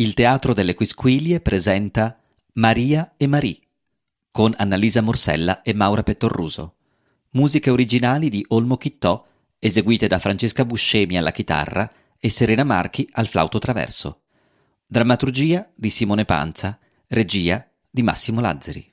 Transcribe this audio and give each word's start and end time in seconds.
Il 0.00 0.14
Teatro 0.14 0.54
delle 0.54 0.72
Quisquilie 0.72 1.40
presenta 1.42 2.18
Maria 2.54 3.16
e 3.18 3.26
Marie 3.26 3.60
con 4.30 4.50
Annalisa 4.56 5.02
Morsella 5.02 5.60
e 5.60 5.74
Maura 5.74 6.02
Pettorruso. 6.02 6.76
Musiche 7.32 7.68
originali 7.68 8.30
di 8.30 8.42
Olmo 8.48 8.78
Chittò 8.78 9.22
eseguite 9.58 10.06
da 10.06 10.18
Francesca 10.18 10.64
Buscemi 10.64 11.18
alla 11.18 11.32
chitarra 11.32 11.92
e 12.18 12.30
Serena 12.30 12.64
Marchi 12.64 13.06
al 13.12 13.26
flauto 13.26 13.58
traverso. 13.58 14.22
Drammaturgia 14.86 15.68
di 15.76 15.90
Simone 15.90 16.24
Panza, 16.24 16.78
regia 17.08 17.70
di 17.90 18.02
Massimo 18.02 18.40
Lazzari. 18.40 18.89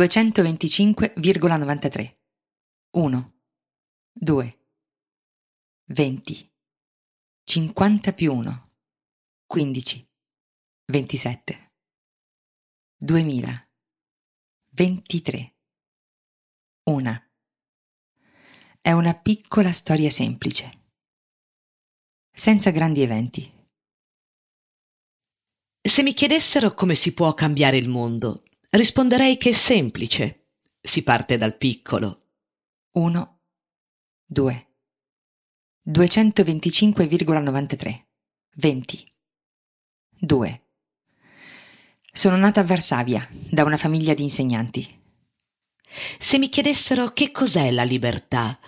225,93 0.00 2.16
1 2.96 3.34
2 4.12 4.58
20 5.88 6.52
50 7.44 8.12
più 8.14 8.32
1 8.32 8.70
15 9.44 10.10
27 10.86 11.72
2000 12.96 13.70
23 14.70 15.54
Una. 16.84 17.30
È 18.80 18.92
una 18.92 19.14
piccola 19.14 19.70
storia 19.70 20.08
semplice, 20.08 20.92
senza 22.34 22.70
grandi 22.70 23.02
eventi. 23.02 23.52
Se 25.82 26.02
mi 26.02 26.14
chiedessero 26.14 26.72
come 26.72 26.94
si 26.94 27.12
può 27.12 27.34
cambiare 27.34 27.76
il 27.76 27.90
mondo, 27.90 28.44
risponderei 28.70 29.36
che 29.36 29.50
è 29.50 29.52
semplice. 29.52 30.46
Si 30.80 31.02
parte 31.02 31.36
dal 31.36 31.56
piccolo. 31.56 32.28
1, 32.92 33.40
2, 34.26 34.68
225,93, 35.86 38.04
20, 38.56 39.06
2. 40.18 40.64
Sono 42.12 42.36
nata 42.36 42.60
a 42.60 42.64
Varsavia, 42.64 43.24
da 43.50 43.62
una 43.64 43.76
famiglia 43.76 44.14
di 44.14 44.24
insegnanti. 44.24 44.98
Se 46.18 46.38
mi 46.38 46.48
chiedessero 46.48 47.08
che 47.08 47.30
cos'è 47.30 47.70
la 47.70 47.84
libertà, 47.84 48.58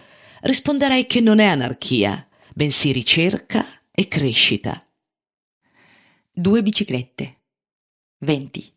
risponderei 0.43 1.07
che 1.07 1.21
non 1.21 1.39
è 1.39 1.47
anarchia, 1.47 2.29
bensì 2.55 2.93
ricerca 2.93 3.65
e 3.91 4.09
crescita. 4.09 4.87
Due 6.31 6.63
biciclette, 6.63 7.41
20. 8.19 8.72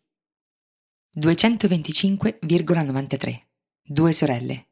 225,93. 1.18 3.40
Due 3.82 4.12
sorelle. 4.12 4.68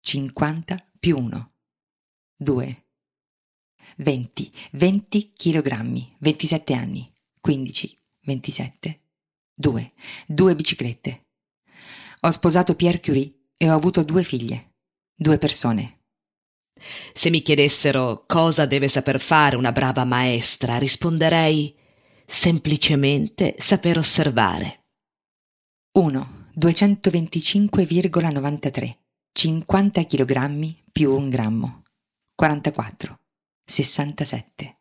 50 0.00 0.90
più 1.00 1.16
1. 1.16 1.52
2. 2.36 2.86
20. 3.96 4.52
20 4.72 5.32
chilogrammi. 5.32 6.16
27 6.18 6.74
anni. 6.74 7.10
15. 7.40 7.98
27. 8.20 9.00
2. 9.54 9.92
Due 10.26 10.54
biciclette. 10.54 11.28
Ho 12.20 12.30
sposato 12.30 12.74
Pierre 12.74 13.00
Curie 13.00 13.32
e 13.56 13.70
ho 13.70 13.74
avuto 13.74 14.02
due 14.02 14.24
figlie. 14.24 14.74
Due 15.14 15.38
persone. 15.38 16.00
Se 17.14 17.30
mi 17.30 17.40
chiedessero 17.40 18.26
cosa 18.26 18.66
deve 18.66 18.88
saper 18.88 19.18
fare 19.18 19.56
una 19.56 19.72
brava 19.72 20.04
maestra, 20.04 20.76
risponderei 20.76 21.74
semplicemente 22.26 23.54
saper 23.58 23.96
osservare. 23.96 24.81
1. 25.94 26.40
225,93 26.58 28.96
50 29.30 30.06
kg 30.06 30.74
più 30.90 31.14
un 31.14 31.28
grammo 31.28 31.82
44 32.34 33.18
67 33.62 34.78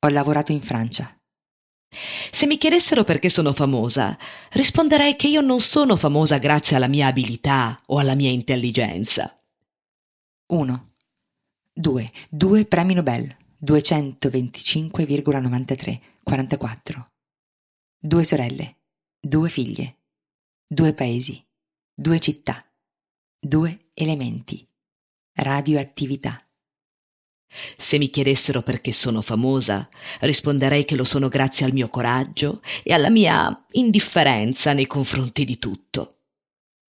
Ho 0.00 0.08
lavorato 0.08 0.52
in 0.52 0.62
Francia. 0.62 1.14
Se 2.30 2.46
mi 2.46 2.56
chiedessero 2.56 3.04
perché 3.04 3.28
sono 3.28 3.52
famosa, 3.52 4.16
risponderei 4.52 5.14
che 5.14 5.28
io 5.28 5.42
non 5.42 5.60
sono 5.60 5.94
famosa 5.94 6.38
grazie 6.38 6.76
alla 6.76 6.88
mia 6.88 7.08
abilità 7.08 7.78
o 7.88 7.98
alla 7.98 8.14
mia 8.14 8.30
intelligenza. 8.30 9.38
1. 10.46 10.92
2. 11.74 12.12
Due 12.30 12.64
premi 12.64 12.94
Nobel 12.94 13.28
225,93 13.62 16.00
44 16.22 17.12
Due 17.98 18.24
sorelle, 18.24 18.76
due 19.20 19.50
figlie 19.50 19.98
due 20.74 20.92
paesi, 20.92 21.42
due 21.94 22.18
città, 22.18 22.68
due 23.38 23.90
elementi, 23.94 24.68
radioattività. 25.34 26.44
Se 27.76 27.98
mi 27.98 28.10
chiedessero 28.10 28.62
perché 28.62 28.90
sono 28.92 29.22
famosa, 29.22 29.88
risponderei 30.20 30.84
che 30.84 30.96
lo 30.96 31.04
sono 31.04 31.28
grazie 31.28 31.64
al 31.64 31.72
mio 31.72 31.88
coraggio 31.88 32.60
e 32.82 32.92
alla 32.92 33.10
mia 33.10 33.64
indifferenza 33.72 34.72
nei 34.72 34.88
confronti 34.88 35.44
di 35.44 35.60
tutto. 35.60 36.22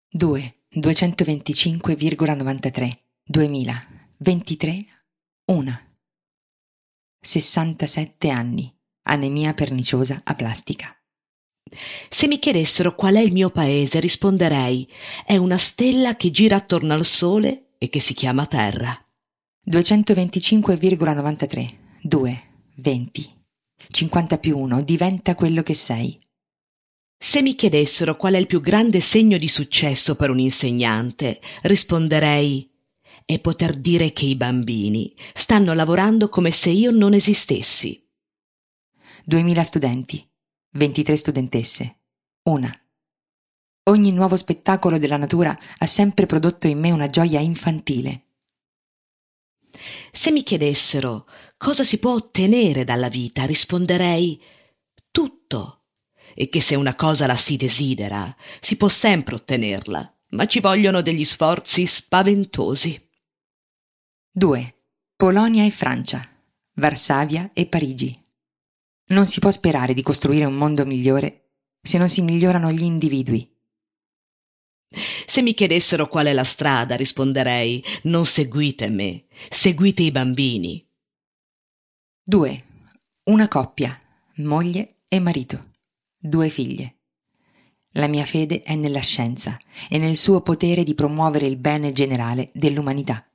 2. 0.10 0.54
225,93 0.76 2.98
2000 3.24 3.88
23 4.18 4.86
1 5.46 5.82
67 7.22 8.30
anni. 8.30 8.74
Anemia 9.04 9.54
perniciosa 9.54 10.22
aplastica. 10.24 10.98
Se 12.10 12.28
mi 12.28 12.40
chiedessero 12.40 12.96
qual 12.96 13.16
è 13.16 13.20
il 13.20 13.32
mio 13.32 13.50
paese, 13.50 14.00
risponderei 14.00 14.88
è 15.26 15.38
una 15.38 15.58
stella 15.58 16.16
che 16.16 16.32
gira 16.32 16.58
attorno 16.58 16.94
al 16.94 17.06
sole 17.06 17.70
e 17.78 17.90
che 17.90 18.00
si 18.00 18.14
chiama 18.14 18.46
Terra. 18.46 18.98
225,93 19.68 21.74
2 22.02 22.42
20 22.76 23.36
50 23.90 24.38
più 24.38 24.58
1 24.58 24.82
diventa 24.82 25.36
quello 25.36 25.64
che 25.64 25.74
sei. 25.74 26.20
Se 27.18 27.42
mi 27.42 27.56
chiedessero 27.56 28.18
qual 28.18 28.34
è 28.34 28.38
il 28.38 28.48
più 28.48 28.62
grande 28.62 29.00
segno 29.00 29.38
di 29.38 29.48
successo 29.48 30.16
per 30.16 30.30
un 30.30 30.40
insegnante, 30.40 31.40
risponderei 31.64 32.70
è 33.26 33.40
poter 33.40 33.76
dire 33.76 34.12
che 34.12 34.26
i 34.26 34.36
bambini 34.36 35.14
stanno 35.34 35.74
lavorando 35.74 36.30
come 36.30 36.52
se 36.52 36.70
io 36.70 36.92
non 36.92 37.14
esistessi. 37.14 38.04
2000 39.24 39.64
studenti, 39.64 40.28
23 40.76 41.16
studentesse, 41.16 42.00
una. 42.50 42.70
Ogni 43.88 44.12
nuovo 44.12 44.36
spettacolo 44.36 44.98
della 44.98 45.16
natura 45.16 45.58
ha 45.78 45.86
sempre 45.86 46.26
prodotto 46.26 46.68
in 46.68 46.80
me 46.80 46.92
una 46.92 47.10
gioia 47.10 47.40
infantile. 47.40 48.24
Se 50.12 50.32
mi 50.32 50.44
chiedessero 50.44 51.28
cosa 51.58 51.86
si 51.86 51.98
può 51.98 52.14
ottenere 52.14 52.84
dalla 52.84 53.08
vita, 53.08 53.46
risponderei 53.46 54.42
tutto 55.12 55.84
e 56.34 56.50
che 56.50 56.60
se 56.60 56.76
una 56.76 56.96
cosa 56.96 57.26
la 57.26 57.38
si 57.38 57.56
desidera, 57.56 58.36
si 58.60 58.76
può 58.76 58.90
sempre 58.90 59.36
ottenerla, 59.36 60.18
ma 60.32 60.46
ci 60.46 60.60
vogliono 60.60 61.02
degli 61.02 61.24
sforzi 61.24 61.86
spaventosi. 61.86 63.10
2. 64.32 64.76
Polonia 65.16 65.64
e 65.64 65.72
Francia, 65.72 66.28
Varsavia 66.74 67.52
e 67.54 67.66
Parigi. 67.68 68.25
Non 69.08 69.26
si 69.26 69.40
può 69.40 69.52
sperare 69.52 69.94
di 69.94 70.02
costruire 70.02 70.46
un 70.46 70.56
mondo 70.56 70.86
migliore 70.86 71.52
se 71.82 71.98
non 71.98 72.10
si 72.10 72.22
migliorano 72.22 72.72
gli 72.72 72.84
individui. 72.84 73.50
Se 75.28 75.42
mi 75.42 75.54
chiedessero 75.54 76.08
qual 76.08 76.28
è 76.28 76.34
la 76.34 76.44
strada, 76.44 76.96
risponderei 76.96 77.84
non 78.04 78.26
seguite 78.26 78.90
me, 78.90 79.26
seguite 79.50 80.04
i 80.04 80.12
bambini. 80.12 80.84
2. 82.24 82.64
Una 83.26 83.48
coppia, 83.48 84.00
moglie 84.38 85.02
e 85.08 85.20
marito 85.20 85.74
due 86.26 86.50
figlie. 86.50 86.98
La 87.92 88.08
mia 88.08 88.26
fede 88.26 88.62
è 88.62 88.76
nella 88.76 89.00
scienza 89.00 89.58
e 89.90 89.98
nel 89.98 90.18
suo 90.18 90.42
potere 90.42 90.84
di 90.84 90.96
promuovere 90.96 91.46
il 91.46 91.58
bene 91.58 91.94
generale 91.94 92.50
dell'umanità. 92.54 93.26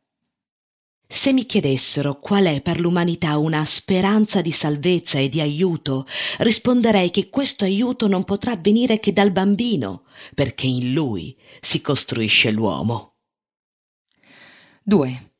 Se 1.12 1.32
mi 1.32 1.44
chiedessero 1.44 2.20
qual 2.20 2.44
è 2.44 2.62
per 2.62 2.78
l'umanità 2.78 3.36
una 3.36 3.64
speranza 3.64 4.40
di 4.40 4.52
salvezza 4.52 5.18
e 5.18 5.28
di 5.28 5.40
aiuto, 5.40 6.06
risponderei 6.38 7.10
che 7.10 7.28
questo 7.28 7.64
aiuto 7.64 8.06
non 8.06 8.22
potrà 8.22 8.54
venire 8.54 9.00
che 9.00 9.12
dal 9.12 9.32
bambino, 9.32 10.04
perché 10.36 10.68
in 10.68 10.92
lui 10.92 11.36
si 11.60 11.80
costruisce 11.80 12.52
l'uomo. 12.52 13.16
2. 14.84 15.32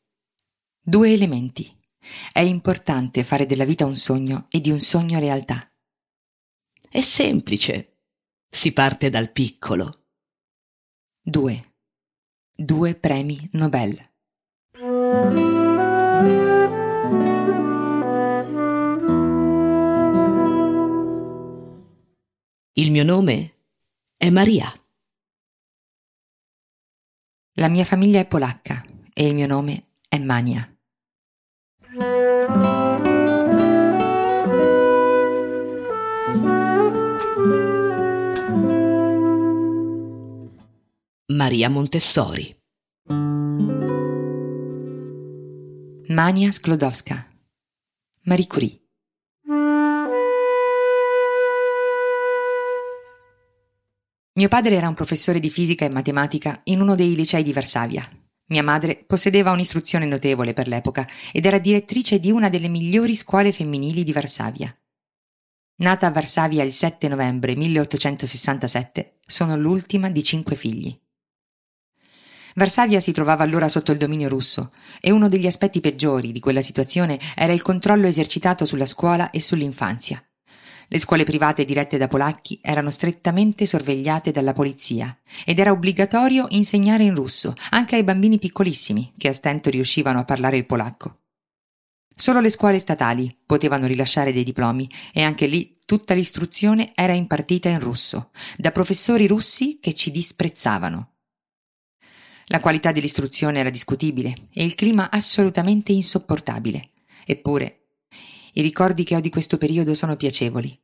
Due 0.82 1.12
elementi. 1.12 1.72
È 2.32 2.40
importante 2.40 3.22
fare 3.22 3.46
della 3.46 3.64
vita 3.64 3.86
un 3.86 3.94
sogno 3.94 4.48
e 4.50 4.60
di 4.60 4.72
un 4.72 4.80
sogno 4.80 5.20
realtà. 5.20 5.72
È 6.90 7.00
semplice. 7.00 8.00
Si 8.50 8.72
parte 8.72 9.08
dal 9.08 9.30
piccolo. 9.30 10.06
2. 11.22 11.74
Due 12.56 12.94
premi 12.96 13.48
Nobel. 13.52 14.08
Il 22.80 22.90
mio 22.90 23.04
nome 23.04 23.56
è 24.16 24.30
Maria. 24.30 24.72
La 27.56 27.68
mia 27.68 27.84
famiglia 27.84 28.20
è 28.20 28.26
polacca 28.26 28.82
e 29.12 29.26
il 29.26 29.34
mio 29.34 29.46
nome 29.46 29.98
è 30.08 30.18
Mania. 30.18 30.66
Maria 41.26 41.68
Montessori. 41.68 42.58
Mania 46.08 46.50
Sklodowska. 46.50 47.28
Marie 48.22 48.46
Curie. 48.46 48.79
Mio 54.40 54.48
padre 54.48 54.74
era 54.74 54.88
un 54.88 54.94
professore 54.94 55.38
di 55.38 55.50
fisica 55.50 55.84
e 55.84 55.90
matematica 55.90 56.62
in 56.64 56.80
uno 56.80 56.94
dei 56.94 57.14
licei 57.14 57.42
di 57.42 57.52
Varsavia. 57.52 58.08
Mia 58.46 58.62
madre 58.62 59.04
possedeva 59.06 59.50
un'istruzione 59.50 60.06
notevole 60.06 60.54
per 60.54 60.66
l'epoca 60.66 61.06
ed 61.30 61.44
era 61.44 61.58
direttrice 61.58 62.18
di 62.18 62.30
una 62.30 62.48
delle 62.48 62.68
migliori 62.68 63.14
scuole 63.14 63.52
femminili 63.52 64.02
di 64.02 64.14
Varsavia. 64.14 64.74
Nata 65.80 66.06
a 66.06 66.10
Varsavia 66.10 66.62
il 66.62 66.72
7 66.72 67.08
novembre 67.08 67.54
1867, 67.54 69.18
sono 69.26 69.58
l'ultima 69.58 70.08
di 70.08 70.22
cinque 70.22 70.56
figli. 70.56 70.98
Varsavia 72.54 73.00
si 73.00 73.12
trovava 73.12 73.44
allora 73.44 73.68
sotto 73.68 73.92
il 73.92 73.98
dominio 73.98 74.30
russo 74.30 74.72
e 75.02 75.10
uno 75.10 75.28
degli 75.28 75.46
aspetti 75.46 75.82
peggiori 75.82 76.32
di 76.32 76.40
quella 76.40 76.62
situazione 76.62 77.20
era 77.36 77.52
il 77.52 77.60
controllo 77.60 78.06
esercitato 78.06 78.64
sulla 78.64 78.86
scuola 78.86 79.28
e 79.28 79.38
sull'infanzia. 79.38 80.24
Le 80.92 80.98
scuole 80.98 81.22
private 81.22 81.64
dirette 81.64 81.98
da 81.98 82.08
polacchi 82.08 82.58
erano 82.60 82.90
strettamente 82.90 83.64
sorvegliate 83.64 84.32
dalla 84.32 84.52
polizia 84.52 85.16
ed 85.44 85.60
era 85.60 85.70
obbligatorio 85.70 86.46
insegnare 86.48 87.04
in 87.04 87.14
russo 87.14 87.54
anche 87.70 87.94
ai 87.94 88.02
bambini 88.02 88.40
piccolissimi 88.40 89.12
che 89.16 89.28
a 89.28 89.32
stento 89.32 89.70
riuscivano 89.70 90.18
a 90.18 90.24
parlare 90.24 90.56
il 90.56 90.66
polacco. 90.66 91.20
Solo 92.12 92.40
le 92.40 92.50
scuole 92.50 92.80
statali 92.80 93.38
potevano 93.46 93.86
rilasciare 93.86 94.32
dei 94.32 94.42
diplomi 94.42 94.90
e 95.12 95.22
anche 95.22 95.46
lì 95.46 95.78
tutta 95.86 96.12
l'istruzione 96.12 96.90
era 96.96 97.12
impartita 97.12 97.68
in 97.68 97.78
russo, 97.78 98.30
da 98.56 98.72
professori 98.72 99.28
russi 99.28 99.78
che 99.80 99.94
ci 99.94 100.10
disprezzavano. 100.10 101.12
La 102.46 102.58
qualità 102.58 102.90
dell'istruzione 102.90 103.60
era 103.60 103.70
discutibile 103.70 104.34
e 104.52 104.64
il 104.64 104.74
clima 104.74 105.08
assolutamente 105.08 105.92
insopportabile. 105.92 106.90
Eppure, 107.24 107.79
i 108.54 108.62
ricordi 108.62 109.04
che 109.04 109.16
ho 109.16 109.20
di 109.20 109.30
questo 109.30 109.58
periodo 109.58 109.94
sono 109.94 110.16
piacevoli. 110.16 110.78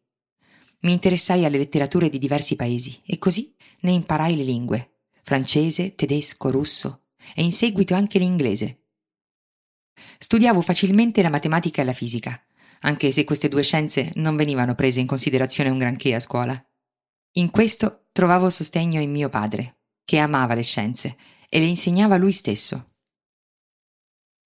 Mi 0.81 0.93
interessai 0.93 1.45
alle 1.45 1.59
letterature 1.59 2.09
di 2.09 2.19
diversi 2.19 2.55
paesi 2.57 3.01
e 3.05 3.19
così 3.19 3.55
ne 3.81 3.93
imparai 3.93 4.37
le 4.37 4.45
lingue, 4.45 4.99
francese, 5.23 5.95
tedesco, 5.95 6.51
russo 6.51 7.07
e 7.35 7.43
in 7.43 7.53
seguito 7.53 7.95
anche 7.95 8.19
l'inglese. 8.19 8.83
Studiavo 10.19 10.61
facilmente 10.61 11.23
la 11.23 11.31
matematica 11.31 11.83
e 11.83 11.85
la 11.85 11.93
fisica, 11.93 12.41
anche 12.81 13.11
se 13.11 13.25
queste 13.25 13.49
due 13.49 13.63
scienze 13.63 14.13
non 14.17 14.37
venivano 14.37 14.75
prese 14.75 15.01
in 15.01 15.07
considerazione 15.07 15.71
un 15.71 15.79
granché 15.79 16.15
a 16.15 16.21
scuola. 16.21 16.63
In 17.33 17.51
questo 17.51 18.07
trovavo 18.13 18.49
sostegno 18.49 19.01
in 19.01 19.11
mio 19.11 19.29
padre, 19.29 19.79
che 20.05 20.19
amava 20.19 20.55
le 20.55 20.63
scienze 20.63 21.17
e 21.49 21.59
le 21.59 21.67
insegnava 21.67 22.17
lui 22.17 22.33
stesso. 22.33 22.96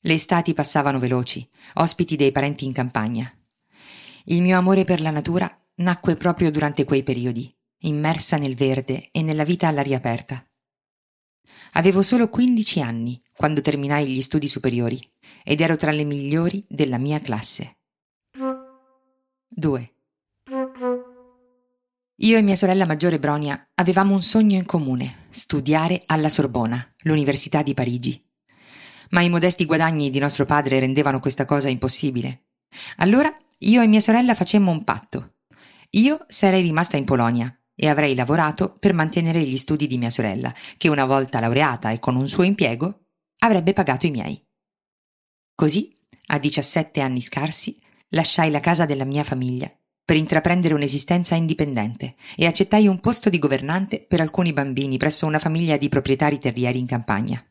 Le 0.03 0.15
estati 0.15 0.55
passavano 0.55 0.99
veloci, 0.99 1.47
ospiti 1.75 2.17
dei 2.17 2.33
parenti 2.33 2.65
in 2.65 2.73
campagna. 2.73 3.31
Il 4.25 4.41
mio 4.41 4.57
amore 4.57 4.85
per 4.85 5.01
la 5.03 5.11
natura 5.11 5.51
nacque 5.77 6.17
proprio 6.17 6.51
durante 6.51 6.85
quei 6.85 7.03
periodi, 7.03 7.55
immersa 7.83 8.39
nel 8.39 8.55
verde 8.55 9.09
e 9.11 9.23
nella 9.23 9.45
vita 9.45 9.69
all'aria 9.69 9.99
aperta. 9.99 10.43
Avevo 11.73 12.03
solo 12.03 12.29
15 12.29 12.81
anni 12.81 13.23
quando 13.37 13.61
terminai 13.61 14.07
gli 14.09 14.23
studi 14.23 14.49
superiori 14.49 15.01
ed 15.45 15.61
ero 15.61 15.77
tra 15.77 15.91
le 15.91 16.05
migliori 16.05 16.65
della 16.69 16.99
mia 16.99 17.21
classe. 17.21 17.79
2. 19.49 19.95
Io 22.23 22.37
e 22.37 22.43
mia 22.43 22.57
sorella 22.57 22.87
maggiore 22.87 23.19
Bronia 23.19 23.71
avevamo 23.75 24.15
un 24.15 24.23
sogno 24.23 24.57
in 24.57 24.65
comune, 24.65 25.27
studiare 25.31 26.03
alla 26.07 26.29
Sorbona, 26.29 26.95
l'Università 27.03 27.63
di 27.63 27.75
Parigi. 27.75 28.30
Ma 29.11 29.23
i 29.23 29.29
modesti 29.29 29.65
guadagni 29.65 30.11
di 30.11 30.19
nostro 30.19 30.45
padre 30.45 30.81
rendevano 30.81 31.21
questa 31.21 31.45
cosa 31.45 31.69
impossibile. 31.69 32.47
Allora 32.97 33.35
io 33.59 33.83
e 33.83 33.87
mia 33.87 34.01
sorella 34.01 34.35
facemmo 34.35 34.71
un 34.71 34.85
patto. 34.85 35.35
Io 35.91 36.25
sarei 36.29 36.63
rimasta 36.63 36.97
in 36.97 37.05
Polonia 37.05 37.55
e 37.75 37.89
avrei 37.89 38.15
lavorato 38.15 38.75
per 38.79 38.93
mantenere 38.93 39.43
gli 39.43 39.57
studi 39.57 39.87
di 39.87 39.99
mia 39.99 40.11
sorella, 40.11 40.55
che 40.77 40.89
una 40.89 41.05
volta 41.05 41.41
laureata 41.41 41.91
e 41.91 41.99
con 41.99 42.15
un 42.15 42.29
suo 42.29 42.43
impiego 42.43 43.07
avrebbe 43.39 43.73
pagato 43.73 44.07
i 44.07 44.11
miei. 44.11 44.43
Così 45.55 45.93
a 46.33 46.39
17 46.39 47.01
anni 47.01 47.21
scarsi, 47.21 47.77
lasciai 48.11 48.51
la 48.51 48.61
casa 48.61 48.87
della 48.87 49.05
mia 49.05 49.25
famiglia 49.25 49.69
per 50.05 50.17
intraprendere 50.17 50.75
un'esistenza 50.75 51.35
indipendente 51.35 52.15
e 52.37 52.47
accettai 52.47 52.87
un 52.87 53.01
posto 53.01 53.29
di 53.31 53.39
governante 53.39 54.01
per 54.01 54.21
alcuni 54.21 54.53
bambini 54.53 54.97
presso 54.97 55.27
una 55.27 55.39
famiglia 55.39 55.77
di 55.77 55.89
proprietari 55.89 56.39
terrieri 56.39 56.79
in 56.79 56.87
campagna. 56.87 57.45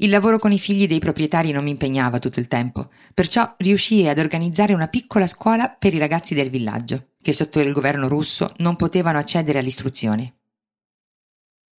Il 0.00 0.10
lavoro 0.10 0.38
con 0.38 0.52
i 0.52 0.60
figli 0.60 0.86
dei 0.86 1.00
proprietari 1.00 1.50
non 1.50 1.64
mi 1.64 1.70
impegnava 1.70 2.20
tutto 2.20 2.38
il 2.38 2.46
tempo, 2.46 2.90
perciò 3.12 3.54
riuscii 3.56 4.06
ad 4.06 4.20
organizzare 4.20 4.72
una 4.72 4.86
piccola 4.86 5.26
scuola 5.26 5.68
per 5.70 5.92
i 5.92 5.98
ragazzi 5.98 6.34
del 6.34 6.50
villaggio, 6.50 7.14
che 7.20 7.32
sotto 7.32 7.58
il 7.58 7.72
governo 7.72 8.06
russo 8.06 8.52
non 8.58 8.76
potevano 8.76 9.18
accedere 9.18 9.58
all'istruzione. 9.58 10.34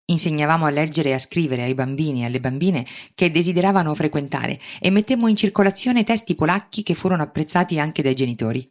Insegnavamo 0.08 0.66
a 0.66 0.70
leggere 0.70 1.10
e 1.10 1.14
a 1.14 1.18
scrivere 1.18 1.64
ai 1.64 1.74
bambini 1.74 2.24
e 2.24 2.26
alle 2.26 2.42
bambine 2.42 2.86
che 3.16 3.32
desideravano 3.32 3.96
frequentare 3.96 4.60
e 4.82 4.90
mettemmo 4.90 5.30
in 5.30 5.38
circolazione 5.38 6.04
testi 6.04 6.36
polacchi 6.36 6.84
che 6.84 6.96
furono 6.96 7.24
apprezzati 7.24 7.80
anche 7.80 8.02
dai 8.02 8.16
genitori. 8.16 8.70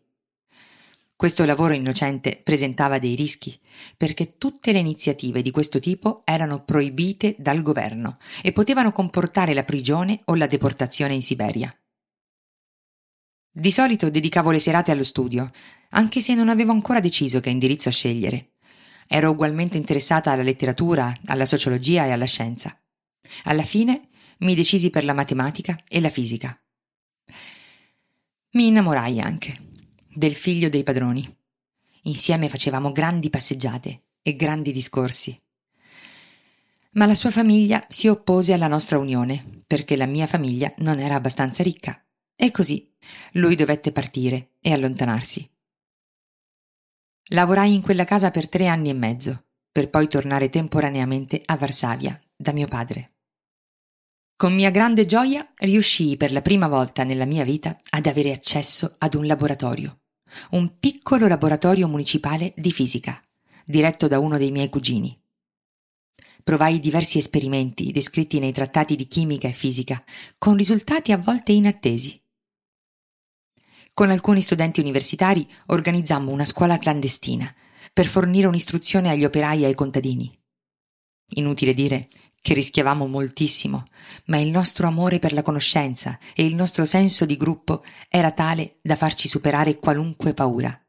Questo 1.19 1.45
lavoro 1.45 1.75
innocente 1.75 2.41
presentava 2.41 3.01
dei 3.01 3.17
rischi, 3.17 3.59
perché 3.97 4.39
tutte 4.39 4.71
le 4.71 4.79
iniziative 4.79 5.43
di 5.43 5.51
questo 5.51 5.81
tipo 5.81 6.23
erano 6.25 6.63
proibite 6.63 7.35
dal 7.41 7.61
governo 7.61 8.19
e 8.41 8.53
potevano 8.53 8.93
comportare 8.93 9.53
la 9.53 9.65
prigione 9.65 10.21
o 10.27 10.37
la 10.37 10.47
deportazione 10.47 11.15
in 11.15 11.23
Siberia. 11.23 11.77
Di 13.51 13.71
solito 13.73 14.11
dedicavo 14.11 14.53
le 14.53 14.61
serate 14.61 14.93
allo 14.93 15.03
studio, 15.03 15.51
anche 15.91 16.21
se 16.21 16.37
non 16.37 16.49
avevo 16.49 16.71
ancora 16.71 17.01
deciso 17.01 17.41
che 17.41 17.51
indirizzo 17.51 17.91
scegliere. 17.91 18.53
Ero 19.09 19.31
ugualmente 19.31 19.77
interessata 19.77 20.31
alla 20.31 20.45
letteratura, 20.45 21.13
alla 21.27 21.47
sociologia 21.47 22.05
e 22.07 22.13
alla 22.13 22.27
scienza. 22.27 22.81
Alla 23.43 23.65
fine 23.65 24.11
mi 24.39 24.55
decisi 24.55 24.89
per 24.91 25.05
la 25.05 25.15
matematica 25.15 25.77
e 25.89 26.01
la 26.01 26.11
fisica. 26.11 26.57
Mi 28.53 28.69
innamorai 28.69 29.21
anche 29.21 29.67
del 30.19 30.35
figlio 30.35 30.69
dei 30.69 30.83
padroni. 30.83 31.25
Insieme 32.03 32.49
facevamo 32.49 32.91
grandi 32.91 33.31
passeggiate 33.31 34.07
e 34.21 34.35
grandi 34.35 34.73
discorsi. 34.73 35.41
Ma 36.93 37.07
la 37.07 37.15
sua 37.15 37.31
famiglia 37.31 37.87
si 37.89 38.09
oppose 38.09 38.53
alla 38.53 38.67
nostra 38.67 38.99
unione 38.99 39.63
perché 39.65 39.97
la 39.97 40.07
mia 40.07 40.27
famiglia 40.27 40.75
non 40.79 40.99
era 40.99 41.15
abbastanza 41.15 41.63
ricca 41.63 42.05
e 42.35 42.51
così 42.51 42.93
lui 43.35 43.55
dovette 43.55 43.93
partire 43.93 44.55
e 44.61 44.73
allontanarsi. 44.73 45.49
Lavorai 47.31 47.75
in 47.75 47.83
quella 47.83 48.05
casa 48.05 48.33
per 48.33 48.49
tre 48.49 48.67
anni 48.67 48.89
e 48.89 48.95
mezzo, 48.95 49.45
per 49.71 49.89
poi 49.89 50.09
tornare 50.09 50.51
temporaneamente 50.51 51.41
a 51.45 51.57
Varsavia 51.57 52.21
da 52.35 52.53
mio 52.53 52.67
padre. 52.67 53.13
Con 54.35 54.53
mia 54.53 54.71
grande 54.71 55.07
gioia 55.07 55.49
riuscii 55.59 56.17
per 56.17 56.33
la 56.33 56.43
prima 56.43 56.67
volta 56.67 57.05
nella 57.05 57.27
mia 57.27 57.45
vita 57.45 57.79
ad 57.91 58.07
avere 58.07 58.33
accesso 58.33 58.93
ad 58.99 59.15
un 59.15 59.27
laboratorio 59.27 60.01
un 60.51 60.79
piccolo 60.79 61.27
laboratorio 61.27 61.89
municipale 61.89 62.53
di 62.57 62.73
fisica, 62.73 63.21
diretto 63.65 64.09
da 64.09 64.19
uno 64.19 64.39
dei 64.39 64.51
miei 64.51 64.69
cugini. 64.69 65.19
Provai 66.43 66.81
diversi 66.81 67.19
esperimenti 67.19 67.93
descritti 67.93 68.39
nei 68.39 68.53
trattati 68.53 68.97
di 68.97 69.07
chimica 69.07 69.49
e 69.49 69.53
fisica, 69.53 70.03
con 70.39 70.57
risultati 70.57 71.13
a 71.13 71.19
volte 71.19 71.53
inattesi. 71.53 72.21
Con 73.93 74.11
alcuni 74.11 74.41
studenti 74.41 74.81
universitari 74.81 75.47
organizzammo 75.67 76.31
una 76.31 76.47
scuola 76.47 76.79
clandestina 76.79 77.53
per 77.93 78.07
fornire 78.07 78.47
un'istruzione 78.47 79.11
agli 79.11 79.25
operai 79.25 79.63
e 79.63 79.67
ai 79.67 79.75
contadini. 79.75 80.33
Inutile 81.35 81.75
dire 81.75 82.09
che 82.41 82.55
rischiavamo 82.55 83.07
moltissimo, 83.07 83.83
ma 84.27 84.39
il 84.39 84.51
nostro 84.51 84.87
amore 84.87 85.19
per 85.19 85.33
la 85.33 85.43
conoscenza 85.43 86.19
e 86.35 86.45
il 86.45 86.55
nostro 86.55 86.85
senso 86.85 87.27
di 87.27 87.37
gruppo 87.37 87.85
era 88.09 88.33
tale 88.33 88.79
da 88.83 88.97
farci 88.97 89.29
superare 89.29 89.77
qualunque 89.77 90.35
paura. 90.35 90.81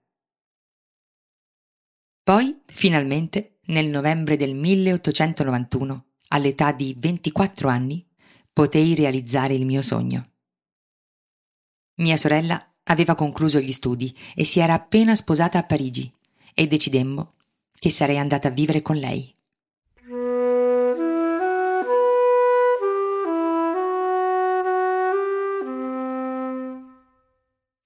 Poi, 2.24 2.62
finalmente, 2.66 3.60
nel 3.68 3.88
novembre 3.88 4.38
del 4.38 4.56
1891, 4.56 6.06
all'età 6.30 6.72
di 6.72 6.96
24 6.98 7.68
anni, 7.68 8.06
potei 8.54 8.96
realizzare 8.96 9.54
il 9.54 9.66
mio 9.66 9.82
sogno. 9.82 10.32
Mia 11.96 12.18
sorella 12.18 12.64
aveva 12.84 13.16
concluso 13.16 13.60
gli 13.60 13.72
studi 13.72 14.16
e 14.36 14.46
si 14.46 14.60
era 14.60 14.74
appena 14.74 15.16
sposata 15.16 15.58
a 15.58 15.64
Parigi 15.64 16.12
e 16.54 16.68
decidemmo 16.68 17.34
che 17.78 17.90
sarei 17.90 18.18
andata 18.18 18.50
a 18.50 18.52
vivere 18.52 18.82
con 18.82 18.98
lei. 18.98 19.34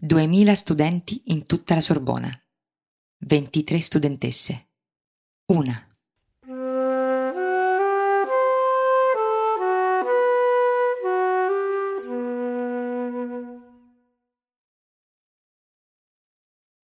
2.000 0.06 0.52
studenti 0.52 1.22
in 1.28 1.46
tutta 1.46 1.76
la 1.76 1.80
Sorbona, 1.80 2.30
23 3.20 3.80
studentesse, 3.80 4.68
una. 5.46 5.88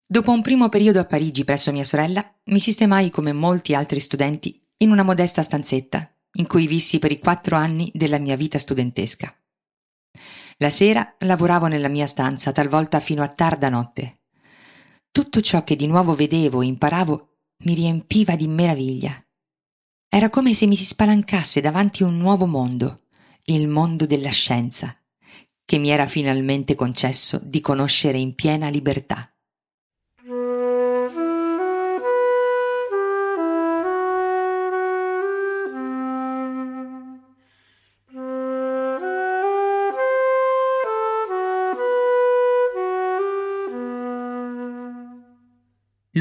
Dopo 0.05 0.31
un 0.31 0.41
primo 0.41 0.67
periodo 0.67 0.99
a 0.99 1.05
Parigi 1.05 1.45
presso 1.45 1.71
mia 1.71 1.85
sorella, 1.85 2.29
mi 2.47 2.59
sistemai 2.59 3.09
come 3.11 3.31
molti 3.31 3.73
altri 3.73 4.01
studenti 4.01 4.61
in 4.79 4.91
una 4.91 5.03
modesta 5.03 5.41
stanzetta, 5.41 6.13
in 6.33 6.47
cui 6.47 6.67
vissi 6.67 6.99
per 6.99 7.13
i 7.13 7.19
quattro 7.19 7.55
anni 7.55 7.89
della 7.93 8.19
mia 8.19 8.35
vita 8.35 8.59
studentesca. 8.59 9.33
La 10.59 10.69
sera 10.69 11.15
lavoravo 11.19 11.67
nella 11.67 11.89
mia 11.89 12.07
stanza, 12.07 12.53
talvolta 12.53 13.01
fino 13.01 13.21
a 13.21 13.27
tarda 13.27 13.67
notte. 13.67 14.21
Tutto 15.11 15.41
ciò 15.41 15.63
che 15.63 15.75
di 15.75 15.85
nuovo 15.85 16.15
vedevo 16.15 16.61
e 16.61 16.65
imparavo 16.65 17.37
mi 17.63 17.73
riempiva 17.73 18.35
di 18.35 18.47
meraviglia. 18.47 19.11
Era 20.07 20.29
come 20.29 20.53
se 20.53 20.65
mi 20.65 20.75
si 20.77 20.85
spalancasse 20.85 21.59
davanti 21.59 22.03
un 22.03 22.17
nuovo 22.17 22.45
mondo, 22.45 23.01
il 23.45 23.67
mondo 23.67 24.05
della 24.05 24.29
scienza, 24.29 24.97
che 25.65 25.77
mi 25.77 25.89
era 25.89 26.07
finalmente 26.07 26.75
concesso 26.75 27.39
di 27.43 27.59
conoscere 27.59 28.17
in 28.17 28.33
piena 28.33 28.69
libertà. 28.69 29.34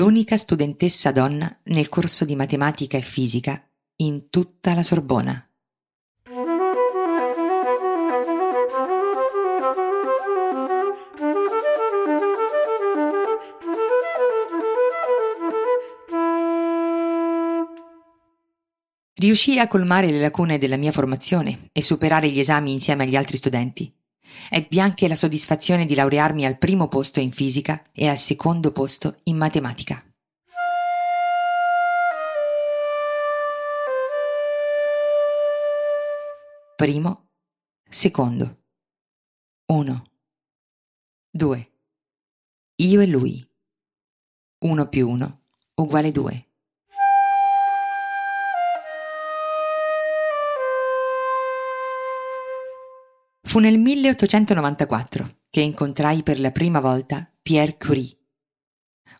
L'unica 0.04 0.36
studentessa 0.36 1.12
donna 1.12 1.50
nel 1.64 1.88
corso 1.88 2.26
di 2.26 2.36
matematica 2.36 2.98
e 2.98 3.00
fisica 3.00 3.58
in 4.02 4.28
tutta 4.28 4.74
la 4.74 4.82
Sorbona. 4.82 5.48
Riuscii 19.14 19.58
a 19.58 19.66
colmare 19.68 20.10
le 20.10 20.20
lacune 20.20 20.58
della 20.58 20.76
mia 20.76 20.92
formazione 20.92 21.70
e 21.72 21.80
superare 21.80 22.28
gli 22.28 22.40
esami 22.40 22.72
insieme 22.72 23.04
agli 23.04 23.16
altri 23.16 23.38
studenti. 23.38 23.90
Ebbi 24.56 24.78
anche 24.78 25.08
la 25.08 25.16
soddisfazione 25.16 25.84
di 25.84 25.96
laurearmi 25.96 26.46
al 26.46 26.58
primo 26.58 26.86
posto 26.86 27.18
in 27.18 27.32
fisica 27.32 27.90
e 27.90 28.06
al 28.06 28.18
secondo 28.18 28.70
posto 28.70 29.16
in 29.24 29.36
matematica. 29.36 30.00
Primo, 36.76 37.30
secondo. 37.90 38.66
Uno. 39.72 40.04
Due. 41.28 41.72
Io 42.76 43.00
e 43.00 43.06
lui. 43.08 43.44
Uno 44.58 44.88
più 44.88 45.08
uno 45.08 45.46
uguale 45.74 46.12
due. 46.12 46.53
Fu 53.54 53.60
nel 53.60 53.78
1894 53.78 55.42
che 55.48 55.60
incontrai 55.60 56.24
per 56.24 56.40
la 56.40 56.50
prima 56.50 56.80
volta 56.80 57.24
Pierre 57.40 57.76
Curie. 57.76 58.10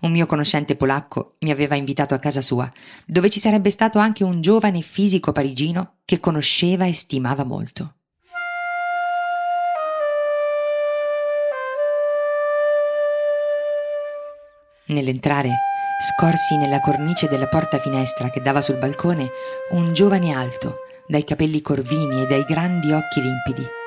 Un 0.01 0.11
mio 0.11 0.27
conoscente 0.27 0.75
polacco 0.75 1.37
mi 1.43 1.53
aveva 1.53 1.77
invitato 1.77 2.15
a 2.15 2.19
casa 2.19 2.43
sua, 2.43 2.69
dove 3.07 3.31
ci 3.31 3.39
sarebbe 3.39 3.71
stato 3.71 4.01
anche 4.01 4.25
un 4.25 4.41
giovane 4.41 4.81
fisico 4.81 5.31
parigino 5.31 5.99
che 6.05 6.19
conosceva 6.19 6.85
e 6.85 6.93
stimava 6.93 7.45
molto. 7.45 7.95
Nell'entrare, 14.87 15.51
scorsi 16.19 16.57
nella 16.57 16.81
cornice 16.81 17.29
della 17.29 17.47
porta 17.47 17.79
finestra 17.79 18.31
che 18.31 18.41
dava 18.41 18.61
sul 18.61 18.79
balcone 18.79 19.31
un 19.71 19.93
giovane 19.93 20.33
alto, 20.33 20.79
dai 21.07 21.23
capelli 21.23 21.61
corvini 21.61 22.23
e 22.23 22.27
dai 22.27 22.43
grandi 22.43 22.91
occhi 22.91 23.21
limpidi. 23.23 23.83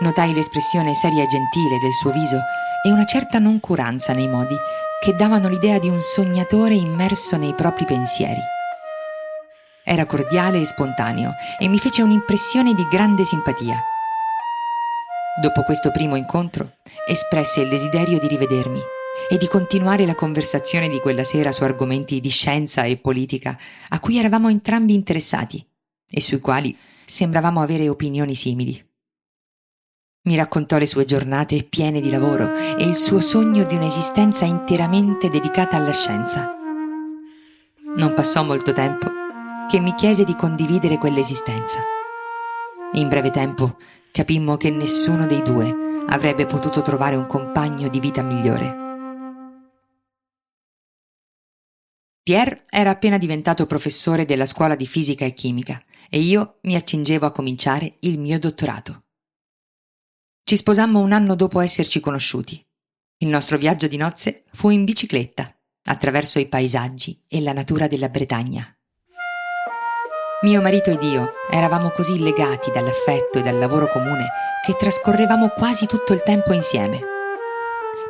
Notai 0.00 0.32
l'espressione 0.32 0.94
seria 0.94 1.22
e 1.22 1.26
gentile 1.26 1.78
del 1.78 1.92
suo 1.92 2.10
viso 2.10 2.40
e 2.84 2.90
una 2.90 3.04
certa 3.04 3.38
noncuranza 3.38 4.12
nei 4.12 4.26
modi 4.26 4.56
che 5.00 5.14
davano 5.14 5.48
l'idea 5.48 5.78
di 5.78 5.88
un 5.88 6.00
sognatore 6.00 6.74
immerso 6.74 7.36
nei 7.36 7.54
propri 7.54 7.84
pensieri. 7.84 8.40
Era 9.84 10.06
cordiale 10.06 10.60
e 10.60 10.64
spontaneo 10.64 11.32
e 11.58 11.68
mi 11.68 11.78
fece 11.78 12.02
un'impressione 12.02 12.74
di 12.74 12.86
grande 12.88 13.24
simpatia. 13.24 13.80
Dopo 15.40 15.62
questo 15.62 15.90
primo 15.90 16.16
incontro, 16.16 16.76
espresse 17.06 17.60
il 17.60 17.68
desiderio 17.68 18.18
di 18.18 18.28
rivedermi 18.28 18.80
e 19.28 19.38
di 19.38 19.46
continuare 19.46 20.06
la 20.06 20.14
conversazione 20.14 20.88
di 20.88 21.00
quella 21.00 21.24
sera 21.24 21.52
su 21.52 21.64
argomenti 21.64 22.20
di 22.20 22.28
scienza 22.28 22.84
e 22.84 22.96
politica 22.96 23.58
a 23.88 24.00
cui 24.00 24.18
eravamo 24.18 24.48
entrambi 24.48 24.94
interessati 24.94 25.64
e 26.08 26.20
sui 26.20 26.38
quali 26.38 26.76
sembravamo 27.06 27.60
avere 27.60 27.88
opinioni 27.88 28.34
simili. 28.34 28.91
Mi 30.24 30.36
raccontò 30.36 30.78
le 30.78 30.86
sue 30.86 31.04
giornate 31.04 31.64
piene 31.64 32.00
di 32.00 32.08
lavoro 32.08 32.54
e 32.54 32.86
il 32.86 32.94
suo 32.94 33.20
sogno 33.20 33.64
di 33.64 33.74
un'esistenza 33.74 34.44
interamente 34.44 35.28
dedicata 35.28 35.76
alla 35.76 35.92
scienza. 35.92 36.54
Non 37.96 38.14
passò 38.14 38.44
molto 38.44 38.72
tempo 38.72 39.10
che 39.68 39.80
mi 39.80 39.92
chiese 39.96 40.22
di 40.22 40.36
condividere 40.36 40.96
quell'esistenza. 40.98 41.78
In 42.92 43.08
breve 43.08 43.30
tempo 43.30 43.76
capimmo 44.12 44.56
che 44.56 44.70
nessuno 44.70 45.26
dei 45.26 45.42
due 45.42 45.74
avrebbe 46.06 46.46
potuto 46.46 46.82
trovare 46.82 47.16
un 47.16 47.26
compagno 47.26 47.88
di 47.88 47.98
vita 47.98 48.22
migliore. 48.22 48.80
Pierre 52.22 52.62
era 52.70 52.90
appena 52.90 53.18
diventato 53.18 53.66
professore 53.66 54.24
della 54.24 54.46
scuola 54.46 54.76
di 54.76 54.86
fisica 54.86 55.24
e 55.24 55.34
chimica 55.34 55.82
e 56.08 56.20
io 56.20 56.58
mi 56.62 56.76
accingevo 56.76 57.26
a 57.26 57.32
cominciare 57.32 57.96
il 58.00 58.20
mio 58.20 58.38
dottorato. 58.38 59.01
Ci 60.52 60.58
sposammo 60.58 61.00
un 61.00 61.12
anno 61.12 61.34
dopo 61.34 61.60
esserci 61.60 61.98
conosciuti. 61.98 62.62
Il 63.22 63.28
nostro 63.28 63.56
viaggio 63.56 63.88
di 63.88 63.96
nozze 63.96 64.44
fu 64.52 64.68
in 64.68 64.84
bicicletta, 64.84 65.50
attraverso 65.86 66.38
i 66.38 66.46
paesaggi 66.46 67.18
e 67.26 67.40
la 67.40 67.54
natura 67.54 67.86
della 67.86 68.10
Bretagna. 68.10 68.62
Mio 70.42 70.60
marito 70.60 70.90
ed 70.90 71.02
io 71.04 71.32
eravamo 71.50 71.88
così 71.88 72.22
legati 72.22 72.70
dall'affetto 72.70 73.38
e 73.38 73.42
dal 73.42 73.56
lavoro 73.56 73.88
comune 73.88 74.26
che 74.66 74.76
trascorrevamo 74.76 75.48
quasi 75.56 75.86
tutto 75.86 76.12
il 76.12 76.22
tempo 76.22 76.52
insieme. 76.52 77.00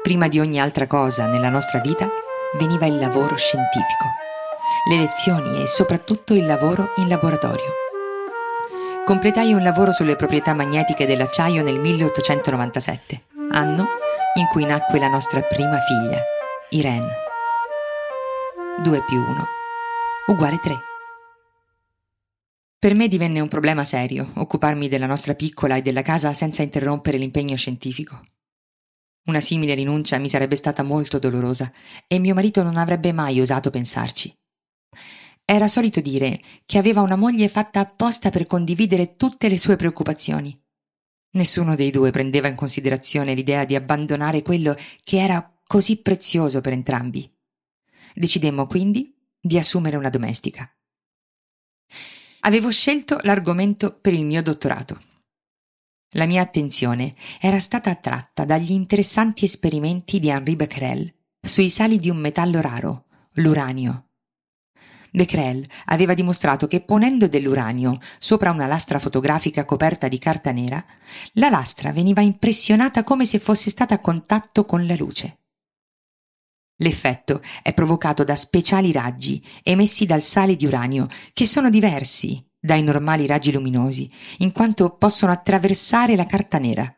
Prima 0.03 0.27
di 0.27 0.41
ogni 0.41 0.61
altra 0.61 0.89
cosa 0.89 1.27
nella 1.27 1.49
nostra 1.49 1.79
vita 1.79 2.11
veniva 2.59 2.87
il 2.87 2.99
lavoro 2.99 3.37
scientifico, 3.37 4.07
le 4.91 4.97
lezioni 4.97 5.63
e 5.63 5.69
soprattutto 5.69 6.35
il 6.35 6.47
lavoro 6.47 6.93
in 6.97 7.07
laboratorio. 7.07 7.92
Completai 9.05 9.53
un 9.53 9.65
lavoro 9.65 9.91
sulle 9.91 10.15
proprietà 10.15 10.55
magnetiche 10.55 11.07
dell'acciaio 11.07 11.65
nel 11.65 11.81
1897, 11.81 13.25
anno 13.51 13.89
in 14.35 14.47
cui 14.47 14.65
nacque 14.65 15.01
la 15.01 15.09
nostra 15.09 15.41
prima 15.41 15.81
figlia, 15.81 16.23
Irene. 16.71 17.11
2 18.81 19.05
più 19.05 19.21
1 19.21 19.47
uguale 20.29 20.59
3. 20.63 20.79
Per 22.79 22.95
me 22.95 23.09
divenne 23.09 23.41
un 23.41 23.49
problema 23.49 23.85
serio 23.85 24.31
occuparmi 24.35 24.87
della 24.87 25.07
nostra 25.07 25.35
piccola 25.35 25.75
e 25.75 25.83
della 25.83 26.03
casa 26.03 26.33
senza 26.33 26.63
interrompere 26.63 27.19
l'impegno 27.19 27.57
scientifico. 27.57 28.21
Una 29.25 29.41
simile 29.41 29.75
rinuncia 29.75 30.19
mi 30.19 30.29
sarebbe 30.29 30.55
stata 30.55 30.85
molto 30.85 31.19
dolorosa 31.19 31.73
e 32.07 32.21
mio 32.21 32.35
marito 32.35 32.63
non 32.63 32.77
avrebbe 32.77 33.13
mai 33.13 33.41
osato 33.41 33.71
pensarci. 33.71 34.33
Era 35.45 35.69
solito 35.69 36.01
dire 36.01 36.41
che 36.65 36.79
aveva 36.79 37.01
una 37.01 37.17
moglie 37.17 37.49
fatta 37.49 37.81
apposta 37.81 38.31
per 38.31 38.47
condividere 38.47 39.17
tutte 39.17 39.49
le 39.49 39.59
sue 39.59 39.77
preoccupazioni. 39.77 40.59
Nessuno 41.35 41.75
dei 41.75 41.91
due 41.91 42.11
prendeva 42.11 42.49
in 42.49 42.55
considerazione 42.55 43.35
l'idea 43.35 43.65
di 43.65 43.75
abbandonare 43.75 44.43
quello 44.43 44.77
che 45.03 45.21
era 45.21 45.59
così 45.67 46.01
prezioso 46.01 46.61
per 46.61 46.73
entrambi. 46.73 47.31
Decidemmo 48.15 48.67
quindi 48.67 49.15
di 49.41 49.59
assumere 49.59 49.97
una 49.97 50.11
domestica. 50.11 50.71
Avevo 52.41 52.71
scelto 52.71 53.19
l'argomento 53.23 53.99
per 53.99 54.13
il 54.13 54.25
mio 54.25 54.43
dottorato 54.43 55.11
la 56.15 56.27
mia 56.27 56.43
attenzione 56.43 57.15
era 57.41 57.59
stata 57.59 57.89
attratta 57.89 58.45
dagli 58.45 58.73
interessanti 58.73 59.47
esperimenti 59.47 60.19
di 60.19 60.29
Henri 60.29 60.57
Becquerel 60.57 61.11
sui 61.41 61.71
sali 61.71 61.99
di 61.99 62.11
un 62.11 62.19
metallo 62.19 62.61
raro, 62.61 63.07
l'uranio. 63.35 64.11
Becquerel 65.15 65.69
aveva 65.87 66.15
dimostrato 66.15 66.67
che 66.67 66.81
ponendo 66.81 67.29
dell'uranio 67.29 67.99
sopra 68.19 68.51
una 68.51 68.67
lastra 68.67 68.99
fotografica 68.99 69.67
coperta 69.67 70.09
di 70.09 70.19
carta 70.19 70.53
nera, 70.53 70.83
la 71.35 71.51
lastra 71.51 71.93
veniva 71.93 72.23
impressionata 72.23 73.05
come 73.05 73.27
se 73.27 73.39
fosse 73.39 73.69
stata 73.69 73.95
a 73.95 74.01
contatto 74.01 74.65
con 74.65 74.87
la 74.87 74.97
luce. 74.97 75.41
L'effetto 76.77 77.43
è 77.63 77.75
provocato 77.75 78.25
da 78.25 78.35
speciali 78.37 78.91
raggi 78.91 79.45
emessi 79.63 80.07
dal 80.07 80.23
sale 80.23 80.57
di 80.57 80.65
uranio 80.65 81.09
che 81.35 81.45
sono 81.45 81.69
diversi 81.69 82.43
dai 82.59 82.83
normali 82.83 83.27
raggi 83.27 83.53
luminosi, 83.53 84.11
in 84.39 84.53
quanto 84.53 84.97
possono 84.97 85.33
attraversare 85.33 86.15
la 86.15 86.27
carta 86.27 86.59
nera. 86.59 86.97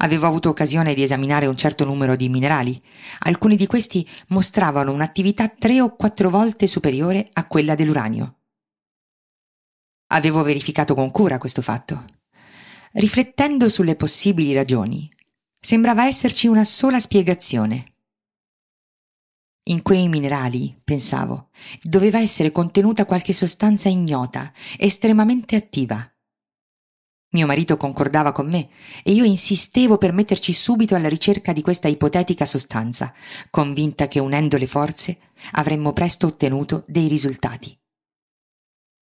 Avevo 0.00 0.26
avuto 0.26 0.50
occasione 0.50 0.92
di 0.92 1.02
esaminare 1.02 1.46
un 1.46 1.56
certo 1.56 1.84
numero 1.84 2.16
di 2.16 2.28
minerali. 2.28 2.82
Alcuni 3.20 3.56
di 3.56 3.66
questi 3.66 4.06
mostravano 4.28 4.92
un'attività 4.92 5.48
tre 5.48 5.80
o 5.80 5.96
quattro 5.96 6.28
volte 6.28 6.66
superiore 6.66 7.30
a 7.32 7.46
quella 7.46 7.74
dell'uranio. 7.74 8.40
Avevo 10.08 10.42
verificato 10.42 10.94
con 10.94 11.10
cura 11.10 11.38
questo 11.38 11.62
fatto. 11.62 12.04
Riflettendo 12.92 13.68
sulle 13.68 13.96
possibili 13.96 14.52
ragioni, 14.52 15.10
sembrava 15.58 16.06
esserci 16.06 16.46
una 16.46 16.64
sola 16.64 17.00
spiegazione. 17.00 17.94
In 19.68 19.82
quei 19.82 20.08
minerali, 20.08 20.78
pensavo, 20.84 21.48
doveva 21.82 22.20
essere 22.20 22.52
contenuta 22.52 23.04
qualche 23.04 23.32
sostanza 23.32 23.88
ignota, 23.88 24.52
estremamente 24.76 25.56
attiva. 25.56 26.08
Mio 27.36 27.46
marito 27.46 27.76
concordava 27.76 28.32
con 28.32 28.48
me 28.48 28.70
e 29.02 29.12
io 29.12 29.24
insistevo 29.24 29.98
per 29.98 30.14
metterci 30.14 30.54
subito 30.54 30.94
alla 30.94 31.10
ricerca 31.10 31.52
di 31.52 31.60
questa 31.60 31.86
ipotetica 31.86 32.46
sostanza, 32.46 33.12
convinta 33.50 34.08
che 34.08 34.20
unendo 34.20 34.56
le 34.56 34.66
forze 34.66 35.18
avremmo 35.52 35.92
presto 35.92 36.28
ottenuto 36.28 36.84
dei 36.86 37.08
risultati. 37.08 37.78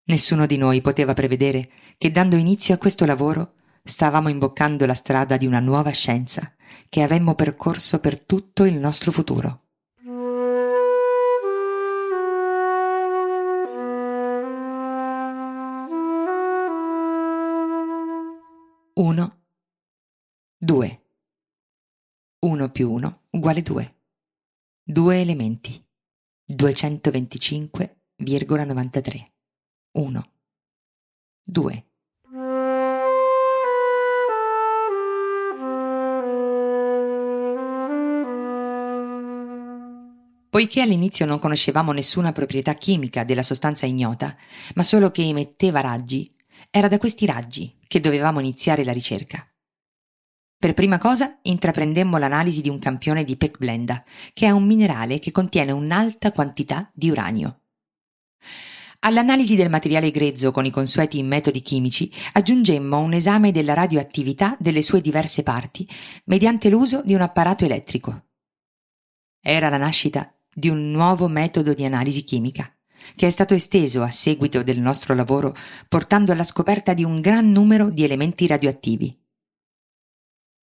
Nessuno 0.07 0.47
di 0.47 0.57
noi 0.57 0.81
poteva 0.81 1.15
prevedere 1.15 1.71
che 1.97 2.11
dando 2.11 2.35
inizio 2.35 2.75
a 2.75 2.79
questo 2.79 3.05
lavoro 3.05 3.53
stavamo 3.85 4.29
imboccando 4.29 4.85
la 4.85 4.95
strada 4.95 5.37
di 5.37 5.47
una 5.47 5.61
nuova 5.61 5.91
scienza 5.93 6.55
che 6.89 7.03
avremmo 7.03 7.37
percorso 7.37 8.01
per 8.01 8.19
tutto 8.19 8.65
il 8.65 8.75
nostro 8.75 9.13
futuro. 9.13 9.64
1, 18.97 19.43
2. 20.57 21.03
1 22.39 22.71
più 22.71 22.93
1 22.93 23.23
uguale 23.31 23.61
2. 23.61 23.97
Due 24.85 25.21
elementi. 25.21 25.85
225,93. 26.49 29.25
1. 29.99 30.31
2. 31.43 31.87
Poiché 40.51 40.83
all'inizio 40.83 41.27
non 41.27 41.41
conoscevamo 41.41 41.91
nessuna 41.91 42.31
proprietà 42.31 42.75
chimica 42.75 43.25
della 43.25 43.43
sostanza 43.43 43.87
ignota, 43.87 44.37
ma 44.77 44.85
solo 44.85 45.11
che 45.11 45.23
emetteva 45.23 45.81
raggi, 45.81 46.33
era 46.71 46.89
da 46.89 46.99
questi 46.99 47.27
raggi 47.27 47.77
che 47.87 48.01
dovevamo 48.01 48.41
iniziare 48.41 48.85
la 48.85 48.93
ricerca. 48.93 49.47
Per 50.59 50.73
prima 50.73 50.99
cosa 50.99 51.39
intraprendemmo 51.43 52.17
l'analisi 52.17 52.63
di 52.63 52.71
un 52.71 52.79
campione 52.79 53.25
di 53.25 53.37
pecblenda, 53.37 54.03
che 54.33 54.47
è 54.47 54.51
un 54.51 54.65
minerale 54.67 55.19
che 55.19 55.31
contiene 55.31 55.73
un'alta 55.73 56.33
quantità 56.33 56.91
di 56.95 57.11
uranio. 57.11 57.61
All'analisi 59.01 59.57
del 59.57 59.69
materiale 59.69 60.11
grezzo 60.11 60.51
con 60.51 60.65
i 60.65 60.71
consueti 60.71 61.23
metodi 61.23 61.61
chimici 61.61 62.11
aggiungemmo 62.33 62.99
un 62.99 63.13
esame 63.13 63.53
della 63.53 63.75
radioattività 63.75 64.57
delle 64.59 64.81
sue 64.81 65.03
diverse 65.03 65.43
parti 65.43 65.87
mediante 66.25 66.71
l'uso 66.71 67.03
di 67.05 67.13
un 67.13 67.21
apparato 67.21 67.67
elettrico. 67.67 68.29
Era 69.43 69.69
la 69.69 69.77
nascita 69.77 70.35
di 70.51 70.71
un 70.71 70.91
nuovo 70.91 71.29
metodo 71.29 71.75
di 71.75 71.85
analisi 71.85 72.25
chimica 72.25 72.74
che 73.17 73.27
è 73.27 73.31
stato 73.31 73.55
esteso 73.55 74.03
a 74.03 74.11
seguito 74.11 74.63
del 74.63 74.79
nostro 74.79 75.15
lavoro 75.15 75.55
portando 75.89 76.33
alla 76.33 76.45
scoperta 76.45 76.95
di 76.95 77.05
un 77.05 77.21
gran 77.21 77.51
numero 77.51 77.91
di 77.91 78.05
elementi 78.05 78.47
radioattivi. 78.47 79.17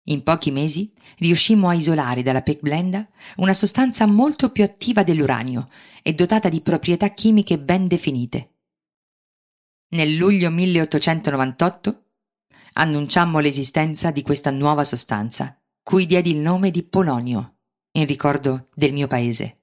In 0.05 0.23
pochi 0.23 0.49
mesi 0.51 0.91
riuscimmo 1.17 1.69
a 1.69 1.73
isolare 1.73 2.23
dalla 2.23 2.41
pecblenda 2.41 3.07
una 3.37 3.53
sostanza 3.53 4.07
molto 4.07 4.49
più 4.49 4.63
attiva 4.63 5.03
dell'uranio 5.03 5.69
e 6.01 6.13
dotata 6.13 6.49
di 6.49 6.61
proprietà 6.61 7.09
chimiche 7.09 7.59
ben 7.59 7.87
definite. 7.87 8.55
Nel 9.89 10.15
luglio 10.15 10.49
1898 10.49 12.05
annunciammo 12.73 13.39
l'esistenza 13.39 14.09
di 14.11 14.21
questa 14.23 14.49
nuova 14.49 14.83
sostanza, 14.83 15.61
cui 15.83 16.05
diedi 16.05 16.31
il 16.31 16.37
nome 16.37 16.71
di 16.71 16.83
polonio, 16.83 17.57
in 17.91 18.05
ricordo 18.05 18.67
del 18.73 18.93
mio 18.93 19.07
paese. 19.07 19.60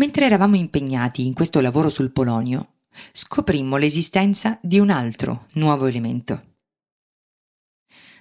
Mentre 0.00 0.24
eravamo 0.24 0.56
impegnati 0.56 1.26
in 1.26 1.34
questo 1.34 1.60
lavoro 1.60 1.90
sul 1.90 2.10
polonio, 2.10 2.76
scoprimmo 3.12 3.76
l'esistenza 3.76 4.58
di 4.62 4.78
un 4.78 4.88
altro 4.88 5.46
nuovo 5.54 5.84
elemento. 5.84 6.54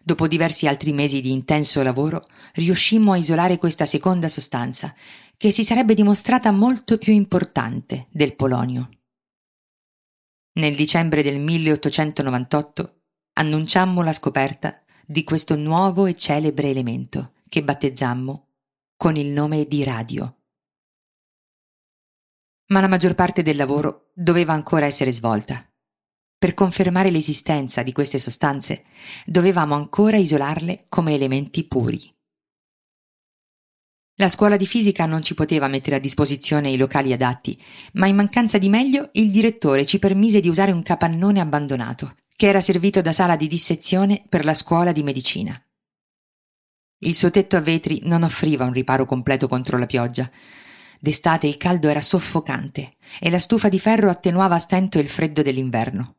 Dopo 0.03 0.27
diversi 0.27 0.67
altri 0.67 0.91
mesi 0.91 1.21
di 1.21 1.31
intenso 1.31 1.81
lavoro, 1.81 2.27
riuscimmo 2.55 3.13
a 3.13 3.17
isolare 3.17 3.57
questa 3.57 3.85
seconda 3.85 4.27
sostanza, 4.27 4.93
che 5.37 5.51
si 5.51 5.63
sarebbe 5.63 5.93
dimostrata 5.93 6.51
molto 6.51 6.97
più 6.97 7.13
importante 7.13 8.07
del 8.09 8.35
polonio. 8.35 8.89
Nel 10.59 10.75
dicembre 10.75 11.23
del 11.23 11.39
1898 11.39 13.03
annunciammo 13.35 14.01
la 14.01 14.11
scoperta 14.11 14.83
di 15.05 15.23
questo 15.23 15.55
nuovo 15.55 16.07
e 16.07 16.15
celebre 16.17 16.71
elemento 16.71 17.35
che 17.47 17.63
battezzammo 17.63 18.47
con 18.97 19.15
il 19.15 19.27
nome 19.27 19.65
di 19.65 19.85
radio. 19.85 20.38
Ma 22.69 22.81
la 22.81 22.87
maggior 22.87 23.15
parte 23.15 23.43
del 23.43 23.55
lavoro 23.55 24.11
doveva 24.13 24.53
ancora 24.53 24.85
essere 24.85 25.11
svolta. 25.11 25.67
Per 26.37 26.53
confermare 26.53 27.09
l'esistenza 27.09 27.83
di 27.83 27.91
queste 27.91 28.17
sostanze 28.17 28.85
dovevamo 29.25 29.75
ancora 29.75 30.17
isolarle 30.17 30.85
come 30.87 31.13
elementi 31.13 31.67
puri. 31.67 31.99
La 34.19 34.29
scuola 34.29 34.57
di 34.57 34.67
fisica 34.67 35.05
non 35.05 35.23
ci 35.23 35.33
poteva 35.33 35.67
mettere 35.67 35.95
a 35.95 35.99
disposizione 35.99 36.69
i 36.69 36.77
locali 36.77 37.13
adatti, 37.13 37.57
ma 37.93 38.05
in 38.05 38.15
mancanza 38.15 38.57
di 38.57 38.69
meglio 38.69 39.09
il 39.13 39.31
direttore 39.31 39.85
ci 39.85 39.97
permise 39.97 40.39
di 40.41 40.49
usare 40.49 40.71
un 40.71 40.83
capannone 40.83 41.39
abbandonato, 41.39 42.17
che 42.35 42.47
era 42.47 42.61
servito 42.61 43.01
da 43.01 43.13
sala 43.13 43.35
di 43.35 43.47
dissezione 43.47 44.23
per 44.27 44.45
la 44.45 44.53
scuola 44.53 44.91
di 44.91 45.03
medicina. 45.03 45.61
Il 46.99 47.15
suo 47.15 47.31
tetto 47.31 47.55
a 47.55 47.61
vetri 47.61 48.01
non 48.03 48.23
offriva 48.23 48.65
un 48.65 48.73
riparo 48.73 49.05
completo 49.05 49.47
contro 49.47 49.77
la 49.77 49.85
pioggia. 49.85 50.29
D'estate 51.01 51.47
il 51.47 51.55
caldo 51.55 51.87
era 51.87 52.01
soffocante 52.01 52.91
e 53.21 53.29
la 53.29 53.39
stufa 53.39 53.69
di 53.69 53.79
ferro 53.79 54.09
attenuava 54.09 54.55
a 54.55 54.59
stento 54.59 54.99
il 54.99 55.07
freddo 55.07 55.41
dell'inverno. 55.41 56.17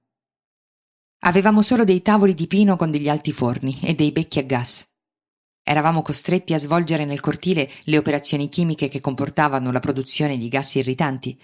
Avevamo 1.25 1.61
solo 1.61 1.85
dei 1.85 2.01
tavoli 2.01 2.33
di 2.33 2.47
pino 2.47 2.77
con 2.77 2.91
degli 2.91 3.11
alti 3.11 3.31
forni 3.33 3.79
e 3.83 3.95
dei 3.95 4.11
becchi 4.11 4.39
a 4.39 4.43
gas. 4.43 4.89
Eravamo 5.63 6.01
costretti 6.01 6.55
a 6.55 6.59
svolgere 6.59 7.05
nel 7.05 7.21
cortile 7.21 7.71
le 7.85 7.99
operazioni 7.99 8.49
chimiche 8.49 8.89
che 8.89 9.03
comportavano 9.03 9.71
la 9.71 9.81
produzione 9.81 10.39
di 10.39 10.49
gas 10.49 10.75
irritanti, 10.77 11.39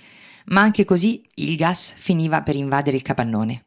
ma 0.47 0.63
anche 0.63 0.87
così 0.87 1.23
il 1.35 1.57
gas 1.57 1.93
finiva 1.95 2.43
per 2.43 2.57
invadere 2.57 2.97
il 2.97 3.03
capannone. 3.03 3.67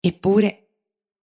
Eppure 0.00 0.70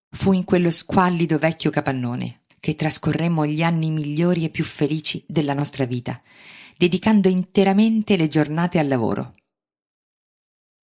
fu 0.09 0.31
in 0.31 0.45
quello 0.45 0.71
squallido 0.71 1.37
vecchio 1.37 1.69
capannone 1.69 2.44
che 2.65 2.75
trascorremmo 2.75 3.45
gli 3.45 3.61
anni 3.61 3.91
migliori 3.91 4.43
e 4.43 4.49
più 4.49 4.63
felici 4.63 5.23
della 5.27 5.53
nostra 5.53 5.85
vita, 5.85 6.19
dedicando 6.75 7.27
interamente 7.27 8.17
le 8.17 8.27
giornate 8.27 8.79
al 8.79 8.87
lavoro. 8.87 9.35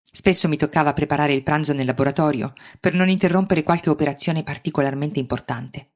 Spesso 0.02 0.48
mi 0.48 0.58
toccava 0.58 0.92
preparare 0.92 1.32
il 1.32 1.42
pranzo 1.42 1.72
nel 1.72 1.86
laboratorio 1.86 2.52
per 2.78 2.92
non 2.92 3.08
interrompere 3.08 3.62
qualche 3.62 3.88
operazione 3.88 4.42
particolarmente 4.42 5.18
importante. 5.18 5.92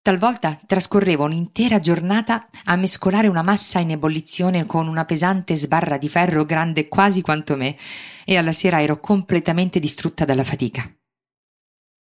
Talvolta 0.00 0.58
trascorrevo 0.66 1.24
un'intera 1.24 1.78
giornata 1.78 2.48
a 2.64 2.76
mescolare 2.76 3.28
una 3.28 3.42
massa 3.42 3.78
in 3.78 3.90
ebollizione 3.90 4.64
con 4.64 4.88
una 4.88 5.04
pesante 5.04 5.54
sbarra 5.54 5.98
di 5.98 6.08
ferro 6.08 6.46
grande 6.46 6.88
quasi 6.88 7.20
quanto 7.20 7.56
me 7.56 7.76
e 8.24 8.38
alla 8.38 8.54
sera 8.54 8.80
ero 8.80 9.00
completamente 9.00 9.78
distrutta 9.78 10.24
dalla 10.24 10.44
fatica. 10.44 10.90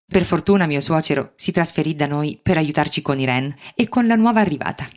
Per 0.05 0.25
fortuna 0.25 0.67
mio 0.67 0.81
suocero 0.81 1.33
si 1.35 1.51
trasferì 1.51 1.95
da 1.95 2.05
noi 2.05 2.39
per 2.41 2.57
aiutarci 2.57 3.01
con 3.01 3.19
Irene 3.19 3.57
e 3.75 3.87
con 3.89 4.05
la 4.05 4.15
nuova 4.15 4.41
arrivata, 4.41 4.87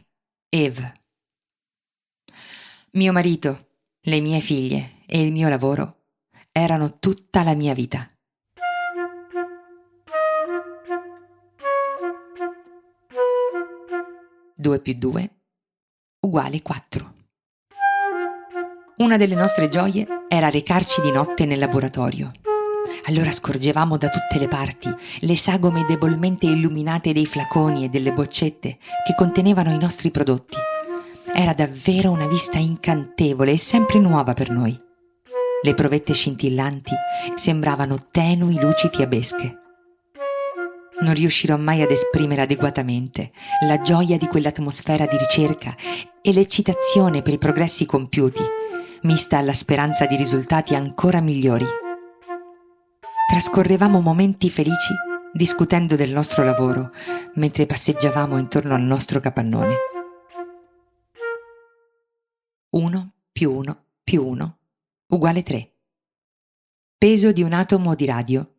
Eve. 0.49 0.93
Mio 2.93 3.13
marito, 3.13 3.69
le 4.01 4.21
mie 4.21 4.41
figlie 4.41 5.03
e 5.07 5.23
il 5.23 5.33
mio 5.33 5.49
lavoro 5.49 6.05
erano 6.51 6.99
tutta 6.99 7.43
la 7.43 7.55
mia 7.55 7.75
vita. 7.75 8.11
Due 14.59 14.81
più 14.81 14.95
due 14.95 15.31
uguale 16.21 16.63
quattro. 16.63 17.15
Una 18.97 19.17
delle 19.17 19.35
nostre 19.35 19.69
gioie 19.69 20.07
era 20.29 20.49
recarci 20.49 21.03
di 21.03 21.13
notte 21.13 21.45
nel 21.45 21.59
laboratorio 21.59 22.33
allora 23.05 23.31
scorgevamo 23.31 23.97
da 23.97 24.09
tutte 24.09 24.39
le 24.39 24.49
parti 24.49 24.93
le 25.21 25.37
sagome 25.37 25.85
debolmente 25.87 26.47
illuminate 26.47 27.13
dei 27.13 27.27
flaconi 27.27 27.85
e 27.85 27.89
delle 27.89 28.13
boccette 28.13 28.79
che 29.05 29.15
contenevano 29.17 29.73
i 29.73 29.79
nostri 29.79 30.11
prodotti. 30.11 30.57
Era 31.35 31.53
davvero 31.53 32.11
una 32.11 32.27
vista 32.27 32.59
incantevole 32.59 33.53
e 33.53 33.59
sempre 33.59 33.99
nuova 33.99 34.33
per 34.33 34.51
noi. 34.51 34.79
Le 35.63 35.75
provette 35.75 36.13
scintillanti 36.13 36.93
sembravano 37.35 38.09
tenui 38.11 38.59
luci 38.59 38.89
fiabesche. 38.91 39.61
Non 41.01 41.15
riuscirò 41.15 41.57
mai 41.57 41.83
ad 41.83 41.91
esprimere 41.91 42.43
adeguatamente 42.43 43.31
la 43.67 43.81
gioia 43.81 44.17
di 44.17 44.27
quell'atmosfera 44.27 45.07
di 45.07 45.17
ricerca 45.17 45.75
e 46.23 46.33
l'eccitazione 46.33 47.23
per 47.23 47.35
i 47.35 47.39
progressi 47.39 47.85
compiuti, 47.85 48.43
mista 49.03 49.39
alla 49.39 49.53
speranza 49.53 50.07
di 50.07 50.17
risultati 50.17 50.75
ancora 50.75 51.21
migliori 51.21 51.67
trascorrevamo 53.37 54.01
momenti 54.01 54.49
felici 54.49 54.95
discutendo 55.31 55.95
del 55.95 56.11
nostro 56.11 56.43
lavoro 56.43 56.91
mentre 57.35 57.67
passeggiavamo 57.67 58.39
intorno 58.39 58.73
al 58.73 58.81
nostro 58.81 59.21
capannone. 59.21 59.75
1 62.71 63.13
più 63.33 63.53
1 63.53 63.85
più 64.03 64.27
1 64.27 64.59
uguale 65.09 65.43
3. 65.43 65.73
Peso 66.97 67.33
di 67.33 67.43
un 67.43 67.53
atomo 67.53 67.95
di 67.95 68.07
radio 68.07 68.55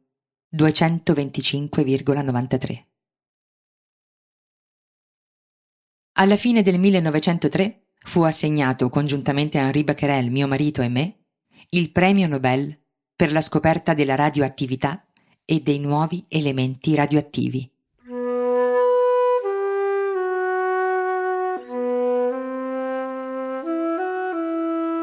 225,93. 0.56 2.86
Alla 6.20 6.38
fine 6.38 6.62
del 6.62 6.78
1903 6.78 7.88
fu 8.04 8.22
assegnato 8.22 8.90
congiuntamente 8.90 9.58
a 9.58 9.64
Henri 9.64 9.84
Becquerel, 9.84 10.30
mio 10.30 10.48
marito 10.48 10.84
e 10.84 10.88
me, 10.88 11.26
il 11.70 11.92
premio 11.92 12.28
Nobel 12.28 12.86
per 13.18 13.32
la 13.32 13.42
scoperta 13.42 13.96
della 13.96 14.14
radioattività 14.14 15.04
e 15.44 15.62
dei 15.62 15.80
nuovi 15.80 16.24
elementi 16.28 16.94
radioattivi. 16.94 17.68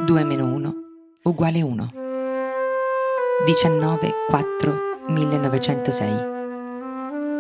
Due 0.07 0.25
meno 0.25 0.45
uno 0.45 0.75
uguale 1.25 1.61
1. 1.61 1.91
19 3.45 4.13
4 4.29 4.79
1906 5.09 6.09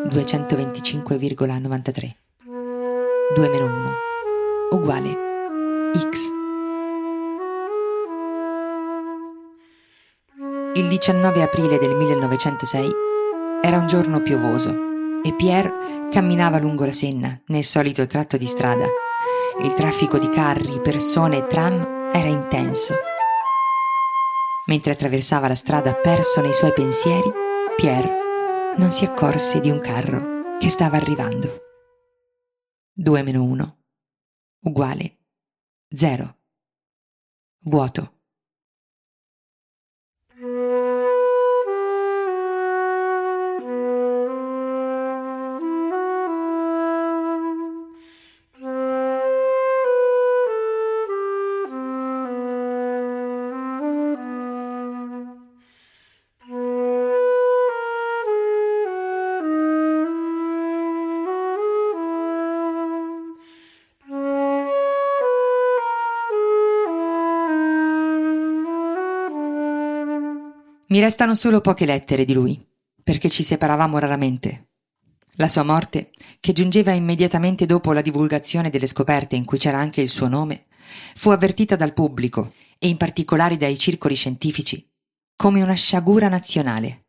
225,93 0.08 2.10
2 3.34 3.48
meno 3.48 3.64
1 3.64 3.90
uguale 4.72 5.16
x 6.10 6.43
Il 10.76 10.88
19 10.88 11.40
aprile 11.40 11.78
del 11.78 11.94
1906 11.94 12.90
era 13.62 13.78
un 13.78 13.86
giorno 13.86 14.20
piovoso 14.22 15.20
e 15.22 15.32
Pierre 15.32 16.08
camminava 16.10 16.58
lungo 16.58 16.84
la 16.84 16.92
Senna 16.92 17.40
nel 17.46 17.62
solito 17.62 18.08
tratto 18.08 18.36
di 18.36 18.48
strada. 18.48 18.84
Il 19.62 19.72
traffico 19.74 20.18
di 20.18 20.28
carri, 20.28 20.80
persone 20.80 21.38
e 21.38 21.46
tram 21.46 22.10
era 22.12 22.26
intenso. 22.26 22.94
Mentre 24.66 24.90
attraversava 24.90 25.46
la 25.46 25.54
strada 25.54 25.94
perso 25.94 26.40
nei 26.40 26.52
suoi 26.52 26.72
pensieri, 26.72 27.30
Pierre 27.76 28.74
non 28.76 28.90
si 28.90 29.04
accorse 29.04 29.60
di 29.60 29.70
un 29.70 29.78
carro 29.78 30.56
che 30.58 30.70
stava 30.70 30.96
arrivando. 30.96 31.62
2 32.94 33.22
meno 33.22 33.44
1 33.44 33.78
uguale 34.62 35.18
0. 35.94 36.36
Vuoto. 37.60 38.13
Mi 70.94 71.00
restano 71.00 71.34
solo 71.34 71.60
poche 71.60 71.86
lettere 71.86 72.24
di 72.24 72.32
lui, 72.32 72.64
perché 73.02 73.28
ci 73.28 73.42
separavamo 73.42 73.98
raramente. 73.98 74.68
La 75.38 75.48
sua 75.48 75.64
morte, 75.64 76.12
che 76.38 76.52
giungeva 76.52 76.92
immediatamente 76.92 77.66
dopo 77.66 77.92
la 77.92 78.00
divulgazione 78.00 78.70
delle 78.70 78.86
scoperte 78.86 79.34
in 79.34 79.44
cui 79.44 79.58
c'era 79.58 79.76
anche 79.76 80.00
il 80.00 80.08
suo 80.08 80.28
nome, 80.28 80.66
fu 81.16 81.30
avvertita 81.30 81.74
dal 81.74 81.94
pubblico 81.94 82.52
e 82.78 82.86
in 82.86 82.96
particolare 82.96 83.56
dai 83.56 83.76
circoli 83.76 84.14
scientifici 84.14 84.88
come 85.34 85.62
una 85.62 85.74
sciagura 85.74 86.28
nazionale. 86.28 87.06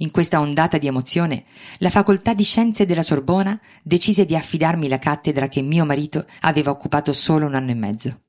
In 0.00 0.10
questa 0.10 0.40
ondata 0.40 0.76
di 0.76 0.86
emozione, 0.86 1.46
la 1.78 1.88
facoltà 1.88 2.34
di 2.34 2.44
scienze 2.44 2.84
della 2.84 3.02
Sorbona 3.02 3.58
decise 3.82 4.26
di 4.26 4.36
affidarmi 4.36 4.86
la 4.86 4.98
cattedra 4.98 5.48
che 5.48 5.62
mio 5.62 5.86
marito 5.86 6.26
aveva 6.40 6.72
occupato 6.72 7.14
solo 7.14 7.46
un 7.46 7.54
anno 7.54 7.70
e 7.70 7.74
mezzo. 7.74 8.22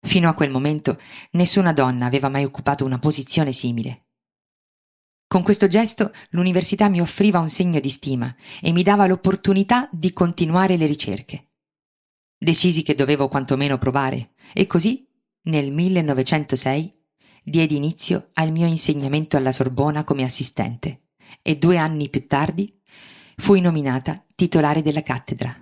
Fino 0.00 0.28
a 0.28 0.34
quel 0.34 0.50
momento 0.50 0.98
nessuna 1.32 1.72
donna 1.72 2.06
aveva 2.06 2.28
mai 2.28 2.44
occupato 2.44 2.84
una 2.84 2.98
posizione 2.98 3.52
simile. 3.52 4.06
Con 5.26 5.42
questo 5.42 5.66
gesto 5.66 6.10
l'università 6.30 6.88
mi 6.88 7.00
offriva 7.00 7.38
un 7.38 7.50
segno 7.50 7.80
di 7.80 7.90
stima 7.90 8.34
e 8.62 8.72
mi 8.72 8.82
dava 8.82 9.06
l'opportunità 9.06 9.88
di 9.92 10.12
continuare 10.12 10.76
le 10.76 10.86
ricerche. 10.86 11.50
Decisi 12.38 12.82
che 12.82 12.94
dovevo 12.94 13.28
quantomeno 13.28 13.76
provare 13.76 14.30
e 14.54 14.66
così, 14.66 15.06
nel 15.48 15.70
1906, 15.70 16.94
diedi 17.44 17.76
inizio 17.76 18.28
al 18.34 18.52
mio 18.52 18.66
insegnamento 18.66 19.36
alla 19.36 19.52
Sorbona 19.52 20.04
come 20.04 20.22
assistente 20.22 21.08
e 21.42 21.58
due 21.58 21.76
anni 21.76 22.08
più 22.08 22.26
tardi 22.26 22.74
fui 23.36 23.60
nominata 23.60 24.24
titolare 24.34 24.82
della 24.82 25.02
cattedra. 25.02 25.54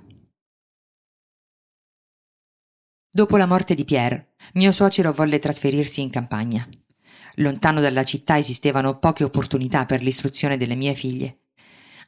Dopo 3.17 3.39
la 3.39 3.47
morte 3.47 3.75
di 3.75 3.87
Pierre, 3.87 4.35
mio 4.57 4.71
suocero 4.73 5.11
volle 5.11 5.39
trasferirsi 5.39 6.03
in 6.03 6.11
campagna. 6.11 6.69
Lontano 7.37 7.81
dalla 7.81 8.05
città 8.05 8.37
esistevano 8.37 8.99
poche 8.99 9.25
opportunità 9.25 9.87
per 9.87 10.03
l'istruzione 10.03 10.59
delle 10.59 10.75
mie 10.75 10.93
figlie. 10.93 11.39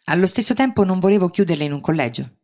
Allo 0.04 0.26
stesso 0.26 0.52
tempo 0.52 0.84
non 0.84 0.98
volevo 0.98 1.30
chiuderle 1.30 1.64
in 1.64 1.72
un 1.72 1.80
collegio. 1.80 2.40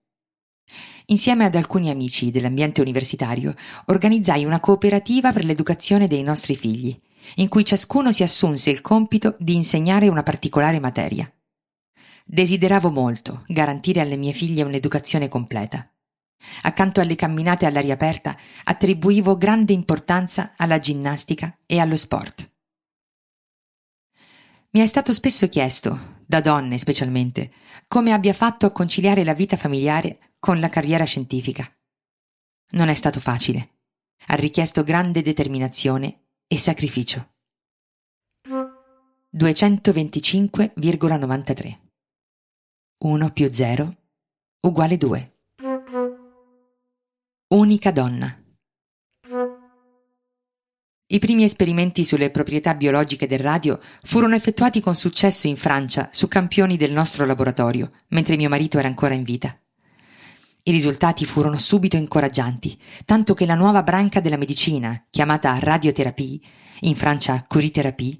Insieme 1.09 1.44
ad 1.44 1.55
alcuni 1.57 1.90
amici 1.90 2.31
dell'ambiente 2.31 2.81
universitario 2.81 3.55
organizzai 3.85 4.46
una 4.46 4.61
cooperativa 4.61 5.31
per 5.31 5.44
l'educazione 5.44 6.07
dei 6.07 6.22
nostri 6.22 6.57
figli 6.57 6.98
in 7.35 7.48
cui 7.48 7.66
ciascuno 7.66 8.12
si 8.12 8.22
assunse 8.22 8.70
il 8.70 8.81
compito 8.81 9.37
di 9.38 9.57
insegnare 9.57 10.09
una 10.09 10.22
particolare 10.22 10.81
materia. 10.81 11.31
Desideravo 12.24 12.88
molto 12.88 13.44
garantire 13.46 14.00
alle 14.00 14.16
mie 14.16 14.33
figlie 14.33 14.62
un'educazione 14.62 15.29
completa. 15.29 15.87
Accanto 16.62 17.01
alle 17.01 17.16
camminate 17.16 17.66
all'aria 17.66 17.94
aperta 17.94 18.37
attribuivo 18.64 19.37
grande 19.37 19.73
importanza 19.73 20.53
alla 20.57 20.79
ginnastica 20.79 21.59
e 21.66 21.79
allo 21.79 21.97
sport. 21.97 22.51
Mi 24.70 24.81
è 24.81 24.87
stato 24.87 25.12
spesso 25.12 25.49
chiesto, 25.49 26.23
da 26.27 26.40
donne 26.40 26.79
specialmente, 26.79 27.53
come 27.87 28.12
abbia 28.12 28.33
fatto 28.33 28.66
a 28.66 28.73
conciliare 28.73 29.23
la 29.23 29.35
vita 29.35 29.57
familiare 29.57 30.35
con 30.38 30.59
la 30.59 30.68
carriera 30.68 31.05
scientifica. 31.05 31.70
Non 32.70 32.88
è 32.88 32.94
stato 32.94 33.20
facile. 33.20 33.70
Ha 34.27 34.35
richiesto 34.35 34.83
grande 34.83 35.23
determinazione 35.23 36.25
e 36.47 36.59
sacrificio. 36.59 37.31
225,93 39.37 41.83
1 43.05 43.33
più 43.33 43.51
0 43.51 43.97
uguale 44.61 44.97
2 44.97 45.34
Unica 47.55 47.93
donna 47.93 48.37
i 51.07 51.19
primi 51.21 51.45
esperimenti 51.45 52.03
sulle 52.03 52.33
proprietà 52.33 52.75
biologiche 52.75 53.29
del 53.29 53.38
radio 53.38 53.79
furono 54.03 54.35
effettuati 54.35 54.81
con 54.81 54.97
successo 54.97 55.47
in 55.47 55.55
Francia 55.55 56.09
su 56.11 56.27
campioni 56.27 56.77
del 56.77 56.90
nostro 56.90 57.25
laboratorio, 57.25 57.93
mentre 58.09 58.35
mio 58.35 58.49
marito 58.49 58.81
era 58.81 58.88
ancora 58.88 59.14
in 59.14 59.23
vita. 59.23 59.57
I 60.64 60.73
risultati 60.73 61.25
furono 61.27 61.57
subito 61.57 61.97
incoraggianti, 61.97 62.77
tanto 63.05 63.35
che 63.35 63.47
la 63.47 63.55
nuova 63.55 63.85
branca 63.85 64.19
della 64.19 64.37
medicina, 64.37 65.07
chiamata 65.09 65.57
radioterapia, 65.61 66.38
in 66.81 66.97
Francia 66.97 67.40
curithérapie, 67.47 68.19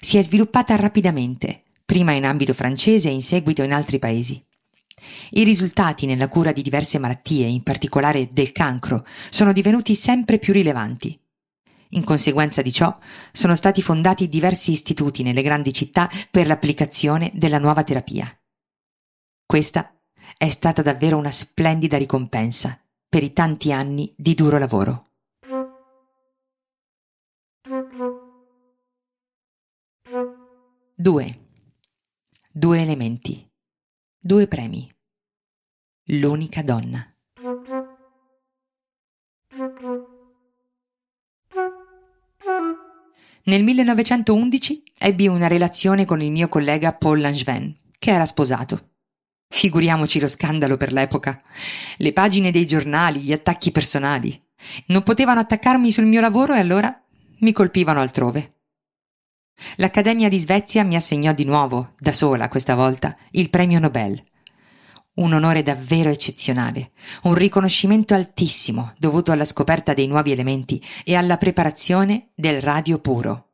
si 0.00 0.16
è 0.16 0.22
sviluppata 0.24 0.74
rapidamente, 0.74 1.62
prima 1.84 2.10
in 2.10 2.24
ambito 2.24 2.52
francese 2.52 3.08
e 3.08 3.12
in 3.12 3.22
seguito 3.22 3.62
in 3.62 3.72
altri 3.72 4.00
paesi. 4.00 4.44
I 5.30 5.44
risultati 5.44 6.06
nella 6.06 6.28
cura 6.28 6.52
di 6.52 6.62
diverse 6.62 6.98
malattie, 6.98 7.46
in 7.46 7.62
particolare 7.62 8.30
del 8.32 8.52
cancro, 8.52 9.04
sono 9.30 9.52
divenuti 9.52 9.94
sempre 9.94 10.38
più 10.38 10.52
rilevanti. 10.52 11.18
In 11.92 12.04
conseguenza 12.04 12.60
di 12.60 12.72
ciò, 12.72 12.96
sono 13.32 13.54
stati 13.54 13.80
fondati 13.80 14.28
diversi 14.28 14.72
istituti 14.72 15.22
nelle 15.22 15.42
grandi 15.42 15.72
città 15.72 16.08
per 16.30 16.46
l'applicazione 16.46 17.30
della 17.34 17.58
nuova 17.58 17.82
terapia. 17.82 18.30
Questa 19.46 19.98
è 20.36 20.50
stata 20.50 20.82
davvero 20.82 21.16
una 21.16 21.30
splendida 21.30 21.96
ricompensa 21.96 22.78
per 23.08 23.22
i 23.22 23.32
tanti 23.32 23.72
anni 23.72 24.12
di 24.16 24.34
duro 24.34 24.58
lavoro. 24.58 25.12
Due. 30.94 31.38
Due 32.52 32.80
elementi. 32.80 33.47
Due 34.28 34.46
premi. 34.46 34.86
L'unica 36.08 36.60
donna. 36.62 37.02
Nel 43.44 43.64
1911 43.64 44.82
ebbi 44.98 45.28
una 45.28 45.46
relazione 45.46 46.04
con 46.04 46.20
il 46.20 46.30
mio 46.30 46.50
collega 46.50 46.92
Paul 46.92 47.20
Langevin, 47.20 47.74
che 47.98 48.10
era 48.10 48.26
sposato. 48.26 48.90
Figuriamoci 49.48 50.20
lo 50.20 50.28
scandalo 50.28 50.76
per 50.76 50.92
l'epoca. 50.92 51.40
Le 51.96 52.12
pagine 52.12 52.50
dei 52.50 52.66
giornali, 52.66 53.20
gli 53.20 53.32
attacchi 53.32 53.72
personali. 53.72 54.38
Non 54.88 55.04
potevano 55.04 55.40
attaccarmi 55.40 55.90
sul 55.90 56.04
mio 56.04 56.20
lavoro 56.20 56.52
e 56.52 56.58
allora 56.58 57.02
mi 57.38 57.52
colpivano 57.52 58.00
altrove. 58.00 58.57
L'Accademia 59.76 60.28
di 60.28 60.38
Svezia 60.38 60.84
mi 60.84 60.96
assegnò 60.96 61.32
di 61.32 61.44
nuovo, 61.44 61.94
da 61.98 62.12
sola 62.12 62.48
questa 62.48 62.74
volta, 62.74 63.16
il 63.32 63.50
premio 63.50 63.78
Nobel. 63.78 64.22
Un 65.14 65.32
onore 65.32 65.62
davvero 65.62 66.10
eccezionale, 66.10 66.92
un 67.22 67.34
riconoscimento 67.34 68.14
altissimo 68.14 68.94
dovuto 68.98 69.32
alla 69.32 69.44
scoperta 69.44 69.94
dei 69.94 70.06
nuovi 70.06 70.30
elementi 70.30 70.80
e 71.04 71.16
alla 71.16 71.38
preparazione 71.38 72.28
del 72.34 72.60
radio 72.60 73.00
puro. 73.00 73.46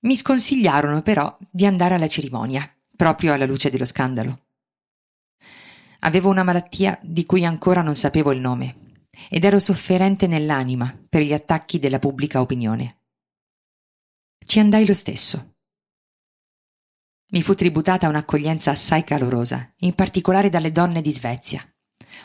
Mi 0.00 0.14
sconsigliarono 0.14 1.00
però 1.00 1.34
di 1.50 1.64
andare 1.64 1.94
alla 1.94 2.08
cerimonia 2.08 2.68
proprio 2.94 3.32
alla 3.32 3.46
luce 3.46 3.70
dello 3.70 3.86
scandalo. 3.86 4.40
Avevo 6.00 6.28
una 6.28 6.42
malattia 6.42 6.98
di 7.02 7.24
cui 7.24 7.46
ancora 7.46 7.80
non 7.80 7.94
sapevo 7.94 8.30
il 8.32 8.40
nome 8.40 8.76
ed 9.30 9.44
ero 9.44 9.58
sofferente 9.58 10.26
nell'anima 10.26 10.94
per 11.08 11.22
gli 11.22 11.32
attacchi 11.32 11.78
della 11.78 11.98
pubblica 11.98 12.42
opinione. 12.42 13.03
Ci 14.44 14.58
andai 14.58 14.86
lo 14.86 14.94
stesso. 14.94 15.54
Mi 17.32 17.42
fu 17.42 17.54
tributata 17.54 18.08
un'accoglienza 18.08 18.70
assai 18.70 19.02
calorosa, 19.02 19.72
in 19.78 19.94
particolare 19.94 20.50
dalle 20.50 20.70
donne 20.70 21.02
di 21.02 21.12
Svezia. 21.12 21.60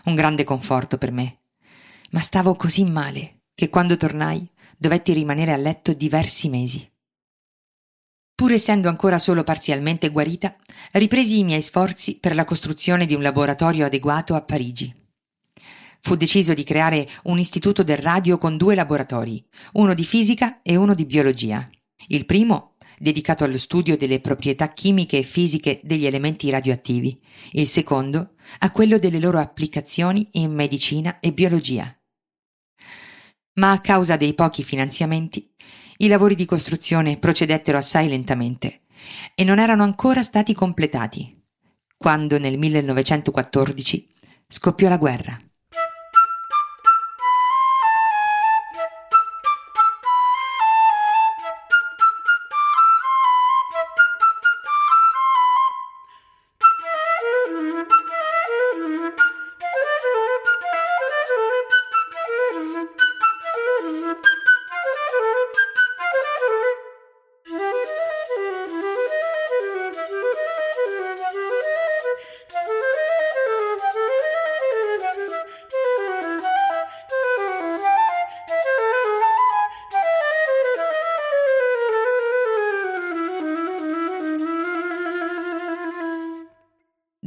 Un 0.06 0.16
grande 0.16 0.44
conforto 0.44 0.98
per 0.98 1.12
me. 1.12 1.40
Ma 2.12 2.20
stavo 2.20 2.56
così 2.56 2.86
male 2.86 3.46
che 3.56 3.70
quando 3.70 3.98
tornai 3.98 4.48
dovetti 4.78 5.14
rimanere 5.14 5.52
a 5.52 5.58
letto 5.58 5.94
diversi 5.94 6.48
mesi. 6.50 6.90
Pur 8.36 8.54
essendo 8.54 8.88
ancora 8.88 9.18
solo 9.18 9.44
parzialmente 9.44 10.10
guarita, 10.10 10.56
ripresi 10.92 11.40
i 11.40 11.44
miei 11.44 11.62
sforzi 11.62 12.18
per 12.20 12.36
la 12.36 12.46
costruzione 12.46 13.06
di 13.06 13.14
un 13.14 13.22
laboratorio 13.22 13.86
adeguato 13.86 14.34
a 14.36 14.42
Parigi. 14.42 14.96
Fu 16.00 16.16
deciso 16.16 16.54
di 16.54 16.64
creare 16.64 17.06
un 17.24 17.38
istituto 17.38 17.84
del 17.84 17.98
radio 17.98 18.38
con 18.38 18.56
due 18.56 18.76
laboratori, 18.76 19.46
uno 19.74 19.94
di 19.94 20.06
fisica 20.06 20.62
e 20.62 20.78
uno 20.78 20.94
di 20.94 21.06
biologia. 21.06 21.70
Il 22.08 22.26
primo 22.26 22.76
dedicato 23.00 23.44
allo 23.44 23.58
studio 23.58 23.98
delle 23.98 24.20
proprietà 24.20 24.74
chimiche 24.74 25.20
e 25.20 25.24
fisiche 25.24 25.80
degli 25.84 26.06
elementi 26.06 26.50
radioattivi, 26.50 27.20
il 27.52 27.68
secondo 27.68 28.34
a 28.60 28.72
quello 28.72 29.00
delle 29.00 29.20
loro 29.20 29.40
applicazioni 29.40 30.28
in 30.34 30.54
medicina 30.54 31.20
e 31.20 31.32
biologia. 31.32 31.94
Ma 33.54 33.72
a 33.72 33.82
causa 33.82 34.18
dei 34.18 34.34
pochi 34.34 34.64
finanziamenti 34.64 35.50
i 35.98 36.08
lavori 36.08 36.36
di 36.36 36.46
costruzione 36.46 37.18
procedettero 37.18 37.78
assai 37.78 38.08
lentamente 38.08 38.82
e 39.36 39.44
non 39.44 39.60
erano 39.60 39.84
ancora 39.84 40.24
stati 40.24 40.54
completati, 40.54 41.38
quando 41.98 42.38
nel 42.38 42.58
1914 42.58 44.08
scoppiò 44.48 44.88
la 44.90 44.98
guerra. 44.98 45.49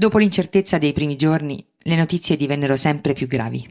Dopo 0.02 0.18
l'incertezza 0.18 0.78
dei 0.78 0.92
primi 0.92 1.14
giorni, 1.14 1.64
le 1.82 1.94
notizie 1.94 2.36
divennero 2.36 2.76
sempre 2.76 3.12
più 3.12 3.28
gravi. 3.28 3.64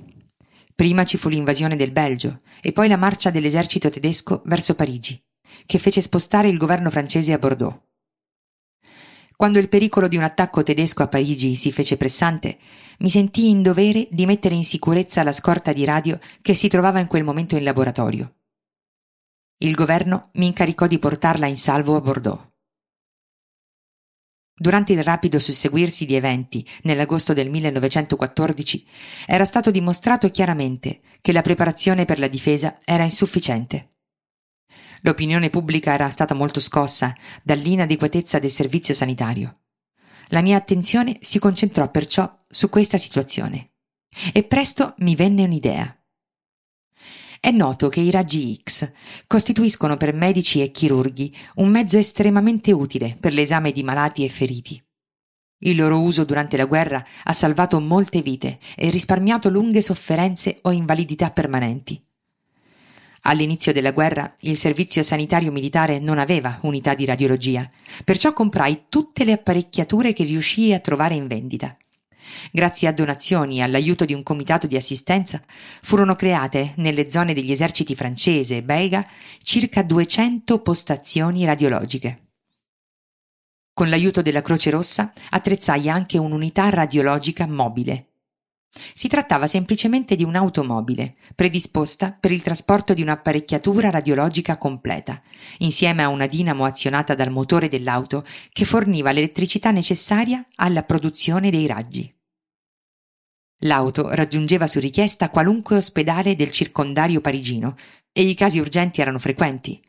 Prima 0.73 1.03
ci 1.03 1.17
fu 1.17 1.27
l'invasione 1.27 1.75
del 1.75 1.91
Belgio 1.91 2.39
e 2.61 2.71
poi 2.71 2.87
la 2.87 2.95
marcia 2.95 3.31
dell'esercito 3.31 3.89
tedesco 3.89 4.41
verso 4.45 4.73
Parigi, 4.73 5.21
che 5.65 5.77
fece 5.77 5.99
spostare 5.99 6.47
il 6.47 6.57
governo 6.57 6.89
francese 6.89 7.33
a 7.33 7.37
Bordeaux. 7.37 7.77
Quando 9.35 9.59
il 9.59 9.67
pericolo 9.67 10.07
di 10.07 10.15
un 10.15 10.23
attacco 10.23 10.63
tedesco 10.63 11.03
a 11.03 11.09
Parigi 11.09 11.57
si 11.57 11.69
fece 11.73 11.97
pressante, 11.97 12.57
mi 12.99 13.09
sentii 13.09 13.49
in 13.49 13.61
dovere 13.61 14.07
di 14.09 14.25
mettere 14.25 14.55
in 14.55 14.63
sicurezza 14.63 15.23
la 15.23 15.33
scorta 15.33 15.73
di 15.73 15.83
radio 15.83 16.17
che 16.41 16.53
si 16.53 16.69
trovava 16.69 17.01
in 17.01 17.07
quel 17.07 17.25
momento 17.25 17.57
in 17.57 17.65
laboratorio. 17.65 18.35
Il 19.57 19.75
governo 19.75 20.29
mi 20.35 20.45
incaricò 20.45 20.87
di 20.87 20.97
portarla 20.97 21.47
in 21.47 21.57
salvo 21.57 21.97
a 21.97 21.99
Bordeaux. 21.99 22.50
Durante 24.61 24.93
il 24.93 25.01
rapido 25.01 25.39
susseguirsi 25.39 26.05
di 26.05 26.13
eventi 26.13 26.63
nell'agosto 26.83 27.33
del 27.33 27.49
1914 27.49 28.85
era 29.25 29.43
stato 29.43 29.71
dimostrato 29.71 30.29
chiaramente 30.29 30.99
che 31.19 31.31
la 31.31 31.41
preparazione 31.41 32.05
per 32.05 32.19
la 32.19 32.27
difesa 32.27 32.77
era 32.85 33.03
insufficiente. 33.03 33.93
L'opinione 35.01 35.49
pubblica 35.49 35.93
era 35.93 36.11
stata 36.11 36.35
molto 36.35 36.59
scossa 36.59 37.11
dall'inadeguatezza 37.41 38.37
del 38.37 38.51
servizio 38.51 38.93
sanitario. 38.93 39.61
La 40.27 40.43
mia 40.43 40.57
attenzione 40.57 41.17
si 41.21 41.39
concentrò 41.39 41.89
perciò 41.89 42.31
su 42.47 42.69
questa 42.69 42.99
situazione 42.99 43.71
e 44.31 44.43
presto 44.43 44.93
mi 44.99 45.15
venne 45.15 45.43
un'idea. 45.43 46.00
È 47.43 47.49
noto 47.49 47.89
che 47.89 48.01
i 48.01 48.11
raggi 48.11 48.61
X 48.61 48.91
costituiscono 49.25 49.97
per 49.97 50.13
medici 50.13 50.61
e 50.61 50.69
chirurghi 50.69 51.35
un 51.55 51.69
mezzo 51.69 51.97
estremamente 51.97 52.71
utile 52.71 53.17
per 53.19 53.33
l'esame 53.33 53.71
di 53.71 53.81
malati 53.81 54.23
e 54.23 54.29
feriti. 54.29 54.79
Il 55.63 55.75
loro 55.75 56.01
uso 56.01 56.23
durante 56.23 56.55
la 56.55 56.65
guerra 56.65 57.03
ha 57.23 57.33
salvato 57.33 57.79
molte 57.79 58.21
vite 58.21 58.59
e 58.75 58.91
risparmiato 58.91 59.49
lunghe 59.49 59.81
sofferenze 59.81 60.59
o 60.61 60.71
invalidità 60.71 61.31
permanenti. 61.31 61.99
All'inizio 63.21 63.73
della 63.73 63.91
guerra 63.91 64.31
il 64.41 64.55
servizio 64.55 65.01
sanitario 65.01 65.51
militare 65.51 65.97
non 65.97 66.19
aveva 66.19 66.59
unità 66.61 66.93
di 66.93 67.05
radiologia, 67.05 67.67
perciò 68.03 68.33
comprai 68.33 68.83
tutte 68.87 69.23
le 69.23 69.31
apparecchiature 69.31 70.13
che 70.13 70.25
riuscii 70.25 70.75
a 70.75 70.79
trovare 70.79 71.15
in 71.15 71.25
vendita. 71.25 71.75
Grazie 72.51 72.87
a 72.87 72.91
donazioni 72.91 73.57
e 73.57 73.61
all'aiuto 73.61 74.05
di 74.05 74.13
un 74.13 74.23
comitato 74.23 74.67
di 74.67 74.75
assistenza, 74.75 75.41
furono 75.81 76.15
create 76.15 76.73
nelle 76.77 77.09
zone 77.09 77.33
degli 77.33 77.51
eserciti 77.51 77.95
francese 77.95 78.57
e 78.57 78.63
belga 78.63 79.05
circa 79.41 79.83
200 79.83 80.59
postazioni 80.59 81.45
radiologiche. 81.45 82.31
Con 83.73 83.89
l'aiuto 83.89 84.21
della 84.21 84.41
Croce 84.41 84.69
Rossa 84.69 85.11
attrezzai 85.29 85.89
anche 85.89 86.17
un'unità 86.17 86.69
radiologica 86.69 87.47
mobile. 87.47 88.10
Si 88.73 89.09
trattava 89.09 89.47
semplicemente 89.47 90.15
di 90.15 90.23
un'automobile, 90.23 91.15
predisposta 91.35 92.15
per 92.17 92.31
il 92.31 92.41
trasporto 92.41 92.93
di 92.93 93.01
un'apparecchiatura 93.01 93.89
radiologica 93.89 94.57
completa, 94.57 95.21
insieme 95.57 96.03
a 96.03 96.07
una 96.07 96.25
dinamo 96.25 96.63
azionata 96.63 97.13
dal 97.13 97.31
motore 97.31 97.67
dell'auto 97.67 98.23
che 98.51 98.63
forniva 98.63 99.11
l'elettricità 99.11 99.71
necessaria 99.71 100.45
alla 100.55 100.83
produzione 100.83 101.49
dei 101.49 101.67
raggi. 101.67 102.13
L'auto 103.63 104.09
raggiungeva 104.09 104.67
su 104.67 104.79
richiesta 104.79 105.29
qualunque 105.29 105.75
ospedale 105.75 106.35
del 106.35 106.49
circondario 106.49 107.21
parigino 107.21 107.75
e 108.11 108.23
i 108.23 108.33
casi 108.33 108.59
urgenti 108.59 109.01
erano 109.01 109.19
frequenti. 109.19 109.79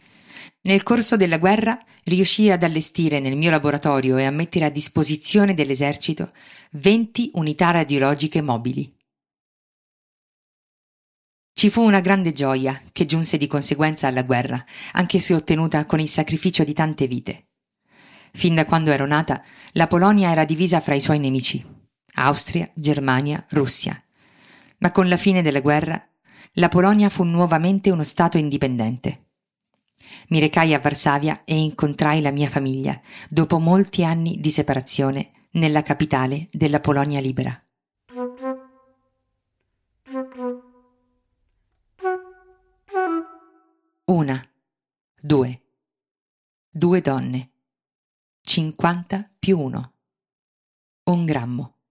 Nel 0.65 0.85
corso 0.85 1.17
della 1.17 1.39
guerra 1.39 1.77
riuscii 2.05 2.51
ad 2.53 2.63
allestire 2.63 3.19
nel 3.19 3.37
mio 3.37 3.51
laboratorio 3.51 4.17
e 4.17 4.25
a 4.25 4.31
mettere 4.31 4.67
a 4.67 4.71
disposizione 4.71 5.55
dell'esercito 5.55 6.33
20 6.73 7.33
unità 7.35 7.73
radiologiche 7.73 8.41
mobili. 8.43 8.97
Ci 11.53 11.69
fu 11.69 11.83
una 11.83 12.01
grande 12.01 12.33
gioia 12.33 12.81
che 12.93 13.07
giunse 13.07 13.39
di 13.39 13.49
conseguenza 13.49 14.07
alla 14.07 14.23
guerra, 14.23 14.65
anche 14.93 15.19
se 15.19 15.35
ottenuta 15.35 15.85
con 15.85 15.99
il 15.99 16.09
sacrificio 16.09 16.63
di 16.63 16.73
tante 16.73 17.09
vite. 17.09 17.49
Fin 18.33 18.55
da 18.55 18.65
quando 18.65 18.93
ero 18.93 19.07
nata, 19.07 19.45
la 19.73 19.89
Polonia 19.89 20.31
era 20.31 20.45
divisa 20.45 20.81
fra 20.81 20.95
i 20.95 21.01
suoi 21.01 21.19
nemici. 21.19 21.65
Austria, 22.15 22.71
Germania, 22.75 23.45
Russia. 23.51 24.01
Ma 24.79 24.93
con 24.93 25.09
la 25.09 25.17
fine 25.17 25.43
della 25.43 25.61
guerra 25.61 26.05
la 26.55 26.69
Polonia 26.69 27.09
fu 27.09 27.25
nuovamente 27.25 27.91
uno 27.91 28.05
Stato 28.05 28.39
indipendente. 28.39 29.32
Mi 30.33 30.41
recai 30.41 30.73
a 30.73 30.79
Varsavia 30.79 31.45
e 31.45 31.61
incontrai 31.61 32.23
la 32.23 32.31
mia 32.31 32.49
famiglia, 32.49 32.99
dopo 33.29 33.59
molti 33.59 34.03
anni 34.03 34.41
di 34.41 34.51
separazione, 34.51 35.49
nella 35.51 35.83
capitale 35.83 36.49
della 36.51 36.81
Polonia 36.81 37.21
libera. 37.21 37.53
Una, 44.07 44.43
due, 45.21 45.63
due 46.71 47.01
donne, 47.03 47.51
cinquanta 48.41 49.31
più 49.39 49.59
uno, 49.59 49.93
un 51.11 51.27
grammo. 51.27 51.82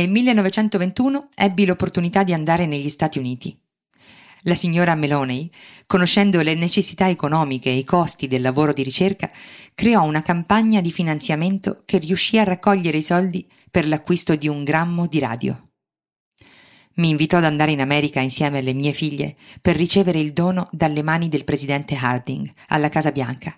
Nel 0.00 0.08
1921 0.08 1.28
ebbi 1.34 1.66
l'opportunità 1.66 2.24
di 2.24 2.32
andare 2.32 2.64
negli 2.64 2.88
Stati 2.88 3.18
Uniti. 3.18 3.54
La 4.44 4.54
signora 4.54 4.94
Meloney, 4.94 5.50
conoscendo 5.86 6.40
le 6.40 6.54
necessità 6.54 7.10
economiche 7.10 7.68
e 7.68 7.76
i 7.76 7.84
costi 7.84 8.26
del 8.26 8.40
lavoro 8.40 8.72
di 8.72 8.82
ricerca, 8.82 9.30
creò 9.74 10.02
una 10.04 10.22
campagna 10.22 10.80
di 10.80 10.90
finanziamento 10.90 11.82
che 11.84 11.98
riuscì 11.98 12.38
a 12.38 12.44
raccogliere 12.44 12.96
i 12.96 13.02
soldi 13.02 13.46
per 13.70 13.86
l'acquisto 13.86 14.36
di 14.36 14.48
un 14.48 14.64
grammo 14.64 15.06
di 15.06 15.18
radio. 15.18 15.68
Mi 16.94 17.10
invitò 17.10 17.36
ad 17.36 17.44
andare 17.44 17.72
in 17.72 17.82
America 17.82 18.20
insieme 18.20 18.60
alle 18.60 18.72
mie 18.72 18.94
figlie 18.94 19.36
per 19.60 19.76
ricevere 19.76 20.18
il 20.18 20.32
dono 20.32 20.70
dalle 20.72 21.02
mani 21.02 21.28
del 21.28 21.44
presidente 21.44 21.94
Harding 21.94 22.50
alla 22.68 22.88
Casa 22.88 23.12
Bianca. 23.12 23.54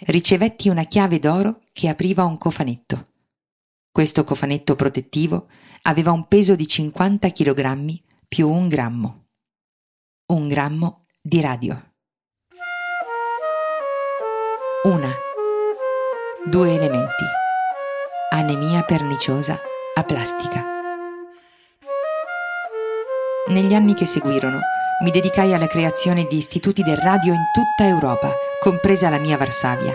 Ricevetti 0.00 0.68
una 0.68 0.84
chiave 0.84 1.18
d'oro 1.18 1.62
che 1.72 1.88
apriva 1.88 2.22
un 2.22 2.36
cofanetto. 2.36 3.11
Questo 3.92 4.24
cofanetto 4.24 4.74
protettivo 4.74 5.48
aveva 5.82 6.12
un 6.12 6.26
peso 6.26 6.56
di 6.56 6.66
50 6.66 7.30
kg 7.30 8.02
più 8.26 8.48
un 8.48 8.66
grammo. 8.66 9.26
Un 10.32 10.48
grammo 10.48 11.04
di 11.20 11.42
radio. 11.42 11.92
Una. 14.84 15.10
Due 16.46 16.74
elementi. 16.74 17.24
Anemia 18.30 18.82
perniciosa 18.82 19.60
a 19.94 20.02
plastica. 20.04 20.64
Negli 23.48 23.74
anni 23.74 23.92
che 23.92 24.06
seguirono 24.06 24.58
mi 25.02 25.10
dedicai 25.10 25.52
alla 25.52 25.66
creazione 25.66 26.24
di 26.24 26.38
istituti 26.38 26.82
del 26.82 26.96
radio 26.96 27.34
in 27.34 27.44
tutta 27.52 27.86
Europa, 27.86 28.32
compresa 28.58 29.10
la 29.10 29.18
mia 29.18 29.36
Varsavia. 29.36 29.92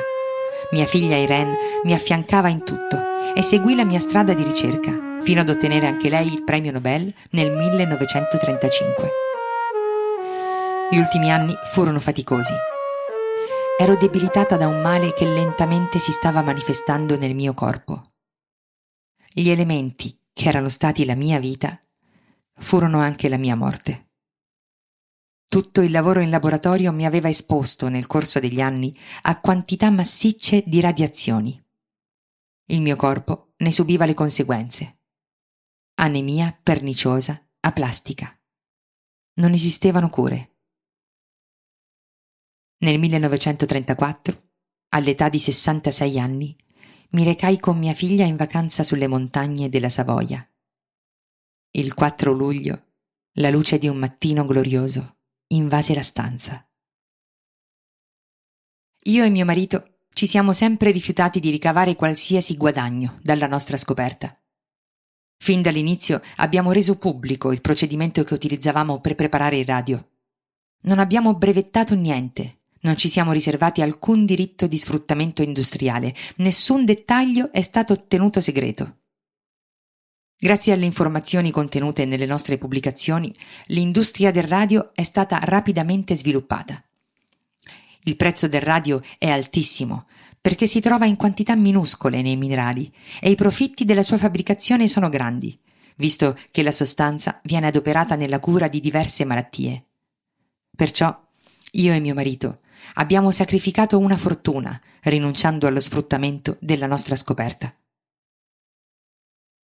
Mia 0.72 0.86
figlia 0.86 1.16
Irene 1.16 1.56
mi 1.84 1.94
affiancava 1.94 2.50
in 2.50 2.64
tutto 2.64 3.00
e 3.34 3.42
seguì 3.42 3.74
la 3.76 3.86
mia 3.86 4.00
strada 4.00 4.34
di 4.34 4.44
ricerca, 4.44 5.20
fino 5.22 5.40
ad 5.40 5.50
ottenere 5.50 5.88
anche 5.88 6.10
lei 6.10 6.28
il 6.28 6.44
premio 6.44 6.72
Nobel 6.72 7.14
nel 7.32 7.52
1935. 7.52 9.10
Gli 10.92 10.98
ultimi 10.98 11.32
anni 11.32 11.54
furono 11.72 12.00
faticosi. 12.00 12.54
Ero 13.80 13.96
debilitata 13.96 14.58
da 14.58 14.68
un 14.68 14.82
male 14.82 15.14
che 15.14 15.26
lentamente 15.26 16.00
si 16.00 16.12
stava 16.12 16.42
manifestando 16.42 17.18
nel 17.18 17.36
mio 17.36 17.54
corpo. 17.54 18.12
Gli 19.32 19.50
elementi, 19.50 20.20
che 20.34 20.50
erano 20.50 20.70
stati 20.70 21.06
la 21.06 21.16
mia 21.16 21.40
vita, 21.40 21.80
furono 22.60 23.00
anche 23.00 23.30
la 23.30 23.38
mia 23.38 23.56
morte. 23.56 24.07
Tutto 25.50 25.80
il 25.80 25.92
lavoro 25.92 26.20
in 26.20 26.30
laboratorio 26.30 26.92
mi 26.92 27.06
aveva 27.06 27.30
esposto 27.30 27.88
nel 27.88 28.06
corso 28.06 28.42
degli 28.42 28.60
anni 28.60 28.94
a 29.22 29.40
quantità 29.40 29.90
massicce 29.90 30.62
di 30.68 30.82
radiazioni. 30.82 31.64
Il 32.66 32.82
mio 32.82 32.98
corpo 32.98 33.54
ne 33.60 33.72
subiva 33.72 34.06
le 34.06 34.14
conseguenze. 34.14 35.00
Anemia 36.00 36.58
perniciosa 36.62 37.42
aplastica. 37.62 38.38
Non 39.36 39.54
esistevano 39.54 40.10
cure. 40.10 40.58
Nel 42.80 43.00
1934, 43.00 44.50
all'età 44.90 45.30
di 45.30 45.40
66 45.40 46.20
anni, 46.20 46.58
mi 47.12 47.24
recai 47.24 47.58
con 47.58 47.78
mia 47.78 47.94
figlia 47.94 48.26
in 48.26 48.36
vacanza 48.36 48.84
sulle 48.84 49.08
montagne 49.08 49.70
della 49.70 49.90
Savoia. 49.90 50.46
Il 51.72 51.94
4 51.94 52.34
luglio, 52.34 52.96
la 53.36 53.50
luce 53.50 53.78
di 53.78 53.88
un 53.88 53.96
mattino 53.96 54.46
glorioso 54.46 55.17
invase 55.48 55.94
la 55.94 56.04
stanza. 56.04 56.68
Io 59.04 59.24
e 59.24 59.30
mio 59.30 59.46
marito 59.46 60.00
ci 60.14 60.28
siamo 60.28 60.52
sempre 60.52 60.92
rifiutati 60.92 61.40
di 61.40 61.50
ricavare 61.50 61.96
qualsiasi 61.96 62.58
guadagno 62.58 63.20
dalla 63.22 63.48
nostra 63.48 63.78
scoperta. 63.78 64.38
Fin 65.38 65.62
dall'inizio 65.62 66.22
abbiamo 66.38 66.72
reso 66.72 66.98
pubblico 66.98 67.52
il 67.52 67.62
procedimento 67.62 68.24
che 68.24 68.34
utilizzavamo 68.34 69.00
per 69.00 69.16
preparare 69.16 69.58
il 69.58 69.66
radio. 69.66 70.10
Non 70.82 71.00
abbiamo 71.00 71.36
brevettato 71.36 71.94
niente, 71.94 72.62
non 72.82 72.98
ci 72.98 73.10
siamo 73.10 73.32
riservati 73.32 73.82
alcun 73.82 74.26
diritto 74.26 74.68
di 74.68 74.78
sfruttamento 74.78 75.42
industriale, 75.42 76.14
nessun 76.38 76.84
dettaglio 76.86 77.52
è 77.52 77.62
stato 77.62 78.08
tenuto 78.08 78.42
segreto. 78.42 78.97
Grazie 80.40 80.74
alle 80.74 80.86
informazioni 80.86 81.50
contenute 81.50 82.06
nelle 82.06 82.28
nostre 82.28 82.60
pubblicazioni, 82.60 83.34
l'industria 83.68 84.30
del 84.30 84.44
radio 84.44 84.92
è 84.94 85.02
stata 85.02 85.40
rapidamente 85.42 86.16
sviluppata. 86.16 86.80
Il 88.04 88.16
prezzo 88.18 88.48
del 88.48 88.62
radio 88.62 89.02
è 89.18 89.30
altissimo 89.30 90.06
perché 90.40 90.68
si 90.68 90.80
trova 90.80 91.06
in 91.06 91.16
quantità 91.16 91.56
minuscole 91.56 92.22
nei 92.22 92.36
minerali 92.36 92.94
e 93.20 93.32
i 93.32 93.36
profitti 93.36 93.84
della 93.84 94.04
sua 94.04 94.20
fabbricazione 94.20 94.88
sono 94.88 95.10
grandi, 95.10 95.60
visto 95.96 96.38
che 96.52 96.62
la 96.62 96.72
sostanza 96.72 97.42
viene 97.44 97.66
adoperata 97.66 98.16
nella 98.16 98.40
cura 98.40 98.68
di 98.68 98.80
diverse 98.80 99.26
malattie. 99.26 99.86
Perciò 100.76 101.20
io 101.72 101.94
e 101.94 102.00
mio 102.00 102.14
marito 102.14 102.60
abbiamo 102.94 103.32
sacrificato 103.32 103.98
una 103.98 104.16
fortuna 104.16 104.80
rinunciando 105.02 105.66
allo 105.66 105.80
sfruttamento 105.80 106.58
della 106.62 106.86
nostra 106.86 107.16
scoperta. 107.16 107.77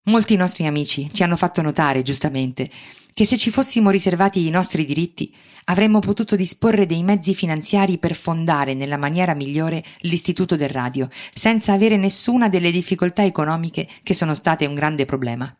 Molti 0.03 0.35
nostri 0.35 0.65
amici 0.65 1.09
ci 1.13 1.23
hanno 1.23 1.35
fatto 1.35 1.61
notare, 1.61 2.01
giustamente, 2.01 2.69
che 3.13 3.25
se 3.25 3.37
ci 3.37 3.51
fossimo 3.51 3.89
riservati 3.89 4.47
i 4.47 4.49
nostri 4.49 4.85
diritti 4.85 5.35
avremmo 5.65 5.99
potuto 5.99 6.35
disporre 6.35 6.85
dei 6.85 7.03
mezzi 7.03 7.35
finanziari 7.35 7.97
per 7.97 8.15
fondare 8.15 8.73
nella 8.73 8.97
maniera 8.97 9.33
migliore 9.33 9.83
l'istituto 9.99 10.55
del 10.55 10.69
radio, 10.69 11.07
senza 11.33 11.73
avere 11.73 11.97
nessuna 11.97 12.49
delle 12.49 12.71
difficoltà 12.71 13.23
economiche 13.23 13.87
che 14.01 14.13
sono 14.13 14.33
state 14.33 14.65
un 14.65 14.73
grande 14.73 15.05
problema. 15.05 15.53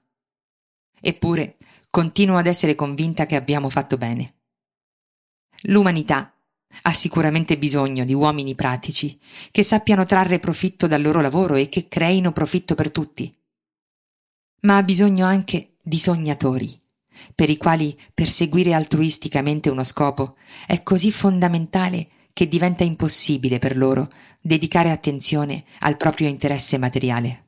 Eppure 1.01 1.57
continuo 1.89 2.37
ad 2.37 2.47
essere 2.47 2.75
convinta 2.75 3.25
che 3.25 3.35
abbiamo 3.35 3.69
fatto 3.69 3.97
bene. 3.97 4.35
L'umanità 5.63 6.33
ha 6.83 6.93
sicuramente 6.93 7.57
bisogno 7.57 8.05
di 8.05 8.13
uomini 8.13 8.55
pratici, 8.55 9.19
che 9.51 9.63
sappiano 9.63 10.05
trarre 10.05 10.39
profitto 10.39 10.87
dal 10.87 11.01
loro 11.01 11.19
lavoro 11.19 11.55
e 11.55 11.67
che 11.67 11.87
creino 11.87 12.31
profitto 12.31 12.75
per 12.75 12.91
tutti. 12.91 13.38
Ma 14.61 14.77
ha 14.77 14.83
bisogno 14.83 15.25
anche 15.25 15.75
di 15.81 15.97
sognatori, 15.97 16.79
per 17.33 17.49
i 17.49 17.57
quali 17.57 17.97
perseguire 18.13 18.73
altruisticamente 18.73 19.69
uno 19.69 19.83
scopo 19.83 20.35
è 20.67 20.83
così 20.83 21.11
fondamentale 21.11 22.07
che 22.33 22.47
diventa 22.47 22.83
impossibile 22.83 23.57
per 23.59 23.77
loro 23.77 24.11
dedicare 24.41 24.91
attenzione 24.91 25.63
al 25.79 25.97
proprio 25.97 26.27
interesse 26.27 26.77
materiale. 26.77 27.45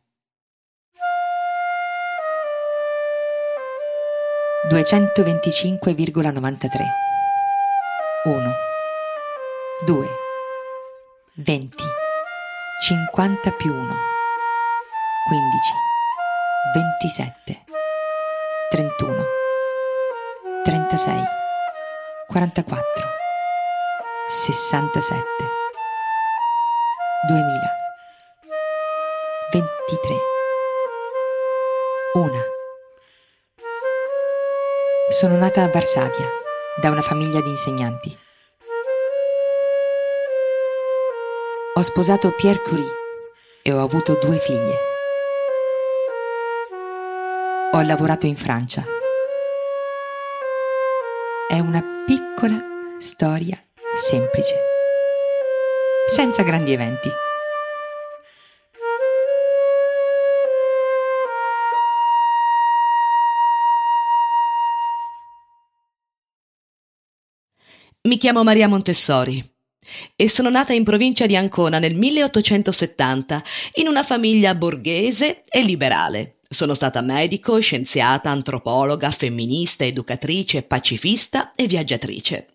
225,93 4.70 6.86
1 8.24 8.52
2 9.86 10.08
20 11.34 11.84
50 12.80 13.52
più 13.52 13.74
1 13.74 13.94
15 15.28 15.91
27 16.70 17.66
31 18.70 19.26
36 20.64 21.24
44 22.28 22.84
67 24.28 25.24
2000 27.28 27.72
23 29.52 30.16
1 32.14 32.32
Sono 35.10 35.36
nata 35.38 35.64
a 35.64 35.70
Varsavia 35.70 36.28
da 36.80 36.90
una 36.92 37.02
famiglia 37.02 37.42
di 37.42 37.50
insegnanti. 37.50 38.18
Ho 41.74 41.82
sposato 41.82 42.32
Pierre 42.32 42.62
Curie 42.62 42.94
e 43.64 43.74
ho 43.74 43.82
avuto 43.82 44.14
due 44.22 44.38
figlie. 44.38 44.91
Ho 47.82 47.84
lavorato 47.84 48.28
in 48.28 48.36
Francia 48.36 48.86
è 51.50 51.58
una 51.58 51.84
piccola 52.06 52.64
storia 53.00 53.58
semplice, 53.98 54.54
senza 56.06 56.44
grandi 56.44 56.74
eventi. 56.74 57.10
Mi 68.04 68.18
chiamo 68.18 68.44
Maria 68.44 68.68
Montessori 68.68 69.44
e 70.16 70.30
sono 70.30 70.52
nata 70.52 70.74
in 70.74 70.84
provincia 70.84 71.26
di 71.26 71.36
Ancona 71.36 71.80
nel 71.80 71.96
1870 71.96 73.44
in 73.74 73.88
una 73.88 74.04
famiglia 74.04 74.54
borghese 74.54 75.46
e 75.50 75.64
liberale. 75.64 76.36
Sono 76.62 76.76
stata 76.76 77.02
medico, 77.02 77.60
scienziata, 77.60 78.30
antropologa, 78.30 79.10
femminista, 79.10 79.84
educatrice, 79.84 80.62
pacifista 80.62 81.54
e 81.56 81.66
viaggiatrice. 81.66 82.50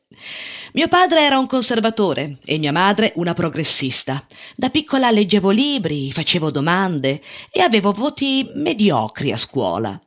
Mio 0.75 0.87
padre 0.87 1.23
era 1.23 1.41
un 1.41 1.49
conservatore 1.49 2.37
e 2.45 2.57
mia 2.59 2.71
madre 2.71 3.15
una 3.17 3.35
progressista. 3.35 4.25
Da 4.55 4.71
piccola 4.71 5.11
leggevo 5.11 5.51
libri, 5.51 6.13
facevo 6.13 6.53
domande 6.53 7.21
e 7.51 7.63
avevo 7.63 7.91
voti 7.91 8.49
mediocri 8.55 9.33
a 9.33 9.37
scuola. 9.37 10.01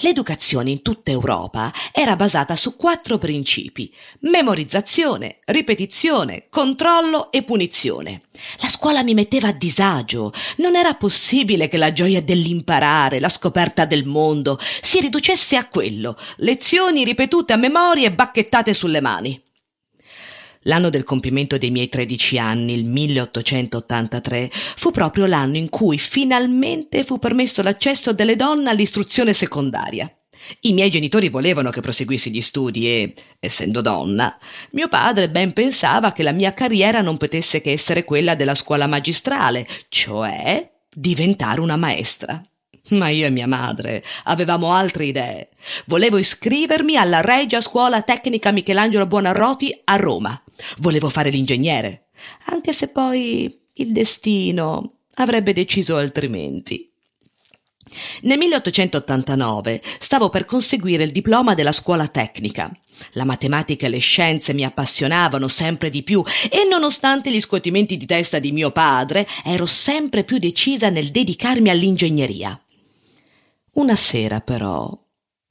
L'educazione 0.00 0.70
in 0.70 0.82
tutta 0.82 1.10
Europa 1.10 1.72
era 1.92 2.16
basata 2.16 2.56
su 2.56 2.76
quattro 2.76 3.18
principi 3.18 3.92
memorizzazione, 4.20 5.38
ripetizione, 5.46 6.46
controllo 6.48 7.30
e 7.32 7.42
punizione. 7.42 8.22
La 8.60 8.68
scuola 8.68 9.02
mi 9.02 9.14
metteva 9.14 9.48
a 9.48 9.52
disagio, 9.52 10.32
non 10.56 10.76
era 10.76 10.94
possibile 10.94 11.68
che 11.68 11.76
la 11.76 11.92
gioia 11.92 12.22
dell'imparare, 12.22 13.20
la 13.20 13.28
scoperta 13.28 13.84
del 13.84 14.04
mondo, 14.04 14.58
si 14.60 15.00
riducesse 15.00 15.56
a 15.56 15.66
quello, 15.66 16.16
lezioni 16.36 17.04
ripetute 17.04 17.52
a 17.52 17.56
memoria 17.56 18.08
e 18.08 18.12
bacchettate 18.12 18.74
sulle 18.74 19.00
mani. 19.00 19.40
L'anno 20.64 20.90
del 20.90 21.04
compimento 21.04 21.56
dei 21.56 21.70
miei 21.70 21.88
13 21.88 22.38
anni, 22.38 22.74
il 22.74 22.84
1883, 22.84 24.50
fu 24.52 24.90
proprio 24.90 25.24
l'anno 25.24 25.56
in 25.56 25.70
cui 25.70 25.98
finalmente 25.98 27.02
fu 27.02 27.18
permesso 27.18 27.62
l'accesso 27.62 28.12
delle 28.12 28.36
donne 28.36 28.68
all'istruzione 28.68 29.32
secondaria. 29.32 30.12
I 30.60 30.72
miei 30.72 30.90
genitori 30.90 31.30
volevano 31.30 31.70
che 31.70 31.80
proseguissi 31.80 32.30
gli 32.30 32.42
studi 32.42 32.86
e, 32.88 33.14
essendo 33.38 33.80
donna, 33.80 34.36
mio 34.72 34.88
padre 34.88 35.30
ben 35.30 35.52
pensava 35.52 36.12
che 36.12 36.22
la 36.22 36.32
mia 36.32 36.52
carriera 36.52 37.00
non 37.00 37.16
potesse 37.16 37.60
che 37.60 37.72
essere 37.72 38.04
quella 38.04 38.34
della 38.34 38.54
scuola 38.54 38.86
magistrale, 38.86 39.66
cioè 39.88 40.70
diventare 40.92 41.60
una 41.60 41.76
maestra. 41.76 42.42
Ma 42.90 43.08
io 43.08 43.26
e 43.26 43.30
mia 43.30 43.46
madre 43.46 44.02
avevamo 44.24 44.72
altre 44.72 45.04
idee. 45.04 45.50
Volevo 45.86 46.16
iscrivermi 46.18 46.96
alla 46.96 47.20
Regia 47.20 47.60
Scuola 47.60 48.02
Tecnica 48.02 48.50
Michelangelo 48.50 49.06
Buonarroti 49.06 49.82
a 49.84 49.96
Roma. 49.96 50.40
Volevo 50.78 51.08
fare 51.08 51.30
l'ingegnere, 51.30 52.06
anche 52.46 52.72
se 52.72 52.88
poi 52.88 53.60
il 53.74 53.92
destino 53.92 54.94
avrebbe 55.14 55.52
deciso 55.52 55.96
altrimenti. 55.96 56.88
Nel 58.22 58.38
1889 58.38 59.82
stavo 59.98 60.28
per 60.28 60.44
conseguire 60.44 61.04
il 61.04 61.10
diploma 61.10 61.54
della 61.54 61.72
scuola 61.72 62.06
tecnica. 62.06 62.70
La 63.12 63.24
matematica 63.24 63.86
e 63.86 63.88
le 63.88 63.98
scienze 63.98 64.52
mi 64.52 64.64
appassionavano 64.64 65.48
sempre 65.48 65.90
di 65.90 66.02
più 66.02 66.22
e 66.50 66.66
nonostante 66.68 67.32
gli 67.32 67.40
scuotimenti 67.40 67.96
di 67.96 68.06
testa 68.06 68.38
di 68.38 68.52
mio 68.52 68.70
padre 68.70 69.26
ero 69.44 69.66
sempre 69.66 70.22
più 70.24 70.38
decisa 70.38 70.90
nel 70.90 71.10
dedicarmi 71.10 71.70
all'ingegneria. 71.70 72.60
Una 73.72 73.94
sera 73.94 74.40
però, 74.40 74.90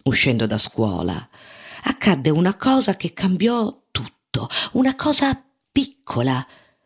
uscendo 0.03 0.45
da 0.45 0.57
scuola, 0.57 1.30
accadde 1.84 2.30
una 2.30 2.55
cosa 2.55 2.93
che 2.95 3.13
cambiò 3.13 3.84
tutto, 3.91 4.49
una 4.74 4.95
cosa 4.95 5.41
piccola, 5.72 6.45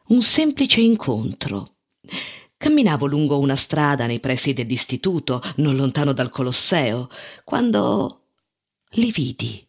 un 0.09 0.21
semplice 0.21 0.81
incontro. 0.81 1.77
Camminavo 2.55 3.07
lungo 3.07 3.39
una 3.39 3.55
strada 3.55 4.05
nei 4.05 4.19
pressi 4.19 4.53
dell'istituto, 4.53 5.41
non 5.55 5.75
lontano 5.75 6.13
dal 6.13 6.29
Colosseo, 6.29 7.09
quando 7.43 8.25
li 8.91 9.11
vidi. 9.11 9.67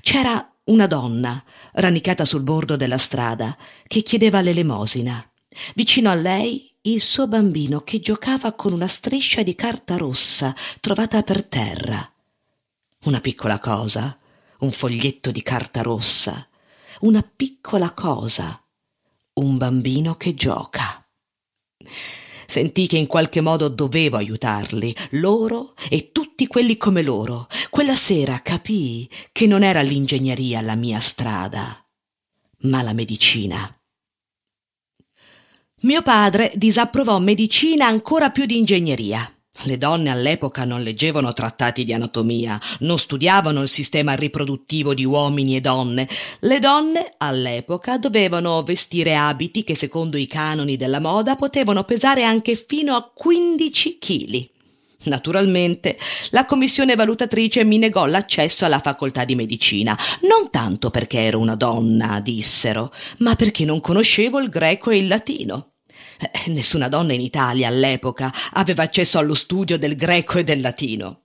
C'era 0.00 0.52
una 0.64 0.88
donna, 0.88 1.42
rannicata 1.74 2.24
sul 2.24 2.42
bordo 2.42 2.74
della 2.74 2.98
strada, 2.98 3.56
che 3.86 4.02
chiedeva 4.02 4.40
l'elemosina. 4.40 5.24
Vicino 5.74 6.10
a 6.10 6.14
lei 6.14 6.74
il 6.82 7.00
suo 7.02 7.26
bambino 7.26 7.80
che 7.80 8.00
giocava 8.00 8.52
con 8.52 8.72
una 8.72 8.86
striscia 8.86 9.42
di 9.42 9.54
carta 9.54 9.96
rossa 9.96 10.54
trovata 10.80 11.22
per 11.22 11.44
terra. 11.44 12.12
Una 13.04 13.20
piccola 13.20 13.58
cosa, 13.58 14.16
un 14.60 14.70
foglietto 14.70 15.30
di 15.30 15.42
carta 15.42 15.82
rossa, 15.82 16.48
una 17.00 17.22
piccola 17.22 17.92
cosa, 17.92 18.62
un 19.34 19.56
bambino 19.56 20.16
che 20.16 20.34
gioca. 20.34 21.04
Sentii 22.46 22.86
che 22.86 22.96
in 22.96 23.06
qualche 23.06 23.40
modo 23.40 23.68
dovevo 23.68 24.16
aiutarli, 24.16 24.94
loro 25.10 25.74
e 25.90 26.12
tutti 26.12 26.46
quelli 26.46 26.76
come 26.76 27.02
loro. 27.02 27.46
Quella 27.68 27.94
sera 27.94 28.40
capii 28.40 29.08
che 29.32 29.46
non 29.46 29.62
era 29.62 29.82
l'ingegneria 29.82 30.60
la 30.62 30.74
mia 30.74 30.98
strada, 30.98 31.84
ma 32.60 32.82
la 32.82 32.94
medicina. 32.94 33.77
Mio 35.82 36.02
padre 36.02 36.50
disapprovò 36.56 37.20
medicina 37.20 37.86
ancora 37.86 38.30
più 38.30 38.46
di 38.46 38.58
ingegneria. 38.58 39.30
Le 39.62 39.78
donne 39.78 40.10
all'epoca 40.10 40.64
non 40.64 40.82
leggevano 40.82 41.32
trattati 41.32 41.84
di 41.84 41.92
anatomia, 41.92 42.60
non 42.80 42.98
studiavano 42.98 43.62
il 43.62 43.68
sistema 43.68 44.14
riproduttivo 44.14 44.92
di 44.92 45.04
uomini 45.04 45.54
e 45.54 45.60
donne. 45.60 46.08
Le 46.40 46.58
donne 46.58 47.14
all'epoca 47.18 47.96
dovevano 47.96 48.60
vestire 48.64 49.14
abiti 49.14 49.62
che 49.62 49.76
secondo 49.76 50.16
i 50.16 50.26
canoni 50.26 50.76
della 50.76 50.98
moda 50.98 51.36
potevano 51.36 51.84
pesare 51.84 52.24
anche 52.24 52.56
fino 52.56 52.96
a 52.96 53.08
15 53.14 53.98
kg. 53.98 54.57
Naturalmente, 55.04 55.96
la 56.30 56.44
commissione 56.44 56.96
valutatrice 56.96 57.62
mi 57.64 57.78
negò 57.78 58.06
l'accesso 58.06 58.64
alla 58.64 58.80
facoltà 58.80 59.24
di 59.24 59.36
medicina, 59.36 59.96
non 60.22 60.50
tanto 60.50 60.90
perché 60.90 61.20
ero 61.20 61.38
una 61.38 61.54
donna, 61.54 62.20
dissero, 62.20 62.92
ma 63.18 63.36
perché 63.36 63.64
non 63.64 63.80
conoscevo 63.80 64.40
il 64.40 64.48
greco 64.48 64.90
e 64.90 64.98
il 64.98 65.06
latino. 65.06 65.74
Eh, 66.18 66.50
nessuna 66.50 66.88
donna 66.88 67.12
in 67.12 67.20
Italia 67.20 67.68
all'epoca 67.68 68.32
aveva 68.52 68.82
accesso 68.82 69.18
allo 69.18 69.34
studio 69.34 69.78
del 69.78 69.94
greco 69.94 70.38
e 70.38 70.44
del 70.44 70.60
latino. 70.60 71.22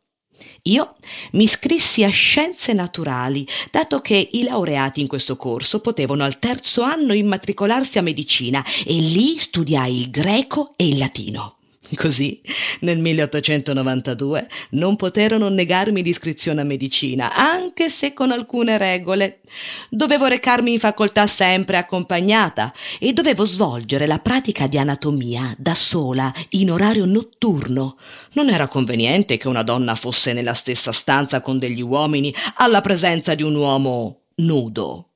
Io 0.64 0.96
mi 1.32 1.44
iscrissi 1.44 2.04
a 2.04 2.10
scienze 2.10 2.74
naturali, 2.74 3.46
dato 3.72 4.02
che 4.02 4.30
i 4.34 4.44
laureati 4.44 5.02
in 5.02 5.08
questo 5.08 5.36
corso 5.36 5.80
potevano 5.80 6.24
al 6.24 6.38
terzo 6.38 6.84
anno 6.84 7.14
immatricolarsi 7.14 7.98
a 7.98 8.04
medicina 8.04 8.64
e 8.86 8.94
lì 8.94 9.38
studiai 9.40 10.00
il 10.00 10.10
greco 10.12 10.74
e 10.76 10.88
il 10.88 10.98
latino. 11.00 11.58
Così, 11.98 12.42
nel 12.82 13.00
1892, 13.00 14.48
non 14.72 14.96
poterono 14.96 15.50
negarmi 15.50 16.02
l'iscrizione 16.04 16.62
a 16.62 16.66
medicina, 16.66 17.36
anche 17.36 17.90
se 17.90 18.14
con 18.14 18.32
alcune 18.32 18.78
regole. 18.78 19.42
Dovevo 19.90 20.26
recarmi 20.26 20.74
in 20.74 20.80
facoltà 20.80 21.28
sempre 21.28 21.78
accompagnata 21.78 22.74
e 23.00 23.14
dovevo 23.14 23.46
svolgere 23.46 24.08
la 24.08 24.20
pratica 24.20 24.68
di 24.68 24.78
anatomia 24.78 25.54
da 25.58 25.76
sola, 25.76 26.34
in 26.50 26.72
orario 26.72 27.06
notturno. 27.06 27.98
Non 28.34 28.50
era 28.50 28.68
conveniente 28.68 29.38
che 29.38 29.48
una 29.48 29.64
donna 29.64 29.96
fosse 29.96 30.34
nella 30.34 30.54
stessa 30.54 30.92
stanza 30.92 31.42
con 31.42 31.60
degli 31.60 31.82
uomini 31.82 32.34
alla 32.56 32.82
presenza 32.82 33.36
di 33.36 33.44
un 33.44 33.56
uomo 33.56 34.22
nudo 34.36 35.10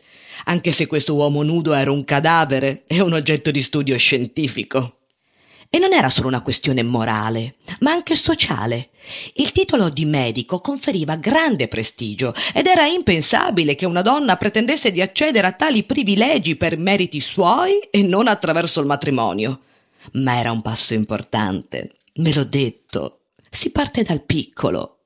anche 0.45 0.71
se 0.71 0.85
questo 0.85 1.15
uomo 1.15 1.41
nudo 1.41 1.73
era 1.73 1.91
un 1.91 2.03
cadavere 2.03 2.83
e 2.87 3.01
un 3.01 3.13
oggetto 3.13 3.51
di 3.51 3.61
studio 3.61 3.97
scientifico. 3.97 4.96
E 5.69 5.79
non 5.79 5.93
era 5.93 6.09
solo 6.09 6.27
una 6.27 6.41
questione 6.41 6.81
morale, 6.81 7.55
ma 7.81 7.91
anche 7.91 8.15
sociale. 8.15 8.89
Il 9.33 9.51
titolo 9.51 9.89
di 9.89 10.05
medico 10.05 10.59
conferiva 10.59 11.15
grande 11.15 11.67
prestigio 11.67 12.33
ed 12.53 12.67
era 12.67 12.85
impensabile 12.85 13.75
che 13.75 13.85
una 13.85 14.01
donna 14.01 14.37
pretendesse 14.37 14.91
di 14.91 15.01
accedere 15.01 15.47
a 15.47 15.51
tali 15.51 15.83
privilegi 15.83 16.55
per 16.55 16.77
meriti 16.77 17.19
suoi 17.19 17.79
e 17.91 18.01
non 18.01 18.27
attraverso 18.27 18.79
il 18.79 18.87
matrimonio. 18.87 19.61
Ma 20.13 20.39
era 20.39 20.51
un 20.51 20.61
passo 20.61 20.93
importante, 20.93 21.91
me 22.15 22.33
l'ho 22.33 22.45
detto. 22.45 23.23
Si 23.49 23.71
parte 23.71 24.03
dal 24.03 24.23
piccolo. 24.23 24.99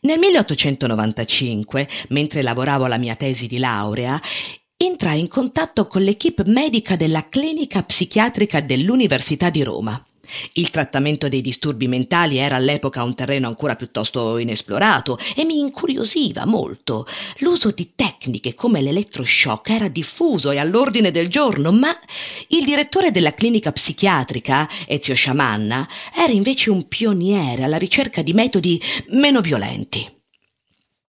Nel 0.00 0.18
1895, 0.18 1.88
mentre 2.08 2.42
lavoravo 2.42 2.84
alla 2.84 2.98
mia 2.98 3.16
tesi 3.16 3.46
di 3.46 3.58
laurea, 3.58 4.20
entrai 4.78 5.20
in 5.20 5.28
contatto 5.28 5.86
con 5.86 6.02
l'equipe 6.02 6.42
medica 6.46 6.96
della 6.96 7.28
clinica 7.28 7.82
psichiatrica 7.82 8.60
dell'Università 8.60 9.48
di 9.48 9.62
Roma. 9.62 10.04
Il 10.54 10.70
trattamento 10.70 11.28
dei 11.28 11.40
disturbi 11.40 11.86
mentali 11.86 12.36
era 12.36 12.56
all'epoca 12.56 13.02
un 13.02 13.14
terreno 13.14 13.46
ancora 13.46 13.76
piuttosto 13.76 14.38
inesplorato 14.38 15.18
e 15.34 15.44
mi 15.44 15.60
incuriosiva 15.60 16.44
molto. 16.44 17.06
L'uso 17.38 17.70
di 17.70 17.92
tecniche 17.94 18.54
come 18.54 18.82
l'elettroshock 18.82 19.70
era 19.70 19.88
diffuso 19.88 20.50
e 20.50 20.58
all'ordine 20.58 21.10
del 21.10 21.28
giorno, 21.28 21.72
ma 21.72 21.96
il 22.48 22.64
direttore 22.64 23.10
della 23.10 23.34
clinica 23.34 23.72
psichiatrica, 23.72 24.68
Ezio 24.86 25.14
Sciamanna, 25.14 25.88
era 26.14 26.32
invece 26.32 26.70
un 26.70 26.88
pioniere 26.88 27.62
alla 27.62 27.78
ricerca 27.78 28.20
di 28.22 28.32
metodi 28.32 28.82
meno 29.10 29.40
violenti. 29.40 30.15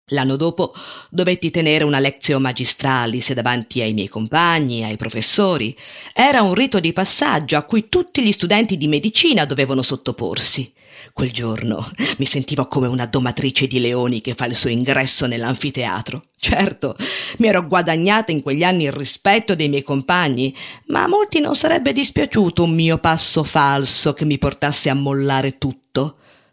L'anno 0.09 0.37
dopo 0.37 0.73
dovetti 1.11 1.51
tenere 1.51 1.85
una 1.85 1.99
lezione 1.99 2.43
magistralis 2.43 3.33
davanti 3.33 3.83
ai 3.83 3.93
miei 3.93 4.09
compagni, 4.09 4.85
ai 4.85 4.97
professori. 4.97 5.77
Era 6.15 6.43
un 6.43 6.55
rito 6.55 6.81
di 6.81 6.93
passaggio 6.93 7.57
a 7.57 7.63
cui 7.63 7.89
tutti 7.89 8.23
gli 8.23 8.33
studenti 8.33 8.77
di 8.77 8.89
medicina 8.89 9.45
dovevano 9.45 9.83
sottoporsi. 9.83 10.73
Quel 11.13 11.31
giorno 11.31 11.87
mi 12.19 12.25
sentivo 12.25 12.67
come 12.69 12.87
una 12.87 13.07
domatrice 13.07 13.67
di 13.67 13.81
leoni 13.81 14.21
che 14.21 14.35
fa 14.35 14.47
il 14.47 14.55
suo 14.57 14.71
ingresso 14.71 15.27
nell'anfiteatro. 15.27 16.25
Certo, 16.39 16.97
mi 17.39 17.49
ero 17.49 17.67
guadagnata 17.67 18.31
in 18.31 18.43
quegli 18.43 18.63
anni 18.63 18.85
il 18.85 18.93
rispetto 18.93 19.55
dei 19.55 19.69
miei 19.69 19.83
compagni, 19.83 20.55
ma 20.87 21.03
a 21.03 21.09
molti 21.09 21.41
non 21.41 21.55
sarebbe 21.55 21.93
dispiaciuto 21.93 22.63
un 22.63 22.75
mio 22.75 22.99
passo 22.99 23.43
falso 23.43 24.13
che 24.15 24.25
mi 24.25 24.39
portasse 24.39 24.89
a 24.89 24.95
mollare 24.95 25.59
tutto. 25.59 25.88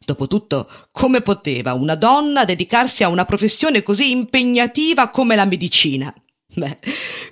Dopotutto, 0.06 0.70
come 0.92 1.22
poteva 1.22 1.74
una 1.74 1.96
donna 1.96 2.46
dedicarsi 2.46 3.04
a 3.04 3.08
una 3.08 3.26
professione 3.26 3.82
così 3.82 4.12
impegnativa 4.12 5.10
come 5.10 5.36
la 5.36 5.46
medicina? 5.46 6.14
Beh, 6.54 6.78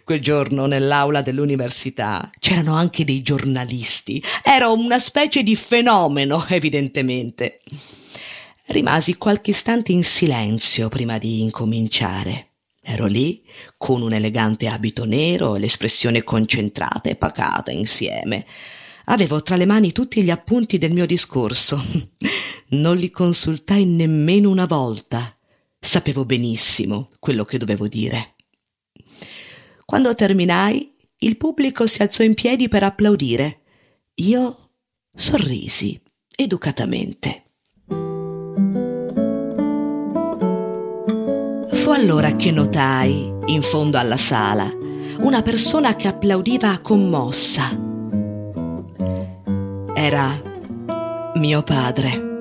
quel 0.03 0.19
giorno 0.19 0.65
nell'aula 0.65 1.21
dell'università 1.21 2.29
c'erano 2.39 2.75
anche 2.75 3.05
dei 3.05 3.21
giornalisti. 3.21 4.21
Ero 4.43 4.73
una 4.73 4.97
specie 4.97 5.43
di 5.43 5.55
fenomeno, 5.55 6.43
evidentemente. 6.49 7.61
Rimasi 8.65 9.17
qualche 9.17 9.51
istante 9.51 9.91
in 9.91 10.03
silenzio 10.03 10.89
prima 10.89 11.19
di 11.19 11.41
incominciare. 11.41 12.47
Ero 12.81 13.05
lì 13.05 13.45
con 13.77 14.01
un 14.01 14.13
elegante 14.13 14.67
abito 14.67 15.05
nero 15.05 15.55
e 15.55 15.59
l'espressione 15.59 16.23
concentrata 16.23 17.07
e 17.07 17.15
pacata 17.15 17.71
insieme. 17.71 18.45
Avevo 19.05 19.41
tra 19.41 19.57
le 19.57 19.65
mani 19.65 19.91
tutti 19.91 20.21
gli 20.23 20.29
appunti 20.29 20.77
del 20.77 20.91
mio 20.91 21.05
discorso. 21.05 21.81
Non 22.69 22.95
li 22.95 23.09
consultai 23.11 23.85
nemmeno 23.85 24.49
una 24.49 24.65
volta. 24.65 25.21
Sapevo 25.79 26.25
benissimo 26.25 27.09
quello 27.19 27.45
che 27.45 27.57
dovevo 27.57 27.87
dire. 27.87 28.35
Quando 29.85 30.15
terminai, 30.15 30.95
il 31.19 31.37
pubblico 31.37 31.87
si 31.87 32.01
alzò 32.01 32.23
in 32.23 32.33
piedi 32.33 32.67
per 32.67 32.83
applaudire. 32.83 33.61
Io 34.15 34.71
sorrisi 35.13 35.99
educatamente. 36.35 37.43
Fu 41.71 41.89
allora 41.89 42.35
che 42.35 42.51
notai, 42.51 43.31
in 43.45 43.61
fondo 43.61 43.97
alla 43.97 44.17
sala, 44.17 44.71
una 45.19 45.41
persona 45.41 45.95
che 45.95 46.07
applaudiva 46.07 46.79
commossa. 46.79 47.69
Era 49.93 50.41
mio 51.35 51.61
padre. 51.63 52.32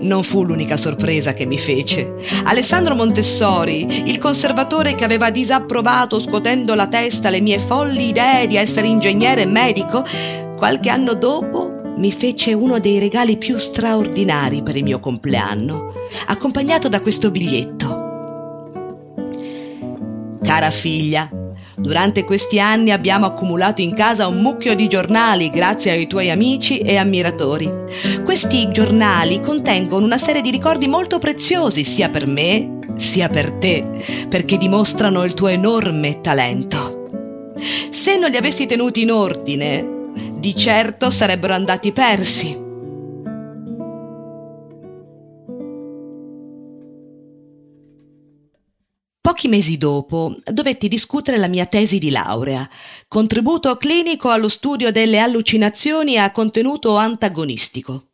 Non 0.00 0.22
fu 0.22 0.44
l'unica 0.44 0.76
sorpresa 0.76 1.32
che 1.32 1.46
mi 1.46 1.58
fece. 1.58 2.14
Alessandro 2.44 2.94
Montessori, 2.94 4.10
il 4.10 4.18
conservatore 4.18 4.94
che 4.94 5.04
aveva 5.04 5.30
disapprovato 5.30 6.20
scuotendo 6.20 6.74
la 6.74 6.88
testa 6.88 7.30
le 7.30 7.40
mie 7.40 7.58
folli 7.58 8.08
idee 8.08 8.46
di 8.46 8.56
essere 8.56 8.86
ingegnere 8.86 9.42
e 9.42 9.46
medico, 9.46 10.04
qualche 10.56 10.90
anno 10.90 11.14
dopo 11.14 11.80
mi 11.96 12.12
fece 12.12 12.52
uno 12.52 12.80
dei 12.80 12.98
regali 12.98 13.36
più 13.36 13.56
straordinari 13.56 14.62
per 14.62 14.76
il 14.76 14.82
mio 14.82 15.00
compleanno, 15.00 15.92
accompagnato 16.26 16.88
da 16.88 17.00
questo 17.00 17.30
biglietto. 17.30 18.10
Cara 20.42 20.70
figlia, 20.70 21.28
Durante 21.82 22.22
questi 22.22 22.60
anni 22.60 22.92
abbiamo 22.92 23.26
accumulato 23.26 23.80
in 23.82 23.92
casa 23.92 24.28
un 24.28 24.40
mucchio 24.40 24.76
di 24.76 24.86
giornali 24.86 25.50
grazie 25.50 25.90
ai 25.90 26.06
tuoi 26.06 26.30
amici 26.30 26.78
e 26.78 26.96
ammiratori. 26.96 27.68
Questi 28.24 28.70
giornali 28.70 29.40
contengono 29.40 30.06
una 30.06 30.16
serie 30.16 30.42
di 30.42 30.52
ricordi 30.52 30.86
molto 30.86 31.18
preziosi 31.18 31.82
sia 31.82 32.08
per 32.08 32.28
me 32.28 32.78
sia 32.96 33.28
per 33.28 33.50
te, 33.54 33.84
perché 34.28 34.58
dimostrano 34.58 35.24
il 35.24 35.34
tuo 35.34 35.48
enorme 35.48 36.20
talento. 36.20 37.08
Se 37.90 38.16
non 38.16 38.30
li 38.30 38.36
avessi 38.36 38.66
tenuti 38.66 39.02
in 39.02 39.10
ordine, 39.10 40.10
di 40.34 40.54
certo 40.54 41.10
sarebbero 41.10 41.52
andati 41.52 41.90
persi. 41.90 42.61
Pochi 49.22 49.46
mesi 49.46 49.78
dopo 49.78 50.34
dovetti 50.44 50.88
discutere 50.88 51.36
la 51.36 51.46
mia 51.46 51.66
tesi 51.66 52.00
di 52.00 52.10
laurea, 52.10 52.68
contributo 53.06 53.76
clinico 53.76 54.30
allo 54.30 54.48
studio 54.48 54.90
delle 54.90 55.20
allucinazioni 55.20 56.18
a 56.18 56.32
contenuto 56.32 56.96
antagonistico. 56.96 58.08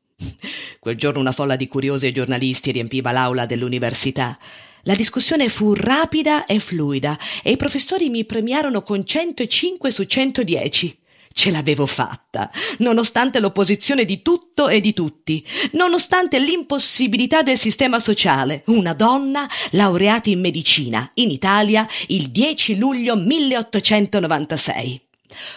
Quel 0.78 0.98
giorno 0.98 1.20
una 1.20 1.32
folla 1.32 1.56
di 1.56 1.66
curiosi 1.66 2.08
e 2.08 2.12
giornalisti 2.12 2.72
riempiva 2.72 3.10
l'aula 3.10 3.46
dell'università. 3.46 4.38
La 4.82 4.94
discussione 4.94 5.48
fu 5.48 5.72
rapida 5.72 6.44
e 6.44 6.58
fluida 6.58 7.18
e 7.42 7.52
i 7.52 7.56
professori 7.56 8.10
mi 8.10 8.26
premiarono 8.26 8.82
con 8.82 9.06
105 9.06 9.90
su 9.90 10.04
110. 10.04 10.98
Ce 11.38 11.52
l'avevo 11.52 11.86
fatta, 11.86 12.50
nonostante 12.78 13.38
l'opposizione 13.38 14.04
di 14.04 14.22
tutto 14.22 14.66
e 14.66 14.80
di 14.80 14.92
tutti, 14.92 15.46
nonostante 15.74 16.40
l'impossibilità 16.40 17.42
del 17.42 17.56
sistema 17.56 18.00
sociale. 18.00 18.64
Una 18.66 18.92
donna 18.92 19.48
laureata 19.70 20.30
in 20.30 20.40
medicina 20.40 21.08
in 21.14 21.30
Italia 21.30 21.86
il 22.08 22.32
10 22.32 22.76
luglio 22.76 23.14
1896. 23.14 25.00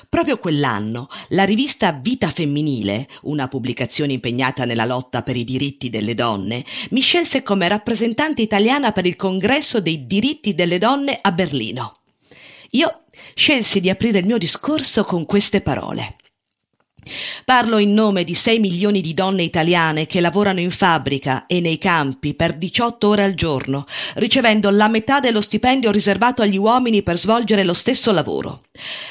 Proprio 0.07 0.37
quell'anno 0.37 1.07
la 1.29 1.45
rivista 1.45 1.91
Vita 1.93 2.29
Femminile, 2.29 3.07
una 3.23 3.47
pubblicazione 3.47 4.13
impegnata 4.13 4.65
nella 4.65 4.85
lotta 4.85 5.23
per 5.23 5.35
i 5.35 5.43
diritti 5.43 5.89
delle 5.89 6.13
donne, 6.13 6.63
mi 6.91 7.01
scelse 7.01 7.41
come 7.41 7.67
rappresentante 7.67 8.43
italiana 8.43 8.91
per 8.91 9.07
il 9.07 9.15
congresso 9.15 9.81
dei 9.81 10.05
diritti 10.05 10.53
delle 10.53 10.77
donne 10.77 11.17
a 11.19 11.31
Berlino. 11.31 11.93
Io 12.73 13.01
scelsi 13.33 13.79
di 13.79 13.89
aprire 13.89 14.19
il 14.19 14.25
mio 14.25 14.37
discorso 14.37 15.03
con 15.03 15.25
queste 15.25 15.61
parole. 15.61 16.15
Parlo 17.43 17.79
in 17.79 17.93
nome 17.93 18.23
di 18.23 18.35
6 18.35 18.59
milioni 18.59 19.01
di 19.01 19.13
donne 19.13 19.43
italiane 19.43 20.05
che 20.05 20.21
lavorano 20.21 20.59
in 20.59 20.71
fabbrica 20.71 21.45
e 21.47 21.59
nei 21.59 21.77
campi 21.77 22.33
per 22.33 22.55
18 22.55 23.07
ore 23.07 23.23
al 23.23 23.33
giorno, 23.33 23.85
ricevendo 24.15 24.69
la 24.69 24.87
metà 24.87 25.19
dello 25.19 25.41
stipendio 25.41 25.91
riservato 25.91 26.41
agli 26.41 26.57
uomini 26.57 27.01
per 27.01 27.17
svolgere 27.17 27.63
lo 27.63 27.73
stesso 27.73 28.11
lavoro. 28.11 28.61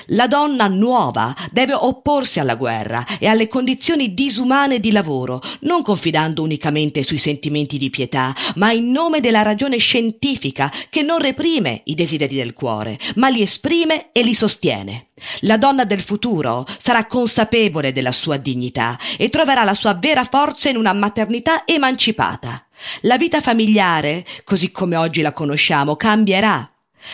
La 0.06 0.26
donna 0.26 0.68
nuova 0.68 1.34
deve 1.50 1.74
opporsi 1.74 2.40
alla 2.40 2.54
guerra 2.54 3.04
e 3.18 3.26
alle 3.26 3.48
condizioni 3.48 4.14
disumane 4.14 4.78
di 4.78 4.92
lavoro, 4.92 5.42
non 5.60 5.82
confidando 5.82 6.42
unicamente 6.42 7.02
sui 7.02 7.18
sentimenti 7.18 7.76
di 7.76 7.90
pietà, 7.90 8.34
ma 8.56 8.72
in 8.72 8.90
nome 8.90 9.20
della 9.20 9.42
ragione 9.42 9.78
scientifica 9.78 10.72
che 10.88 11.02
non 11.02 11.18
reprime 11.18 11.82
i 11.84 11.94
desideri 11.94 12.36
del 12.36 12.52
cuore, 12.52 12.98
ma 13.16 13.28
li 13.28 13.42
esprime 13.42 14.10
e 14.12 14.22
li 14.22 14.34
sostiene. 14.34 15.06
La 15.40 15.56
donna 15.56 15.84
del 15.84 16.02
futuro 16.02 16.66
sarà 16.78 17.06
consapevole 17.06 17.92
della 17.92 18.12
sua 18.12 18.36
dignità 18.36 18.98
e 19.16 19.28
troverà 19.28 19.64
la 19.64 19.74
sua 19.74 19.94
vera 19.94 20.24
forza 20.24 20.68
in 20.68 20.76
una 20.76 20.92
maternità 20.92 21.66
emancipata. 21.66 22.64
La 23.02 23.16
vita 23.16 23.40
familiare, 23.40 24.24
così 24.44 24.70
come 24.70 24.96
oggi 24.96 25.20
la 25.20 25.32
conosciamo, 25.32 25.96
cambierà 25.96 26.69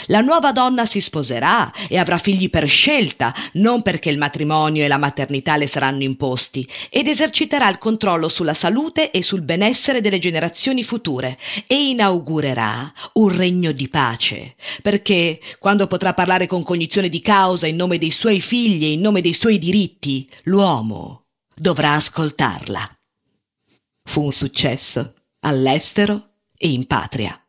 la 0.06 0.20
nuova 0.20 0.52
donna 0.52 0.84
si 0.86 1.00
sposerà 1.00 1.72
e 1.88 1.98
avrà 1.98 2.18
figli 2.18 2.50
per 2.50 2.66
scelta, 2.68 3.34
non 3.54 3.82
perché 3.82 4.10
il 4.10 4.18
matrimonio 4.18 4.84
e 4.84 4.88
la 4.88 4.98
maternità 4.98 5.56
le 5.56 5.66
saranno 5.66 6.02
imposti, 6.02 6.66
ed 6.90 7.08
eserciterà 7.08 7.68
il 7.68 7.78
controllo 7.78 8.28
sulla 8.28 8.54
salute 8.54 9.10
e 9.10 9.22
sul 9.22 9.42
benessere 9.42 10.00
delle 10.00 10.18
generazioni 10.18 10.82
future 10.82 11.36
e 11.66 11.88
inaugurerà 11.88 12.92
un 13.14 13.36
regno 13.36 13.72
di 13.72 13.88
pace, 13.88 14.56
perché 14.82 15.40
quando 15.58 15.86
potrà 15.86 16.14
parlare 16.14 16.46
con 16.46 16.62
cognizione 16.62 17.08
di 17.08 17.20
causa 17.20 17.66
in 17.66 17.76
nome 17.76 17.98
dei 17.98 18.10
suoi 18.10 18.40
figli 18.40 18.84
e 18.84 18.92
in 18.92 19.00
nome 19.00 19.20
dei 19.20 19.34
suoi 19.34 19.58
diritti, 19.58 20.28
l'uomo 20.44 21.26
dovrà 21.54 21.94
ascoltarla. 21.94 22.98
Fu 24.04 24.22
un 24.22 24.32
successo 24.32 25.14
all'estero 25.40 26.34
e 26.56 26.68
in 26.68 26.86
patria. 26.86 27.40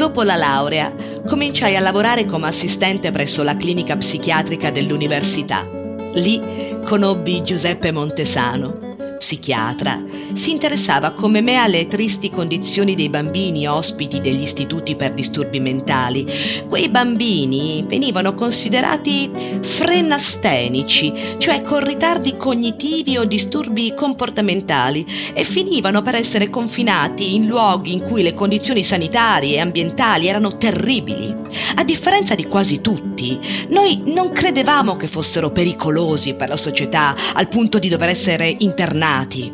Dopo 0.00 0.22
la 0.22 0.36
laurea, 0.36 0.94
cominciai 1.26 1.76
a 1.76 1.80
lavorare 1.80 2.24
come 2.24 2.46
assistente 2.46 3.10
presso 3.10 3.42
la 3.42 3.54
clinica 3.54 3.98
psichiatrica 3.98 4.70
dell'università. 4.70 5.68
Lì 6.14 6.40
conobbi 6.86 7.42
Giuseppe 7.42 7.92
Montesano, 7.92 8.89
psichiatra, 9.20 10.02
si 10.32 10.50
interessava 10.50 11.10
come 11.10 11.42
me 11.42 11.56
alle 11.56 11.86
tristi 11.86 12.30
condizioni 12.30 12.94
dei 12.94 13.10
bambini 13.10 13.66
ospiti 13.66 14.18
degli 14.18 14.40
istituti 14.40 14.96
per 14.96 15.12
disturbi 15.12 15.60
mentali. 15.60 16.26
Quei 16.66 16.88
bambini 16.88 17.84
venivano 17.86 18.34
considerati 18.34 19.30
frenastenici, 19.60 21.12
cioè 21.36 21.60
con 21.60 21.84
ritardi 21.84 22.36
cognitivi 22.36 23.18
o 23.18 23.24
disturbi 23.24 23.92
comportamentali, 23.94 25.06
e 25.34 25.44
finivano 25.44 26.00
per 26.00 26.14
essere 26.14 26.48
confinati 26.48 27.34
in 27.34 27.46
luoghi 27.46 27.92
in 27.92 28.00
cui 28.00 28.22
le 28.22 28.32
condizioni 28.32 28.82
sanitarie 28.82 29.56
e 29.56 29.60
ambientali 29.60 30.28
erano 30.28 30.56
terribili. 30.56 31.36
A 31.74 31.84
differenza 31.84 32.34
di 32.34 32.46
quasi 32.46 32.80
tutti, 32.80 33.38
noi 33.68 34.02
non 34.06 34.32
credevamo 34.32 34.96
che 34.96 35.06
fossero 35.06 35.50
pericolosi 35.50 36.34
per 36.34 36.48
la 36.48 36.56
società 36.56 37.14
al 37.34 37.48
punto 37.48 37.78
di 37.78 37.88
dover 37.88 38.08
essere 38.08 38.54
internati 38.60 39.08
abbandonati. 39.10 39.52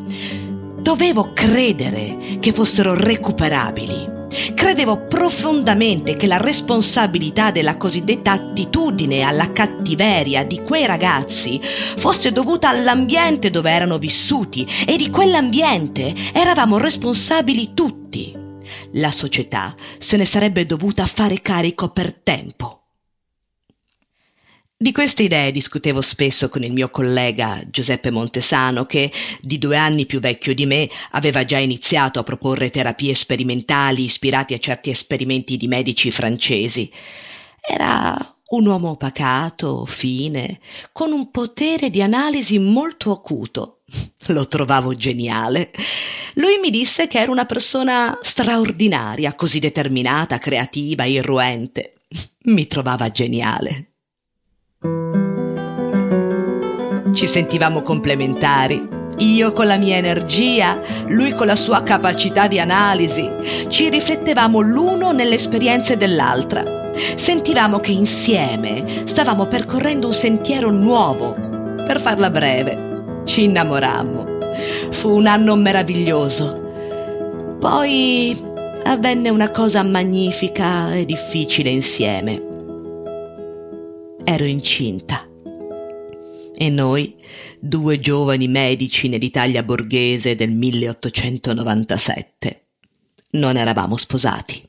Dovevo 0.81 1.33
credere 1.33 2.39
che 2.39 2.53
fossero 2.53 2.95
recuperabili. 2.95 4.15
Credevo 4.55 5.07
profondamente 5.07 6.17
che 6.17 6.27
la 6.27 6.37
responsabilità 6.37 7.51
della 7.51 7.77
cosiddetta 7.77 8.33
attitudine 8.33 9.23
alla 9.23 9.53
cattiveria 9.53 10.45
di 10.45 10.61
quei 10.63 10.85
ragazzi 10.85 11.61
fosse 11.63 12.33
dovuta 12.33 12.69
all'ambiente 12.69 13.51
dove 13.51 13.71
erano 13.71 13.99
vissuti 13.99 14.67
e 14.87 14.97
di 14.97 15.11
quell'ambiente 15.11 16.13
eravamo 16.33 16.77
responsabili 16.77 17.73
tutti. 17.73 18.35
La 18.93 19.11
società 19.11 19.75
se 19.99 20.17
ne 20.17 20.25
sarebbe 20.25 20.67
dovuta 20.67 21.07
fare 21.07 21.41
carico 21.41 21.89
per 21.89 22.13
tempo. 22.13 22.86
Di 24.79 24.93
queste 24.93 25.23
idee 25.23 25.53
discutevo 25.53 26.03
spesso 26.03 26.51
con 26.51 26.63
il 26.63 26.71
mio 26.71 26.91
collega 26.91 27.63
Giuseppe 27.71 28.11
Montesano, 28.11 28.85
che, 28.85 29.11
di 29.41 29.57
due 29.57 29.79
anni 29.79 30.05
più 30.05 30.21
vecchio 30.21 30.53
di 30.53 30.67
me, 30.67 30.87
aveva 31.13 31.47
già 31.47 31.57
iniziato 31.57 32.19
a 32.19 32.23
proporre 32.23 32.69
terapie 32.69 33.15
sperimentali 33.15 34.05
ispirate 34.05 34.53
a 34.53 34.59
certi 34.59 34.91
esperimenti 34.91 35.57
di 35.57 35.67
medici 35.67 36.11
francesi. 36.11 36.93
Era 37.59 38.37
un 38.49 38.67
uomo 38.67 38.97
pacato, 38.97 39.87
fine, 39.87 40.61
con 40.93 41.11
un 41.11 41.31
potere 41.31 41.89
di 41.89 42.03
analisi 42.03 42.59
molto 42.59 43.13
acuto. 43.13 43.81
Lo 44.29 44.47
trovavo 44.47 44.95
geniale. 44.95 45.71
Lui 46.35 46.59
mi 46.61 46.69
disse 46.69 47.07
che 47.07 47.19
era 47.19 47.31
una 47.31 47.47
persona 47.47 48.19
straordinaria, 48.21 49.33
così 49.37 49.59
determinata, 49.59 50.37
creativa, 50.37 51.07
irruente. 51.07 51.95
Mi 52.53 52.67
trovava 52.67 53.11
geniale. 53.11 53.93
Ci 57.17 57.27
sentivamo 57.27 57.81
complementari. 57.81 58.87
Io 59.21 59.53
con 59.53 59.67
la 59.67 59.79
mia 59.79 59.97
energia, 59.97 60.79
lui 61.07 61.33
con 61.33 61.47
la 61.47 61.57
sua 61.57 61.83
capacità 61.83 62.47
di 62.47 62.61
analisi. 62.61 63.27
Ci 63.69 63.89
riflettevamo 63.89 64.61
l'uno 64.61 65.13
nelle 65.13 65.37
esperienze 65.37 65.97
dell'altra. 65.97 66.91
Sentivamo 67.17 67.79
che 67.79 67.93
insieme 67.93 68.85
stavamo 69.07 69.47
percorrendo 69.47 70.09
un 70.09 70.13
sentiero 70.13 70.71
nuovo. 70.71 71.33
Per 71.87 72.03
farla 72.03 72.29
breve, 72.29 73.23
ci 73.25 73.45
innamorammo. 73.45 74.27
Fu 74.91 75.17
un 75.17 75.27
anno 75.27 75.57
meraviglioso. 75.57 77.57
Poi 77.59 78.39
avvenne 78.85 79.31
una 79.31 79.51
cosa 79.51 79.83
magnifica 79.83 80.93
e 80.93 81.07
difficile 81.07 81.71
insieme. 81.71 82.43
Ero 84.23 84.45
incinta 84.45 85.26
e 86.57 86.71
noi, 86.71 87.15
due 87.61 88.01
giovani 88.01 88.49
medici 88.49 89.09
nell'Italia 89.09 89.63
borghese 89.63 90.35
del 90.35 90.53
1897, 90.53 92.69
non 93.33 93.59
eravamo 93.59 93.99
sposati. 93.99 94.67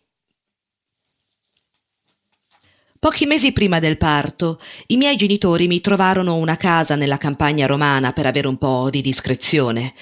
Pochi 2.99 3.25
mesi 3.25 3.53
prima 3.53 3.79
del 3.79 3.97
parto, 3.97 4.59
i 4.87 4.97
miei 4.97 5.15
genitori 5.15 5.67
mi 5.67 5.79
trovarono 5.79 6.35
una 6.35 6.57
casa 6.57 6.95
nella 6.95 7.17
campagna 7.17 7.67
romana 7.67 8.11
per 8.11 8.25
avere 8.25 8.47
un 8.47 8.57
po' 8.57 8.89
di 8.89 9.01
discrezione. 9.01 9.93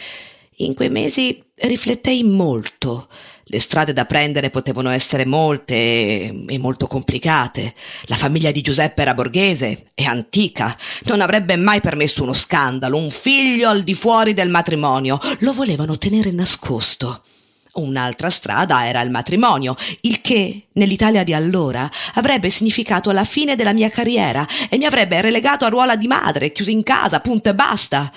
In 0.60 0.74
quei 0.74 0.90
mesi 0.90 1.44
riflettei 1.56 2.24
molto 2.24 3.10
le 3.48 3.60
strade 3.60 3.94
da 3.94 4.06
prendere 4.06 4.50
potevano 4.50 4.90
essere 4.90 5.24
molte 5.24 5.76
e 5.76 6.58
molto 6.58 6.88
complicate. 6.88 7.76
La 8.06 8.16
famiglia 8.16 8.50
di 8.50 8.62
Giuseppe 8.62 9.04
era 9.04 9.14
borghese 9.14 9.86
e 9.94 10.06
antica. 10.06 10.76
Non 11.04 11.22
avrebbe 11.22 11.56
mai 11.56 11.80
permesso 11.80 12.24
uno 12.24 12.34
scandalo, 12.34 12.98
un 12.98 13.12
figlio 13.12 13.70
al 13.70 13.84
di 13.84 13.94
fuori 13.94 14.34
del 14.34 14.50
matrimonio. 14.50 15.20
Lo 15.40 15.54
volevano 15.54 15.96
tenere 16.00 16.32
nascosto. 16.32 17.22
Un'altra 17.74 18.32
strada 18.32 18.88
era 18.88 19.02
il 19.02 19.12
matrimonio, 19.12 19.76
il 20.02 20.22
che, 20.22 20.68
nell'Italia 20.74 21.24
di 21.24 21.34
allora, 21.34 21.88
avrebbe 22.14 22.50
significato 22.50 23.12
la 23.12 23.26
fine 23.26 23.56
della 23.56 23.74
mia 23.74 23.90
carriera 23.90 24.48
e 24.70 24.78
mi 24.78 24.86
avrebbe 24.86 25.22
relegato 25.22 25.66
a 25.66 25.70
ruola 25.70 25.96
di 25.96 26.08
madre, 26.08 26.52
chiusa 26.52 26.72
in 26.72 26.84
casa, 26.84 27.20
punto 27.20 27.50
e 27.50 27.54
basta. 27.54 28.12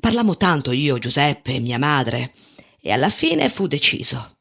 Parlammo 0.00 0.36
tanto 0.36 0.70
io, 0.70 0.98
Giuseppe 0.98 1.54
e 1.54 1.60
mia 1.60 1.78
madre, 1.78 2.32
e 2.80 2.92
alla 2.92 3.10
fine 3.10 3.48
fu 3.48 3.66
deciso 3.66 4.33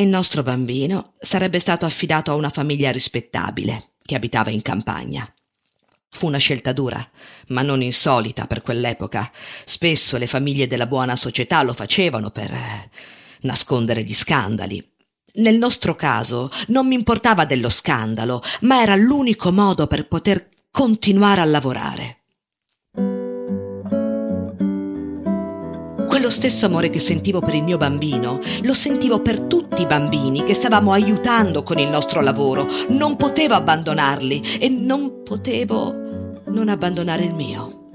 il 0.00 0.08
nostro 0.08 0.42
bambino 0.42 1.12
sarebbe 1.18 1.58
stato 1.58 1.84
affidato 1.84 2.30
a 2.30 2.34
una 2.34 2.48
famiglia 2.48 2.90
rispettabile 2.90 3.90
che 4.02 4.14
abitava 4.14 4.50
in 4.50 4.62
campagna. 4.62 5.30
Fu 6.08 6.26
una 6.26 6.38
scelta 6.38 6.72
dura, 6.72 7.06
ma 7.48 7.62
non 7.62 7.82
insolita 7.82 8.46
per 8.46 8.62
quell'epoca. 8.62 9.30
Spesso 9.64 10.16
le 10.16 10.26
famiglie 10.26 10.66
della 10.66 10.86
buona 10.86 11.14
società 11.16 11.62
lo 11.62 11.72
facevano 11.74 12.30
per 12.30 12.52
eh, 12.52 12.90
nascondere 13.42 14.02
gli 14.02 14.14
scandali. 14.14 14.82
Nel 15.34 15.56
nostro 15.56 15.94
caso 15.94 16.50
non 16.68 16.86
mi 16.86 16.94
importava 16.94 17.44
dello 17.44 17.70
scandalo, 17.70 18.42
ma 18.62 18.82
era 18.82 18.96
l'unico 18.96 19.52
modo 19.52 19.86
per 19.86 20.08
poter 20.08 20.48
continuare 20.70 21.40
a 21.40 21.46
lavorare. 21.46 22.21
Quello 26.12 26.28
stesso 26.28 26.66
amore 26.66 26.90
che 26.90 27.00
sentivo 27.00 27.40
per 27.40 27.54
il 27.54 27.62
mio 27.62 27.78
bambino, 27.78 28.38
lo 28.64 28.74
sentivo 28.74 29.22
per 29.22 29.40
tutti 29.40 29.80
i 29.80 29.86
bambini 29.86 30.42
che 30.42 30.52
stavamo 30.52 30.92
aiutando 30.92 31.62
con 31.62 31.78
il 31.78 31.88
nostro 31.88 32.20
lavoro. 32.20 32.68
Non 32.90 33.16
potevo 33.16 33.54
abbandonarli 33.54 34.58
e 34.60 34.68
non 34.68 35.22
potevo 35.22 36.42
non 36.48 36.68
abbandonare 36.68 37.24
il 37.24 37.32
mio. 37.32 37.88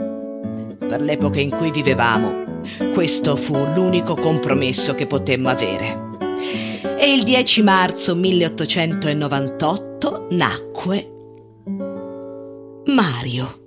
Per 0.80 1.00
l'epoca 1.00 1.40
in 1.40 1.52
cui 1.52 1.70
vivevamo, 1.70 2.64
questo 2.92 3.36
fu 3.36 3.56
l'unico 3.56 4.16
compromesso 4.16 4.96
che 4.96 5.06
potemmo 5.06 5.50
avere. 5.50 6.16
E 6.98 7.14
il 7.14 7.22
10 7.22 7.62
marzo 7.62 8.16
1898 8.16 10.30
nacque 10.32 11.12
Mario. 12.86 13.67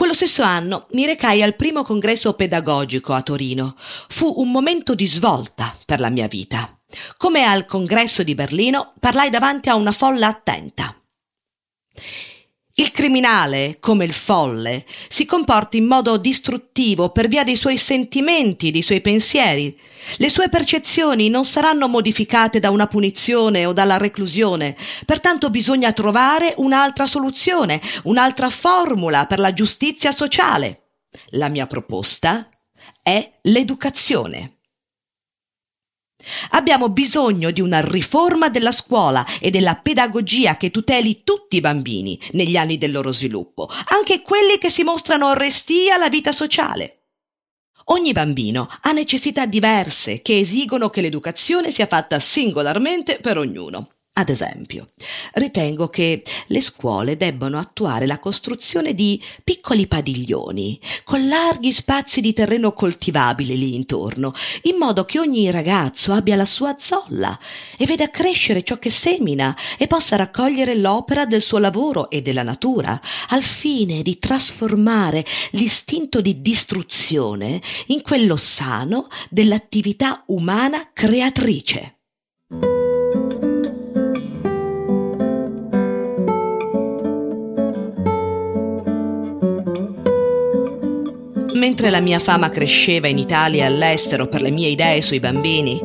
Quello 0.00 0.14
stesso 0.14 0.42
anno 0.42 0.86
mi 0.92 1.04
recai 1.04 1.42
al 1.42 1.54
primo 1.54 1.82
congresso 1.82 2.32
pedagogico 2.32 3.12
a 3.12 3.20
Torino. 3.20 3.74
Fu 3.76 4.32
un 4.38 4.50
momento 4.50 4.94
di 4.94 5.06
svolta 5.06 5.76
per 5.84 6.00
la 6.00 6.08
mia 6.08 6.26
vita. 6.26 6.74
Come 7.18 7.44
al 7.44 7.66
congresso 7.66 8.22
di 8.22 8.34
Berlino, 8.34 8.94
parlai 8.98 9.28
davanti 9.28 9.68
a 9.68 9.74
una 9.74 9.92
folla 9.92 10.28
attenta. 10.28 10.98
Il 12.80 12.92
criminale, 12.92 13.76
come 13.78 14.06
il 14.06 14.14
folle, 14.14 14.86
si 15.06 15.26
comporta 15.26 15.76
in 15.76 15.84
modo 15.84 16.16
distruttivo 16.16 17.10
per 17.10 17.28
via 17.28 17.44
dei 17.44 17.54
suoi 17.54 17.76
sentimenti, 17.76 18.70
dei 18.70 18.80
suoi 18.80 19.02
pensieri. 19.02 19.78
Le 20.16 20.30
sue 20.30 20.48
percezioni 20.48 21.28
non 21.28 21.44
saranno 21.44 21.88
modificate 21.88 22.58
da 22.58 22.70
una 22.70 22.86
punizione 22.86 23.66
o 23.66 23.74
dalla 23.74 23.98
reclusione, 23.98 24.74
pertanto 25.04 25.50
bisogna 25.50 25.92
trovare 25.92 26.54
un'altra 26.56 27.06
soluzione, 27.06 27.82
un'altra 28.04 28.48
formula 28.48 29.26
per 29.26 29.40
la 29.40 29.52
giustizia 29.52 30.10
sociale. 30.10 30.92
La 31.32 31.48
mia 31.50 31.66
proposta 31.66 32.48
è 33.02 33.30
l'educazione. 33.42 34.59
Abbiamo 36.50 36.88
bisogno 36.88 37.50
di 37.50 37.60
una 37.60 37.80
riforma 37.80 38.48
della 38.48 38.72
scuola 38.72 39.24
e 39.40 39.50
della 39.50 39.76
pedagogia 39.76 40.56
che 40.56 40.70
tuteli 40.70 41.22
tutti 41.24 41.56
i 41.56 41.60
bambini 41.60 42.18
negli 42.32 42.56
anni 42.56 42.78
del 42.78 42.92
loro 42.92 43.12
sviluppo, 43.12 43.68
anche 43.88 44.22
quelli 44.22 44.58
che 44.58 44.70
si 44.70 44.82
mostrano 44.82 45.34
restii 45.34 45.90
alla 45.90 46.08
vita 46.08 46.32
sociale. 46.32 46.96
Ogni 47.86 48.12
bambino 48.12 48.68
ha 48.82 48.92
necessità 48.92 49.46
diverse 49.46 50.22
che 50.22 50.38
esigono 50.38 50.90
che 50.90 51.00
l'educazione 51.00 51.70
sia 51.70 51.86
fatta 51.86 52.18
singolarmente 52.18 53.18
per 53.20 53.38
ognuno. 53.38 53.88
Ad 54.12 54.28
esempio, 54.28 54.90
ritengo 55.34 55.88
che 55.88 56.22
le 56.48 56.60
scuole 56.60 57.16
debbano 57.16 57.58
attuare 57.58 58.06
la 58.06 58.18
costruzione 58.18 58.92
di 58.92 59.22
piccoli 59.42 59.86
padiglioni 59.86 60.78
con 61.04 61.28
larghi 61.28 61.72
spazi 61.72 62.20
di 62.20 62.32
terreno 62.32 62.72
coltivabile 62.72 63.54
lì 63.54 63.76
intorno, 63.76 64.34
in 64.62 64.76
modo 64.76 65.04
che 65.04 65.20
ogni 65.20 65.48
ragazzo 65.50 66.12
abbia 66.12 66.34
la 66.34 66.44
sua 66.44 66.76
zolla 66.78 67.38
e 67.78 67.86
veda 67.86 68.10
crescere 68.10 68.64
ciò 68.64 68.78
che 68.78 68.90
semina 68.90 69.56
e 69.78 69.86
possa 69.86 70.16
raccogliere 70.16 70.74
l'opera 70.74 71.24
del 71.24 71.40
suo 71.40 71.58
lavoro 71.58 72.10
e 72.10 72.20
della 72.20 72.42
natura, 72.42 73.00
al 73.28 73.44
fine 73.44 74.02
di 74.02 74.18
trasformare 74.18 75.24
l'istinto 75.52 76.20
di 76.20 76.42
distruzione 76.42 77.62
in 77.86 78.02
quello 78.02 78.36
sano 78.36 79.06
dell'attività 79.30 80.24
umana 80.26 80.90
creatrice. 80.92 81.99
Mentre 91.60 91.90
la 91.90 92.00
mia 92.00 92.18
fama 92.18 92.48
cresceva 92.48 93.06
in 93.06 93.18
Italia 93.18 93.64
e 93.64 93.66
all'estero 93.66 94.28
per 94.28 94.40
le 94.40 94.50
mie 94.50 94.68
idee 94.68 95.02
sui 95.02 95.20
bambini, 95.20 95.78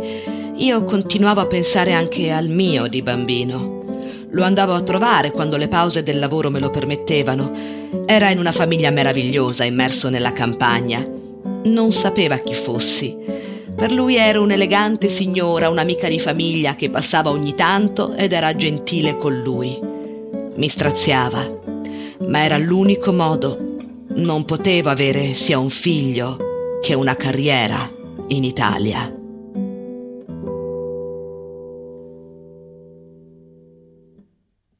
io 0.55 0.85
continuavo 0.85 1.41
a 1.41 1.47
pensare 1.47 1.91
anche 1.91 2.31
al 2.31 2.47
mio 2.47 2.87
di 2.87 3.01
bambino. 3.01 3.83
Lo 4.29 4.45
andavo 4.45 4.73
a 4.73 4.81
trovare 4.81 5.31
quando 5.31 5.57
le 5.57 5.67
pause 5.67 6.01
del 6.01 6.17
lavoro 6.17 6.49
me 6.49 6.61
lo 6.61 6.69
permettevano. 6.69 7.51
Era 8.05 8.29
in 8.29 8.37
una 8.37 8.53
famiglia 8.53 8.89
meravigliosa, 8.89 9.65
immerso 9.65 10.07
nella 10.07 10.31
campagna. 10.31 11.05
Non 11.65 11.91
sapeva 11.91 12.37
chi 12.37 12.53
fossi. 12.53 13.13
Per 13.75 13.91
lui 13.91 14.15
ero 14.15 14.43
un'elegante 14.43 15.09
signora, 15.09 15.67
un'amica 15.67 16.07
di 16.07 16.19
famiglia 16.19 16.75
che 16.75 16.89
passava 16.89 17.31
ogni 17.31 17.53
tanto 17.53 18.13
ed 18.13 18.31
era 18.31 18.55
gentile 18.55 19.17
con 19.17 19.41
lui. 19.41 19.77
Mi 20.55 20.69
straziava, 20.69 21.59
ma 22.27 22.45
era 22.45 22.57
l'unico 22.57 23.11
modo 23.11 23.73
non 24.15 24.45
potevo 24.45 24.89
avere 24.89 25.33
sia 25.33 25.59
un 25.59 25.69
figlio 25.69 26.37
che 26.81 26.93
una 26.93 27.15
carriera 27.15 27.77
in 28.27 28.43
Italia. 28.43 29.24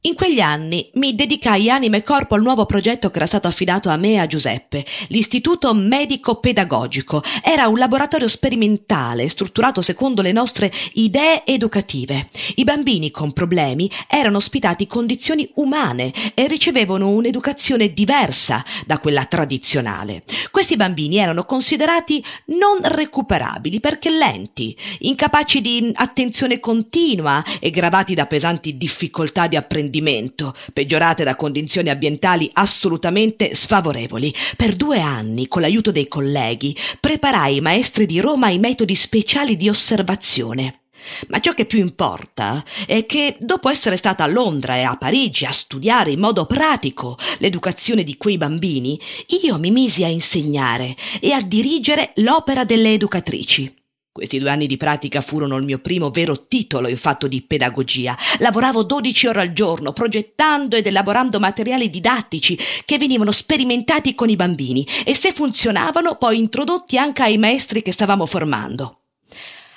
In 0.06 0.14
quegli 0.14 0.38
anni 0.38 0.88
mi 0.94 1.16
dedicai 1.16 1.68
anima 1.68 1.96
e 1.96 2.04
corpo 2.04 2.36
al 2.36 2.42
nuovo 2.42 2.64
progetto 2.64 3.10
che 3.10 3.16
era 3.16 3.26
stato 3.26 3.48
affidato 3.48 3.88
a 3.88 3.96
me 3.96 4.12
e 4.12 4.18
a 4.18 4.26
Giuseppe, 4.26 4.84
l'Istituto 5.08 5.74
Medico 5.74 6.36
Pedagogico. 6.36 7.24
Era 7.42 7.66
un 7.66 7.76
laboratorio 7.76 8.28
sperimentale 8.28 9.28
strutturato 9.28 9.82
secondo 9.82 10.22
le 10.22 10.30
nostre 10.30 10.70
idee 10.92 11.44
educative. 11.44 12.28
I 12.54 12.62
bambini 12.62 13.10
con 13.10 13.32
problemi 13.32 13.90
erano 14.08 14.36
ospitati 14.36 14.84
in 14.84 14.88
condizioni 14.88 15.50
umane 15.54 16.12
e 16.34 16.46
ricevevano 16.46 17.08
un'educazione 17.08 17.92
diversa 17.92 18.64
da 18.86 19.00
quella 19.00 19.24
tradizionale. 19.24 20.22
Questi 20.52 20.76
bambini 20.76 21.16
erano 21.16 21.42
considerati 21.44 22.24
non 22.60 22.78
recuperabili 22.80 23.80
perché 23.80 24.10
lenti, 24.10 24.76
incapaci 25.00 25.60
di 25.60 25.90
attenzione 25.92 26.60
continua 26.60 27.44
e 27.58 27.70
gravati 27.70 28.14
da 28.14 28.26
pesanti 28.26 28.76
difficoltà 28.76 29.48
di 29.48 29.56
apprendimento 29.56 29.94
rendimento, 29.96 30.54
peggiorate 30.72 31.24
da 31.24 31.36
condizioni 31.36 31.90
ambientali 31.90 32.48
assolutamente 32.52 33.54
sfavorevoli. 33.54 34.32
Per 34.56 34.74
due 34.74 35.00
anni, 35.00 35.48
con 35.48 35.62
l'aiuto 35.62 35.90
dei 35.90 36.08
colleghi, 36.08 36.76
preparai 37.00 37.56
i 37.56 37.60
maestri 37.60 38.06
di 38.06 38.20
Roma 38.20 38.46
ai 38.46 38.58
metodi 38.58 38.94
speciali 38.94 39.56
di 39.56 39.68
osservazione. 39.68 40.80
Ma 41.28 41.38
ciò 41.40 41.52
che 41.52 41.66
più 41.66 41.78
importa 41.78 42.64
è 42.86 43.06
che 43.06 43.36
dopo 43.38 43.68
essere 43.68 43.96
stata 43.96 44.24
a 44.24 44.26
Londra 44.26 44.76
e 44.76 44.82
a 44.82 44.96
Parigi 44.96 45.44
a 45.44 45.52
studiare 45.52 46.10
in 46.10 46.18
modo 46.18 46.46
pratico 46.46 47.16
l'educazione 47.38 48.02
di 48.02 48.16
quei 48.16 48.38
bambini, 48.38 48.98
io 49.42 49.58
mi 49.58 49.70
misi 49.70 50.02
a 50.04 50.08
insegnare 50.08 50.96
e 51.20 51.32
a 51.32 51.40
dirigere 51.40 52.12
l'opera 52.16 52.64
delle 52.64 52.92
educatrici. 52.92 53.72
Questi 54.16 54.38
due 54.38 54.48
anni 54.48 54.66
di 54.66 54.78
pratica 54.78 55.20
furono 55.20 55.58
il 55.58 55.64
mio 55.66 55.78
primo 55.78 56.08
vero 56.08 56.46
titolo 56.46 56.88
in 56.88 56.96
fatto 56.96 57.26
di 57.26 57.42
pedagogia. 57.42 58.16
Lavoravo 58.38 58.82
12 58.82 59.26
ore 59.26 59.42
al 59.42 59.52
giorno, 59.52 59.92
progettando 59.92 60.74
ed 60.74 60.86
elaborando 60.86 61.38
materiali 61.38 61.90
didattici 61.90 62.58
che 62.86 62.96
venivano 62.96 63.30
sperimentati 63.30 64.14
con 64.14 64.30
i 64.30 64.36
bambini 64.36 64.86
e 65.04 65.14
se 65.14 65.34
funzionavano 65.34 66.14
poi 66.14 66.38
introdotti 66.38 66.96
anche 66.96 67.24
ai 67.24 67.36
maestri 67.36 67.82
che 67.82 67.92
stavamo 67.92 68.24
formando. 68.24 69.00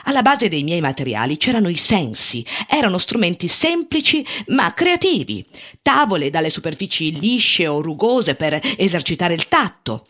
Alla 0.05 0.21
base 0.21 0.47
dei 0.47 0.63
miei 0.63 0.79
materiali 0.79 1.35
c'erano 1.35 1.67
i 1.67 1.75
sensi, 1.75 2.41
erano 2.69 2.97
strumenti 2.97 3.49
semplici 3.49 4.25
ma 4.47 4.73
creativi, 4.73 5.45
tavole 5.81 6.29
dalle 6.29 6.49
superfici 6.49 7.19
lisce 7.19 7.67
o 7.67 7.81
rugose 7.81 8.35
per 8.35 8.57
esercitare 8.77 9.33
il 9.33 9.49
tatto, 9.49 10.05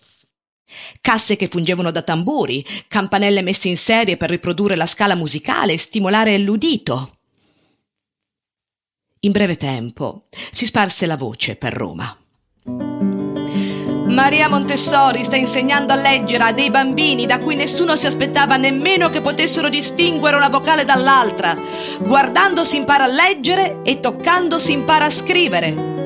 Casse 1.01 1.35
che 1.35 1.47
fungevano 1.47 1.91
da 1.91 2.01
tamburi, 2.01 2.65
campanelle 2.87 3.41
messe 3.41 3.67
in 3.67 3.77
serie 3.77 4.17
per 4.17 4.29
riprodurre 4.29 4.75
la 4.75 4.85
scala 4.85 5.15
musicale 5.15 5.73
e 5.73 5.77
stimolare 5.77 6.37
l'udito. 6.37 7.11
In 9.21 9.31
breve 9.31 9.57
tempo 9.57 10.27
si 10.51 10.65
sparse 10.65 11.05
la 11.05 11.17
voce 11.17 11.55
per 11.55 11.73
Roma. 11.73 12.17
Maria 14.09 14.49
Montessori 14.49 15.23
sta 15.23 15.35
insegnando 15.35 15.93
a 15.93 15.95
leggere 15.95 16.43
a 16.43 16.51
dei 16.51 16.71
bambini 16.71 17.25
da 17.25 17.39
cui 17.39 17.55
nessuno 17.55 17.95
si 17.95 18.07
aspettava 18.07 18.57
nemmeno 18.57 19.09
che 19.09 19.21
potessero 19.21 19.69
distinguere 19.69 20.35
una 20.35 20.49
vocale 20.49 20.83
dall'altra. 20.83 21.55
Guardando 21.99 22.63
si 22.63 22.77
impara 22.77 23.03
a 23.03 23.07
leggere 23.07 23.81
e 23.83 23.99
toccando 23.99 24.57
si 24.57 24.71
impara 24.71 25.05
a 25.05 25.11
scrivere. 25.11 25.98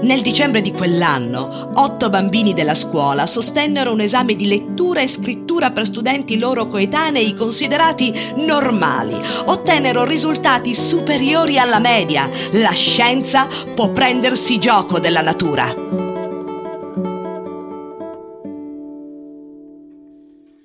Nel 0.00 0.22
dicembre 0.22 0.60
di 0.60 0.72
quell'anno, 0.72 1.72
otto 1.74 2.08
bambini 2.08 2.54
della 2.54 2.74
scuola 2.74 3.26
sostennero 3.26 3.92
un 3.92 4.00
esame 4.00 4.36
di 4.36 4.46
lettura 4.46 5.00
e 5.00 5.08
scrittura 5.08 5.72
per 5.72 5.86
studenti 5.86 6.38
loro 6.38 6.68
coetanei 6.68 7.34
considerati 7.34 8.12
normali. 8.36 9.16
Ottennero 9.46 10.04
risultati 10.04 10.74
superiori 10.74 11.58
alla 11.58 11.80
media. 11.80 12.30
La 12.52 12.70
scienza 12.70 13.48
può 13.74 13.90
prendersi 13.90 14.58
gioco 14.58 15.00
della 15.00 15.20
natura. 15.20 15.74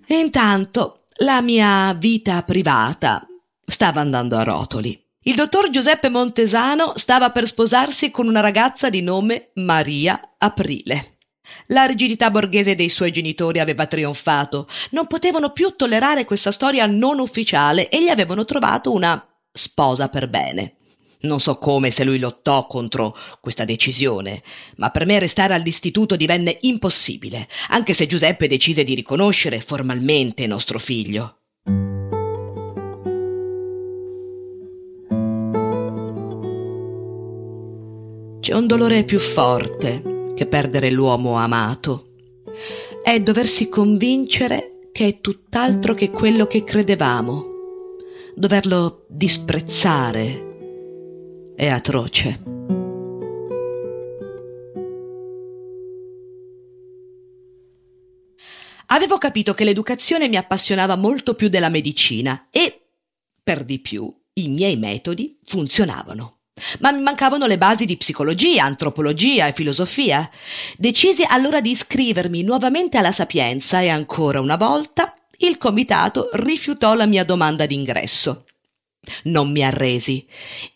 Intanto 0.08 1.06
la 1.18 1.42
mia 1.42 1.94
vita 1.94 2.44
privata 2.44 3.26
stava 3.66 4.00
andando 4.00 4.38
a 4.38 4.44
rotoli. 4.44 5.03
Il 5.26 5.36
dottor 5.36 5.70
Giuseppe 5.70 6.10
Montesano 6.10 6.92
stava 6.98 7.32
per 7.32 7.48
sposarsi 7.48 8.12
con 8.12 8.28
una 8.28 8.42
ragazza 8.42 8.90
di 8.90 9.02
nome 9.02 9.52
Maria 9.54 10.20
Aprile. 10.38 11.20
La 11.68 11.86
rigidità 11.86 12.30
borghese 12.30 12.76
dei 12.76 12.90
suoi 12.90 13.12
genitori 13.12 13.60
aveva 13.60 13.86
trionfato, 13.86 14.68
non 14.90 15.08
potevano 15.08 15.52
più 15.52 15.76
tollerare 15.78 16.26
questa 16.26 16.52
storia 16.52 16.88
non 16.88 17.20
ufficiale 17.20 17.88
e 17.88 18.04
gli 18.04 18.10
avevano 18.10 18.44
trovato 18.44 18.92
una 18.92 19.26
sposa 19.50 20.10
per 20.10 20.28
bene. 20.28 20.76
Non 21.22 21.40
so 21.40 21.58
come 21.58 21.90
se 21.90 22.04
lui 22.04 22.20
lottò 22.20 22.68
contro 22.68 23.16
questa 23.40 23.64
decisione, 23.64 24.44
ma 24.76 24.90
per 24.90 25.06
me 25.06 25.20
restare 25.20 25.54
all'istituto 25.54 26.18
divenne 26.18 26.58
impossibile, 26.64 27.48
anche 27.70 27.94
se 27.94 28.08
Giuseppe 28.08 28.48
decise 28.48 28.84
di 28.84 28.94
riconoscere 28.94 29.62
formalmente 29.62 30.46
nostro 30.48 30.80
figlio. 30.80 31.43
C'è 38.54 38.60
un 38.60 38.68
dolore 38.68 39.04
più 39.04 39.18
forte 39.18 40.32
che 40.36 40.46
perdere 40.46 40.92
l'uomo 40.92 41.38
amato. 41.38 42.12
È 43.04 43.20
doversi 43.20 43.68
convincere 43.68 44.90
che 44.92 45.08
è 45.08 45.22
tutt'altro 45.22 45.96
che 45.96 46.12
quello 46.12 46.46
che 46.46 46.64
credevamo. 46.64 47.48
Doverlo 48.36 49.08
disprezzare 49.10 51.56
è 51.56 51.68
atroce. 51.68 52.44
Avevo 58.86 59.18
capito 59.18 59.56
che 59.56 59.64
l'educazione 59.64 60.30
mi 60.30 60.36
appassionava 60.36 60.96
molto 60.96 61.34
più 61.34 61.50
della 61.50 61.70
medicina 61.70 62.50
e, 62.52 62.82
per 63.42 63.66
di 63.66 63.80
più, 63.80 64.16
i 64.34 64.48
miei 64.48 64.78
metodi 64.78 65.40
funzionavano. 65.44 66.33
Ma 66.80 66.92
mi 66.92 67.02
mancavano 67.02 67.46
le 67.46 67.58
basi 67.58 67.86
di 67.86 67.98
psicologia, 67.98 68.64
antropologia 68.64 69.48
e 69.48 69.54
filosofia. 69.54 70.30
Decisi 70.78 71.24
allora 71.28 71.62
di 71.62 71.72
iscrivermi 71.72 72.44
nuovamente 72.44 72.98
alla 72.98 73.12
Sapienza 73.12 73.82
e 73.82 73.90
ancora 73.90 74.40
una 74.40 74.56
volta 74.56 75.16
il 75.40 75.58
comitato 75.58 76.30
rifiutò 76.34 76.94
la 76.94 77.06
mia 77.06 77.24
domanda 77.26 77.66
d'ingresso. 77.66 78.46
Non 79.24 79.52
mi 79.52 79.64
arresi 79.64 80.26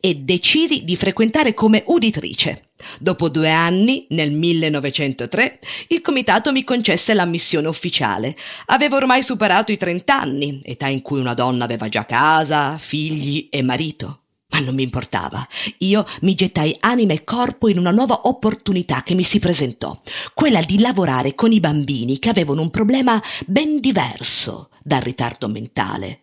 e 0.01 0.15
decisi 0.15 0.83
di 0.83 0.97
frequentare 0.97 1.53
come 1.53 1.83
uditrice. 1.85 2.71
Dopo 2.99 3.29
due 3.29 3.49
anni, 3.49 4.05
nel 4.09 4.31
1903, 4.31 5.59
il 5.89 6.01
comitato 6.01 6.51
mi 6.51 6.65
concesse 6.65 7.13
l'ammissione 7.13 7.69
ufficiale. 7.69 8.35
Avevo 8.65 8.97
ormai 8.97 9.23
superato 9.23 9.71
i 9.71 9.77
trent'anni, 9.77 10.59
età 10.63 10.87
in 10.87 11.01
cui 11.01 11.19
una 11.19 11.33
donna 11.33 11.63
aveva 11.63 11.87
già 11.87 12.05
casa, 12.05 12.77
figli 12.77 13.47
e 13.49 13.61
marito. 13.61 14.23
Ma 14.49 14.59
non 14.59 14.75
mi 14.75 14.83
importava. 14.83 15.45
Io 15.79 16.05
mi 16.21 16.33
gettai 16.33 16.75
anima 16.79 17.13
e 17.13 17.23
corpo 17.23 17.67
in 17.67 17.77
una 17.77 17.91
nuova 17.91 18.21
opportunità 18.23 19.03
che 19.03 19.13
mi 19.13 19.23
si 19.23 19.39
presentò, 19.39 19.99
quella 20.33 20.61
di 20.61 20.79
lavorare 20.79 21.35
con 21.35 21.51
i 21.51 21.59
bambini 21.59 22.17
che 22.19 22.29
avevano 22.29 22.61
un 22.61 22.69
problema 22.69 23.21
ben 23.45 23.79
diverso 23.79 24.69
dal 24.83 25.01
ritardo 25.01 25.47
mentale, 25.49 26.21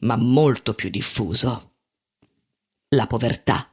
ma 0.00 0.16
molto 0.16 0.74
più 0.74 0.88
diffuso. 0.88 1.72
La 2.90 3.06
povertà. 3.06 3.70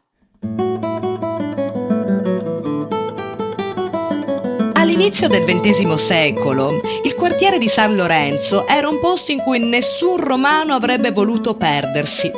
All'inizio 4.74 5.30
del 5.30 5.46
XX 5.46 5.94
secolo, 5.94 6.82
il 7.04 7.16
quartiere 7.16 7.58
di 7.58 7.70
San 7.70 7.96
Lorenzo 7.96 8.68
era 8.68 8.90
un 8.90 9.00
posto 9.00 9.32
in 9.32 9.40
cui 9.40 9.58
nessun 9.58 10.18
romano 10.18 10.74
avrebbe 10.74 11.12
voluto 11.12 11.56
perdersi. 11.56 12.32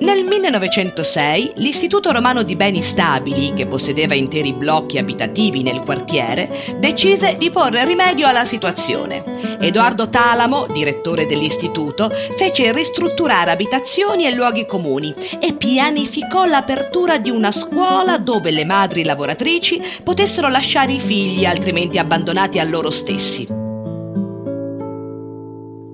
Nel 0.00 0.24
1906 0.24 1.52
l'Istituto 1.56 2.10
Romano 2.10 2.42
di 2.42 2.56
Beni 2.56 2.80
Stabili, 2.80 3.52
che 3.52 3.66
possedeva 3.66 4.14
interi 4.14 4.54
blocchi 4.54 4.96
abitativi 4.96 5.62
nel 5.62 5.82
quartiere, 5.82 6.50
decise 6.78 7.36
di 7.36 7.50
porre 7.50 7.84
rimedio 7.84 8.26
alla 8.26 8.46
situazione. 8.46 9.58
Edoardo 9.60 10.08
Talamo, 10.08 10.66
direttore 10.72 11.26
dell'istituto, 11.26 12.08
fece 12.08 12.72
ristrutturare 12.72 13.50
abitazioni 13.50 14.24
e 14.24 14.32
luoghi 14.34 14.64
comuni 14.64 15.14
e 15.38 15.52
pianificò 15.52 16.46
l'apertura 16.46 17.18
di 17.18 17.28
una 17.28 17.52
scuola 17.52 18.16
dove 18.16 18.50
le 18.50 18.64
madri 18.64 19.04
lavoratrici 19.04 19.82
potessero 20.02 20.48
lasciare 20.48 20.92
i 20.92 20.98
figli 20.98 21.44
altrimenti 21.44 21.98
abbandonati 21.98 22.58
a 22.58 22.64
loro 22.64 22.90
stessi. 22.90 23.69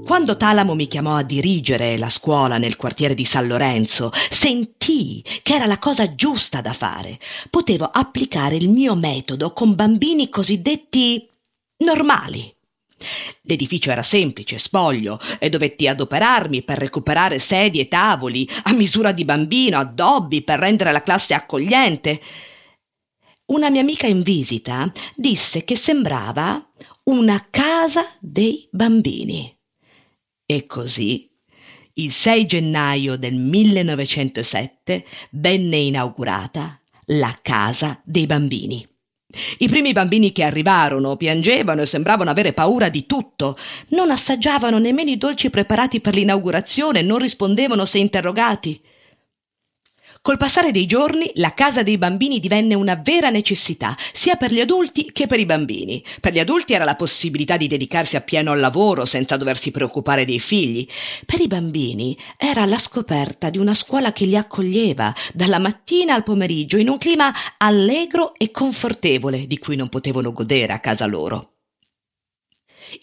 Quando 0.07 0.37
Talamo 0.37 0.77
mi 0.77 0.87
chiamò 0.87 1.17
a 1.17 1.25
dirigere 1.25 1.99
la 1.99 2.09
scuola 2.09 2.59
nel 2.59 2.77
quartiere 2.77 3.13
di 3.13 3.25
San 3.25 3.49
Lorenzo, 3.49 4.13
sentii 4.31 5.21
che 5.43 5.55
era 5.55 5.67
la 5.67 5.81
cosa 5.81 6.15
giusta 6.15 6.61
da 6.61 6.73
fare. 6.73 7.19
Potevo 7.51 7.87
applicare 7.87 8.55
il 8.55 8.69
mio 8.69 8.95
metodo 8.95 9.53
con 9.53 9.75
bambini 9.75 10.29
cosiddetti 10.29 11.29
normali. 11.79 12.55
L'edificio 13.43 13.91
era 13.91 14.05
semplice, 14.05 14.59
spoglio, 14.59 15.19
e 15.41 15.49
dovetti 15.49 15.89
adoperarmi 15.89 16.63
per 16.63 16.79
recuperare 16.79 17.41
sedie 17.41 17.83
e 17.83 17.89
tavoli 17.89 18.49
a 18.63 18.73
misura 18.75 19.11
di 19.11 19.25
bambino, 19.25 19.81
addobbi 19.81 20.43
per 20.43 20.61
rendere 20.61 20.93
la 20.93 21.03
classe 21.03 21.35
accogliente. 21.35 22.21
Una 23.47 23.71
mia 23.71 23.81
amica 23.81 24.07
in 24.07 24.23
visita 24.23 24.91
disse 25.17 25.65
che 25.65 25.75
sembrava 25.75 26.65
una 27.07 27.45
casa 27.51 28.07
dei 28.21 28.69
bambini. 28.71 29.56
E 30.49 30.65
così, 30.67 31.29
il 31.95 32.13
6 32.13 32.47
gennaio 32.47 33.17
del 33.17 33.35
1907, 33.35 35.05
venne 35.33 35.77
inaugurata 35.77 36.81
la 37.07 37.37
Casa 37.43 38.01
dei 38.05 38.27
Bambini. 38.27 38.87
I 39.59 39.69
primi 39.69 39.93
bambini 39.93 40.31
che 40.31 40.45
arrivarono 40.45 41.17
piangevano 41.17 41.83
e 41.83 41.87
sembravano 41.87 42.31
avere 42.31 42.53
paura 42.53 42.89
di 42.89 43.07
tutto. 43.07 43.59
Non 43.89 44.13
assaggiavano 44.13 44.79
nemmeno 44.79 45.11
i 45.11 45.19
dolci 45.19 45.51
preparati 45.51 46.01
per 46.01 46.15
l'inaugurazione, 46.15 47.03
non 47.03 47.19
rispondevano 47.19 47.85
se 47.85 47.99
interrogati. 47.99 48.81
Col 50.27 50.39
passare 50.39 50.72
dei 50.72 50.87
giorni 50.87 51.31
la 51.35 51.55
casa 51.55 51.85
dei 51.85 51.99
bambini 51.99 52.41
divenne 52.41 52.74
una 52.74 52.97
vera 53.01 53.31
necessità, 53.31 53.97
sia 54.12 54.35
per 54.35 54.53
gli 54.53 54.59
adulti 54.59 55.12
che 55.12 55.29
per 55.29 55.39
i 55.39 55.47
bambini. 55.47 56.03
Per 56.20 56.33
gli 56.33 56.41
adulti 56.41 56.72
era 56.72 56.83
la 56.83 56.97
possibilità 56.97 57.57
di 57.57 57.68
dedicarsi 57.68 58.16
appieno 58.16 58.51
al 58.51 58.59
lavoro 58.59 59.05
senza 59.05 59.37
doversi 59.37 59.70
preoccupare 59.70 60.24
dei 60.24 60.41
figli. 60.41 60.85
Per 61.24 61.41
i 61.41 61.47
bambini 61.47 62.18
era 62.37 62.64
la 62.64 62.77
scoperta 62.77 63.51
di 63.51 63.59
una 63.59 63.72
scuola 63.72 64.12
che 64.12 64.24
li 64.24 64.37
accoglieva 64.37 65.14
dalla 65.33 65.61
mattina 65.61 66.14
al 66.14 66.24
pomeriggio 66.24 66.77
in 66.77 66.89
un 66.89 66.99
clima 66.99 67.33
allegro 67.59 68.35
e 68.35 68.51
confortevole 68.51 69.47
di 69.47 69.61
cui 69.61 69.77
non 69.77 69.89
potevano 69.89 70.33
godere 70.33 70.72
a 70.72 70.81
casa 70.81 71.07
loro. 71.07 71.56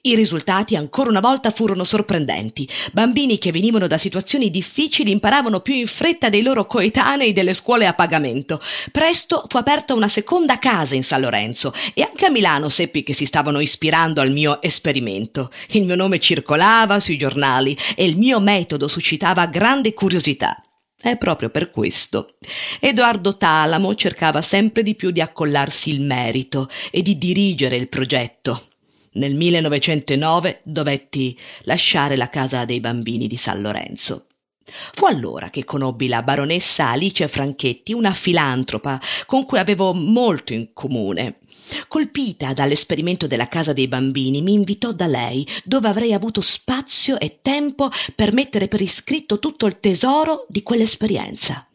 I 0.01 0.15
risultati 0.15 0.75
ancora 0.75 1.09
una 1.09 1.19
volta 1.19 1.49
furono 1.49 1.83
sorprendenti. 1.83 2.67
Bambini 2.91 3.37
che 3.37 3.51
venivano 3.51 3.87
da 3.87 3.97
situazioni 3.97 4.49
difficili 4.49 5.11
imparavano 5.11 5.59
più 5.59 5.73
in 5.73 5.87
fretta 5.87 6.29
dei 6.29 6.41
loro 6.41 6.65
coetanei 6.65 7.33
delle 7.33 7.53
scuole 7.53 7.87
a 7.87 7.93
pagamento. 7.93 8.61
Presto 8.91 9.45
fu 9.47 9.57
aperta 9.57 9.93
una 9.93 10.07
seconda 10.07 10.59
casa 10.59 10.95
in 10.95 11.03
San 11.03 11.21
Lorenzo 11.21 11.73
e 11.93 12.01
anche 12.01 12.25
a 12.25 12.29
Milano 12.31 12.69
seppi 12.69 13.03
che 13.03 13.13
si 13.13 13.25
stavano 13.25 13.59
ispirando 13.59 14.21
al 14.21 14.31
mio 14.31 14.61
esperimento. 14.61 15.51
Il 15.69 15.85
mio 15.85 15.95
nome 15.95 16.19
circolava 16.19 16.99
sui 16.99 17.17
giornali 17.17 17.77
e 17.95 18.05
il 18.05 18.17
mio 18.17 18.39
metodo 18.39 18.87
suscitava 18.87 19.45
grande 19.47 19.93
curiosità. 19.93 20.61
È 21.03 21.17
proprio 21.17 21.49
per 21.49 21.69
questo. 21.69 22.37
Edoardo 22.79 23.35
Talamo 23.35 23.93
cercava 23.93 24.41
sempre 24.41 24.83
di 24.83 24.95
più 24.95 25.11
di 25.11 25.19
accollarsi 25.19 25.89
il 25.89 25.99
merito 25.99 26.69
e 26.91 27.01
di 27.01 27.17
dirigere 27.17 27.75
il 27.75 27.89
progetto. 27.89 28.67
Nel 29.13 29.35
1909 29.35 30.61
dovetti 30.63 31.37
lasciare 31.63 32.15
la 32.15 32.29
casa 32.29 32.65
dei 32.65 32.79
bambini 32.79 33.27
di 33.27 33.37
San 33.37 33.61
Lorenzo. 33.61 34.27
Fu 34.65 35.05
allora 35.05 35.49
che 35.49 35.65
conobbi 35.65 36.07
la 36.07 36.23
baronessa 36.23 36.89
Alice 36.89 37.27
Franchetti, 37.27 37.93
una 37.93 38.13
filantropa 38.13 38.99
con 39.25 39.45
cui 39.45 39.59
avevo 39.59 39.93
molto 39.93 40.53
in 40.53 40.69
comune. 40.73 41.39
Colpita 41.87 42.53
dall'esperimento 42.53 43.27
della 43.27 43.47
casa 43.47 43.73
dei 43.73 43.87
bambini, 43.87 44.41
mi 44.41 44.53
invitò 44.53 44.91
da 44.91 45.05
lei, 45.05 45.45
dove 45.63 45.87
avrei 45.87 46.13
avuto 46.13 46.41
spazio 46.41 47.19
e 47.19 47.39
tempo 47.41 47.89
per 48.15 48.33
mettere 48.33 48.67
per 48.67 48.81
iscritto 48.81 49.39
tutto 49.39 49.65
il 49.65 49.79
tesoro 49.79 50.45
di 50.47 50.63
quell'esperienza. 50.63 51.67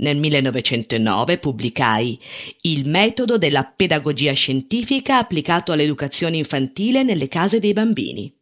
Nel 0.00 0.16
1909 0.16 1.38
pubblicai 1.38 2.18
Il 2.62 2.88
metodo 2.88 3.36
della 3.36 3.64
pedagogia 3.64 4.32
scientifica 4.32 5.18
applicato 5.18 5.72
all'educazione 5.72 6.38
infantile 6.38 7.02
nelle 7.02 7.28
case 7.28 7.58
dei 7.58 7.74
bambini. 7.74 8.34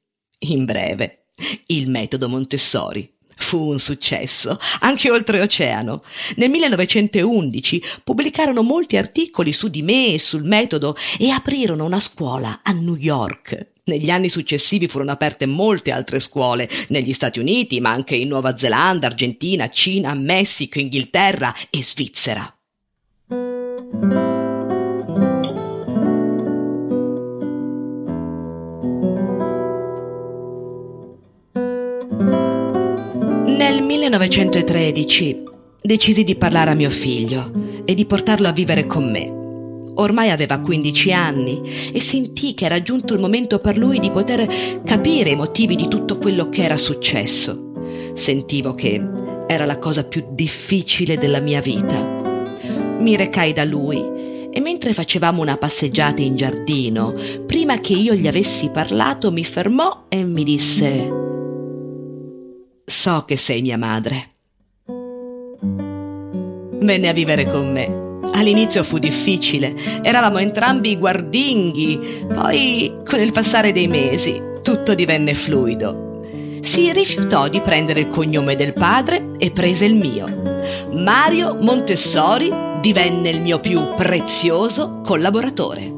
In 0.50 0.64
breve, 0.64 1.24
il 1.66 1.88
metodo 1.88 2.28
Montessori. 2.28 3.12
Fu 3.40 3.70
un 3.70 3.78
successo, 3.78 4.58
anche 4.80 5.10
oltreoceano. 5.10 6.02
Nel 6.36 6.50
1911 6.50 7.82
pubblicarono 8.04 8.62
molti 8.62 8.96
articoli 8.96 9.52
su 9.52 9.68
di 9.68 9.82
me 9.82 10.12
e 10.12 10.18
sul 10.18 10.44
metodo 10.44 10.96
e 11.18 11.30
aprirono 11.30 11.84
una 11.84 12.00
scuola 12.00 12.60
a 12.62 12.72
New 12.72 12.96
York. 12.96 13.77
Negli 13.88 14.10
anni 14.10 14.28
successivi 14.28 14.86
furono 14.86 15.12
aperte 15.12 15.46
molte 15.46 15.92
altre 15.92 16.20
scuole, 16.20 16.68
negli 16.88 17.14
Stati 17.14 17.38
Uniti, 17.38 17.80
ma 17.80 17.90
anche 17.90 18.14
in 18.14 18.28
Nuova 18.28 18.54
Zelanda, 18.56 19.06
Argentina, 19.06 19.68
Cina, 19.70 20.12
Messico, 20.12 20.78
Inghilterra 20.78 21.54
e 21.70 21.82
Svizzera. 21.82 22.52
Nel 33.56 33.82
1913 33.82 35.44
decisi 35.80 36.24
di 36.24 36.34
parlare 36.36 36.72
a 36.72 36.74
mio 36.74 36.90
figlio 36.90 37.50
e 37.86 37.94
di 37.94 38.04
portarlo 38.04 38.48
a 38.48 38.52
vivere 38.52 38.86
con 38.86 39.10
me. 39.10 39.47
Ormai 40.00 40.30
aveva 40.30 40.60
15 40.60 41.12
anni 41.12 41.60
e 41.92 42.00
sentì 42.00 42.54
che 42.54 42.66
era 42.66 42.80
giunto 42.82 43.14
il 43.14 43.20
momento 43.20 43.58
per 43.58 43.76
lui 43.76 43.98
di 43.98 44.10
poter 44.10 44.46
capire 44.84 45.30
i 45.30 45.36
motivi 45.36 45.74
di 45.74 45.88
tutto 45.88 46.18
quello 46.18 46.48
che 46.48 46.62
era 46.62 46.76
successo. 46.76 47.72
Sentivo 48.14 48.74
che 48.74 49.02
era 49.48 49.64
la 49.64 49.78
cosa 49.78 50.04
più 50.04 50.24
difficile 50.30 51.18
della 51.18 51.40
mia 51.40 51.60
vita. 51.60 52.00
Mi 53.00 53.16
recai 53.16 53.52
da 53.52 53.64
lui 53.64 53.96
e 54.50 54.60
mentre 54.60 54.92
facevamo 54.92 55.42
una 55.42 55.56
passeggiata 55.56 56.22
in 56.22 56.36
giardino, 56.36 57.14
prima 57.44 57.80
che 57.80 57.94
io 57.94 58.14
gli 58.14 58.28
avessi 58.28 58.70
parlato, 58.70 59.32
mi 59.32 59.44
fermò 59.44 60.04
e 60.08 60.22
mi 60.24 60.44
disse 60.44 61.12
So 62.84 63.24
che 63.26 63.36
sei 63.36 63.62
mia 63.62 63.78
madre. 63.78 64.30
Venne 66.80 67.08
a 67.08 67.12
vivere 67.12 67.46
con 67.46 67.72
me 67.72 68.06
All'inizio 68.32 68.82
fu 68.82 68.98
difficile, 68.98 69.74
eravamo 70.02 70.38
entrambi 70.38 70.96
guardinghi, 70.96 72.26
poi 72.32 72.92
con 73.04 73.20
il 73.20 73.32
passare 73.32 73.72
dei 73.72 73.88
mesi 73.88 74.46
tutto 74.62 74.94
divenne 74.94 75.34
fluido. 75.34 76.06
Si 76.60 76.92
rifiutò 76.92 77.48
di 77.48 77.60
prendere 77.60 78.00
il 78.00 78.08
cognome 78.08 78.54
del 78.54 78.74
padre 78.74 79.30
e 79.38 79.50
prese 79.50 79.86
il 79.86 79.94
mio. 79.94 80.26
Mario 80.92 81.56
Montessori 81.58 82.52
divenne 82.80 83.30
il 83.30 83.40
mio 83.40 83.60
più 83.60 83.88
prezioso 83.96 85.00
collaboratore. 85.02 85.97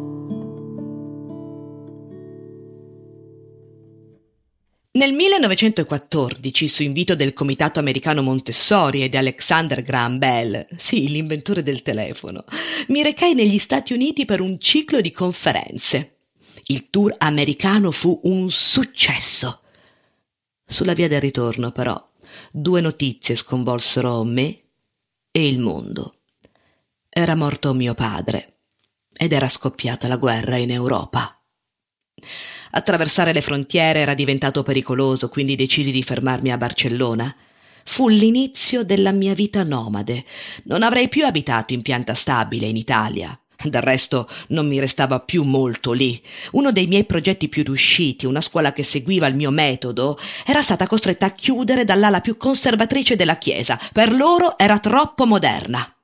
Nel 4.93 5.12
1914, 5.12 6.66
su 6.66 6.82
invito 6.82 7.14
del 7.14 7.32
Comitato 7.32 7.78
Americano 7.78 8.22
Montessori 8.22 9.05
e 9.05 9.09
di 9.09 9.16
Alexander 9.16 9.84
Graham 9.84 10.18
Bell, 10.18 10.66
sì, 10.76 11.07
l'inventore 11.07 11.62
del 11.62 11.82
telefono, 11.82 12.45
mi 12.88 13.01
recai 13.01 13.34
negli 13.34 13.59
Stati 13.59 13.93
Uniti 13.93 14.24
per 14.24 14.41
un 14.41 14.59
ciclo 14.59 15.01
di 15.01 15.12
conferenze. 15.12 16.16
Il 16.64 16.91
tour 16.91 17.14
americano 17.18 17.93
fu 17.93 18.18
un 18.24 18.51
successo. 18.51 19.61
Sulla 20.66 20.95
via 20.95 21.07
del 21.07 21.20
ritorno, 21.20 21.70
però, 21.70 22.11
due 22.51 22.80
notizie 22.80 23.36
sconvolsero 23.36 24.24
me 24.24 24.61
e 25.30 25.47
il 25.47 25.61
mondo. 25.61 26.22
Era 27.09 27.36
morto 27.36 27.72
mio 27.74 27.95
padre 27.95 28.62
ed 29.16 29.30
era 29.30 29.49
scoppiata 29.49 30.09
la 30.09 30.16
guerra 30.16 30.57
in 30.57 30.72
Europa. 30.72 31.41
Attraversare 32.73 33.33
le 33.33 33.41
frontiere 33.41 34.01
era 34.01 34.14
diventato 34.14 34.62
pericoloso, 34.62 35.29
quindi 35.29 35.57
decisi 35.57 35.91
di 35.91 36.03
fermarmi 36.03 36.53
a 36.53 36.57
Barcellona. 36.57 37.35
Fu 37.85 38.09
l'inizio 38.09 38.85
della 38.85 39.11
mia 39.11 39.35
vita 39.35 39.64
nomade. 39.64 40.25
Non 40.64 40.83
avrei 40.83 41.09
più 41.09 41.25
abitato 41.25 41.73
in 41.73 41.83
pianta 41.83 42.14
stabile 42.14 42.66
in 42.66 42.77
Italia. 42.77 43.37
Del 43.62 43.83
resto 43.83 44.29
non 44.49 44.66
mi 44.66 44.81
restava 44.81 45.21
più 45.21 45.43
molto 45.43 45.93
lì. 45.93 46.21
Uno 46.53 46.73
dei 46.73 46.87
miei 46.87 47.05
progetti 47.05 47.49
più 47.49 47.62
riusciti, 47.62 48.25
una 48.25 48.41
scuola 48.41 48.73
che 48.73 48.83
seguiva 48.83 49.27
il 49.27 49.35
mio 49.35 49.51
metodo, 49.51 50.18
era 50.47 50.62
stata 50.62 50.87
costretta 50.87 51.27
a 51.27 51.33
chiudere 51.33 51.85
dall'ala 51.85 52.21
più 52.21 52.37
conservatrice 52.37 53.16
della 53.16 53.37
Chiesa. 53.37 53.79
Per 53.93 54.12
loro 54.12 54.57
era 54.57 54.79
troppo 54.79 55.27
moderna. 55.27 55.95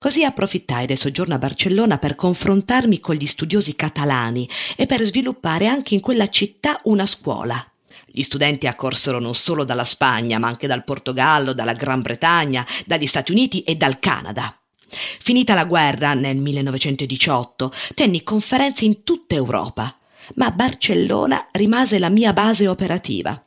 Così 0.00 0.22
approfittai 0.22 0.86
del 0.86 0.96
soggiorno 0.96 1.34
a 1.34 1.38
Barcellona 1.38 1.98
per 1.98 2.14
confrontarmi 2.14 3.00
con 3.00 3.16
gli 3.16 3.26
studiosi 3.26 3.74
catalani 3.74 4.48
e 4.76 4.86
per 4.86 5.02
sviluppare 5.02 5.66
anche 5.66 5.94
in 5.94 6.00
quella 6.00 6.28
città 6.28 6.80
una 6.84 7.04
scuola. 7.04 7.60
Gli 8.06 8.22
studenti 8.22 8.68
accorsero 8.68 9.18
non 9.18 9.34
solo 9.34 9.64
dalla 9.64 9.82
Spagna, 9.82 10.38
ma 10.38 10.46
anche 10.46 10.68
dal 10.68 10.84
Portogallo, 10.84 11.52
dalla 11.52 11.72
Gran 11.72 12.02
Bretagna, 12.02 12.64
dagli 12.86 13.08
Stati 13.08 13.32
Uniti 13.32 13.62
e 13.62 13.74
dal 13.74 13.98
Canada. 13.98 14.56
Finita 14.88 15.54
la 15.54 15.64
guerra 15.64 16.14
nel 16.14 16.36
1918, 16.36 17.72
tenni 17.94 18.22
conferenze 18.22 18.84
in 18.84 19.02
tutta 19.02 19.34
Europa, 19.34 19.98
ma 20.36 20.52
Barcellona 20.52 21.44
rimase 21.50 21.98
la 21.98 22.08
mia 22.08 22.32
base 22.32 22.68
operativa. 22.68 23.42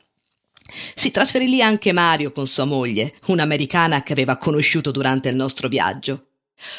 Si 0.94 1.10
trasferì 1.10 1.48
lì 1.48 1.62
anche 1.62 1.92
Mario 1.92 2.30
con 2.30 2.46
sua 2.46 2.66
moglie, 2.66 3.14
un'americana 3.28 4.02
che 4.02 4.12
aveva 4.12 4.36
conosciuto 4.36 4.90
durante 4.90 5.30
il 5.30 5.34
nostro 5.34 5.68
viaggio. 5.68 6.26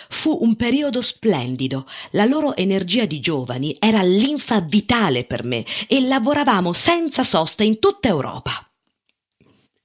Fu 0.10 0.38
un 0.42 0.56
periodo 0.56 1.02
splendido, 1.02 1.86
la 2.12 2.26
loro 2.26 2.56
energia 2.56 3.06
di 3.06 3.20
giovani 3.20 3.76
era 3.80 4.02
linfa 4.02 4.62
vitale 4.62 5.24
per 5.26 5.44
me 5.44 5.66
e 5.88 6.02
lavoravamo 6.02 6.74
senza 6.74 7.24
sosta 7.24 7.64
in 7.64 7.80
tutta 7.80 8.08
Europa. 8.08 8.68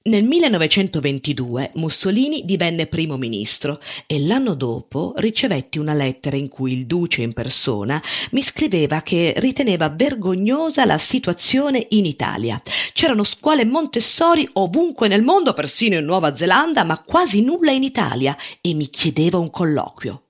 Nel 0.01 0.23
1922 0.23 1.71
Mussolini 1.73 2.43
divenne 2.45 2.87
primo 2.87 3.17
ministro 3.17 3.81
e 4.07 4.25
l'anno 4.25 4.53
dopo 4.53 5.11
ricevetti 5.17 5.77
una 5.77 5.93
lettera 5.93 6.37
in 6.37 6.47
cui 6.47 6.71
il 6.71 6.85
duce 6.85 7.21
in 7.21 7.33
persona 7.33 8.01
mi 8.31 8.41
scriveva 8.41 9.01
che 9.01 9.33
riteneva 9.35 9.89
vergognosa 9.89 10.85
la 10.85 10.97
situazione 10.97 11.85
in 11.89 12.05
Italia. 12.05 12.61
C'erano 12.93 13.25
scuole 13.25 13.65
Montessori 13.65 14.47
ovunque 14.53 15.09
nel 15.09 15.21
mondo, 15.21 15.51
persino 15.53 15.97
in 15.97 16.05
Nuova 16.05 16.33
Zelanda, 16.33 16.85
ma 16.85 16.97
quasi 16.99 17.41
nulla 17.41 17.71
in 17.71 17.83
Italia 17.83 18.37
e 18.61 18.73
mi 18.73 18.89
chiedeva 18.89 19.37
un 19.37 19.49
colloquio. 19.49 20.21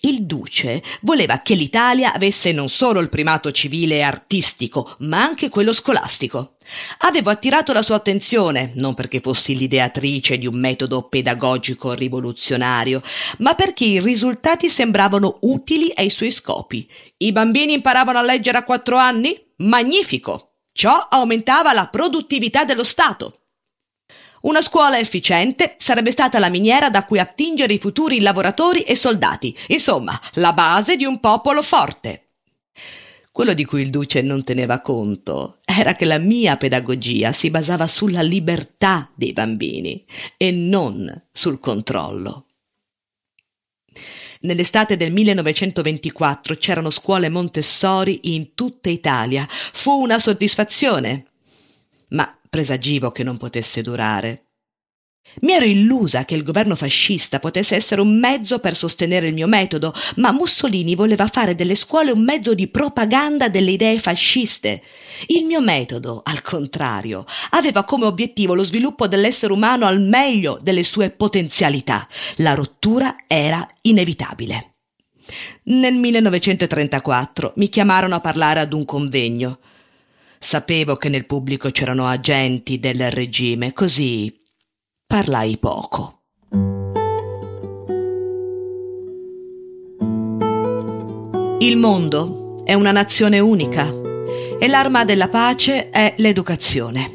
Il 0.00 0.24
duce 0.24 0.82
voleva 1.02 1.40
che 1.40 1.54
l'Italia 1.54 2.12
avesse 2.12 2.52
non 2.52 2.68
solo 2.68 3.00
il 3.00 3.08
primato 3.08 3.50
civile 3.50 3.96
e 3.96 4.02
artistico, 4.02 4.96
ma 5.00 5.22
anche 5.22 5.48
quello 5.48 5.72
scolastico. 5.72 6.56
Avevo 6.98 7.30
attirato 7.30 7.72
la 7.72 7.82
sua 7.82 7.96
attenzione, 7.96 8.72
non 8.74 8.94
perché 8.94 9.20
fossi 9.20 9.56
l'ideatrice 9.56 10.38
di 10.38 10.46
un 10.46 10.58
metodo 10.58 11.02
pedagogico 11.02 11.92
rivoluzionario, 11.92 13.02
ma 13.38 13.54
perché 13.54 13.84
i 13.84 14.00
risultati 14.00 14.68
sembravano 14.68 15.38
utili 15.42 15.92
ai 15.94 16.10
suoi 16.10 16.30
scopi. 16.30 16.88
I 17.18 17.32
bambini 17.32 17.74
imparavano 17.74 18.18
a 18.18 18.22
leggere 18.22 18.58
a 18.58 18.64
quattro 18.64 18.96
anni? 18.96 19.36
Magnifico! 19.58 20.56
Ciò 20.72 20.94
aumentava 21.08 21.72
la 21.72 21.86
produttività 21.86 22.64
dello 22.64 22.84
Stato. 22.84 23.45
Una 24.46 24.62
scuola 24.62 24.98
efficiente 24.98 25.74
sarebbe 25.76 26.12
stata 26.12 26.38
la 26.38 26.48
miniera 26.48 26.88
da 26.88 27.04
cui 27.04 27.18
attingere 27.18 27.72
i 27.72 27.78
futuri 27.78 28.20
lavoratori 28.20 28.82
e 28.82 28.94
soldati, 28.94 29.54
insomma, 29.68 30.18
la 30.34 30.52
base 30.52 30.94
di 30.94 31.04
un 31.04 31.18
popolo 31.18 31.62
forte. 31.62 32.28
Quello 33.32 33.54
di 33.54 33.64
cui 33.64 33.82
il 33.82 33.90
duce 33.90 34.22
non 34.22 34.44
teneva 34.44 34.80
conto 34.80 35.58
era 35.64 35.96
che 35.96 36.04
la 36.04 36.18
mia 36.18 36.56
pedagogia 36.56 37.32
si 37.32 37.50
basava 37.50 37.88
sulla 37.88 38.22
libertà 38.22 39.10
dei 39.16 39.32
bambini 39.32 40.04
e 40.36 40.52
non 40.52 41.24
sul 41.32 41.58
controllo. 41.58 42.46
Nell'estate 44.42 44.96
del 44.96 45.12
1924 45.12 46.54
c'erano 46.54 46.90
scuole 46.90 47.28
Montessori 47.28 48.34
in 48.34 48.54
tutta 48.54 48.90
Italia. 48.90 49.44
Fu 49.72 49.90
una 49.90 50.20
soddisfazione. 50.20 51.30
Ma 52.10 52.35
presagivo 52.56 53.10
che 53.10 53.22
non 53.22 53.36
potesse 53.36 53.82
durare. 53.82 54.44
Mi 55.40 55.52
ero 55.52 55.66
illusa 55.66 56.24
che 56.24 56.34
il 56.34 56.42
governo 56.42 56.74
fascista 56.74 57.38
potesse 57.38 57.74
essere 57.74 58.00
un 58.00 58.18
mezzo 58.18 58.60
per 58.60 58.74
sostenere 58.74 59.26
il 59.28 59.34
mio 59.34 59.46
metodo, 59.46 59.92
ma 60.16 60.32
Mussolini 60.32 60.94
voleva 60.94 61.26
fare 61.26 61.54
delle 61.54 61.74
scuole 61.74 62.12
un 62.12 62.24
mezzo 62.24 62.54
di 62.54 62.68
propaganda 62.68 63.50
delle 63.50 63.72
idee 63.72 63.98
fasciste. 63.98 64.82
Il 65.26 65.44
mio 65.44 65.60
metodo, 65.60 66.22
al 66.24 66.40
contrario, 66.40 67.26
aveva 67.50 67.84
come 67.84 68.06
obiettivo 68.06 68.54
lo 68.54 68.64
sviluppo 68.64 69.06
dell'essere 69.06 69.52
umano 69.52 69.84
al 69.84 70.00
meglio 70.00 70.58
delle 70.62 70.82
sue 70.82 71.10
potenzialità. 71.10 72.08
La 72.36 72.54
rottura 72.54 73.16
era 73.26 73.66
inevitabile. 73.82 74.76
Nel 75.64 75.94
1934 75.94 77.52
mi 77.56 77.68
chiamarono 77.68 78.14
a 78.14 78.20
parlare 78.20 78.60
ad 78.60 78.72
un 78.72 78.86
convegno. 78.86 79.58
Sapevo 80.46 80.94
che 80.94 81.08
nel 81.08 81.26
pubblico 81.26 81.70
c'erano 81.70 82.06
agenti 82.06 82.78
del 82.78 83.10
regime, 83.10 83.72
così 83.72 84.32
parlai 85.04 85.58
poco. 85.58 86.20
Il 91.58 91.76
mondo 91.76 92.62
è 92.62 92.74
una 92.74 92.92
nazione 92.92 93.40
unica 93.40 93.92
e 94.60 94.68
l'arma 94.68 95.04
della 95.04 95.28
pace 95.28 95.88
è 95.90 96.14
l'educazione. 96.18 97.10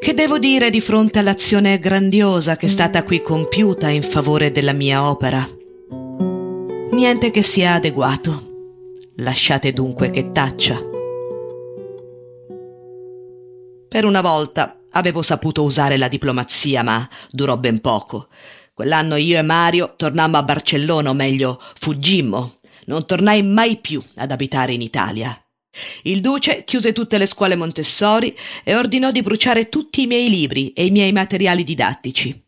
Che 0.00 0.12
devo 0.12 0.40
dire 0.40 0.70
di 0.70 0.80
fronte 0.80 1.20
all'azione 1.20 1.78
grandiosa 1.78 2.56
che 2.56 2.66
è 2.66 2.68
stata 2.68 3.04
qui 3.04 3.22
compiuta 3.22 3.90
in 3.90 4.02
favore 4.02 4.50
della 4.50 4.72
mia 4.72 5.08
opera? 5.08 5.48
Niente 6.90 7.30
che 7.30 7.42
sia 7.42 7.74
adeguato. 7.74 8.72
Lasciate 9.18 9.72
dunque 9.72 10.10
che 10.10 10.32
taccia. 10.32 10.96
Per 13.88 14.04
una 14.04 14.20
volta 14.20 14.78
avevo 14.92 15.22
saputo 15.22 15.62
usare 15.62 15.96
la 15.96 16.08
diplomazia, 16.08 16.82
ma 16.82 17.08
durò 17.30 17.56
ben 17.56 17.80
poco. 17.80 18.28
Quell'anno 18.74 19.16
io 19.16 19.38
e 19.38 19.42
Mario 19.42 19.94
tornammo 19.96 20.36
a 20.36 20.42
Barcellona, 20.42 21.08
o 21.08 21.14
meglio, 21.14 21.58
fuggimmo. 21.78 22.58
Non 22.84 23.06
tornai 23.06 23.42
mai 23.42 23.78
più 23.78 24.02
ad 24.16 24.30
abitare 24.30 24.74
in 24.74 24.82
Italia. 24.82 25.42
Il 26.02 26.20
duce 26.20 26.64
chiuse 26.64 26.92
tutte 26.92 27.18
le 27.18 27.26
scuole 27.26 27.56
Montessori 27.56 28.36
e 28.62 28.74
ordinò 28.76 29.10
di 29.10 29.22
bruciare 29.22 29.68
tutti 29.68 30.02
i 30.02 30.06
miei 30.06 30.28
libri 30.28 30.72
e 30.74 30.84
i 30.84 30.90
miei 30.90 31.12
materiali 31.12 31.64
didattici. 31.64 32.44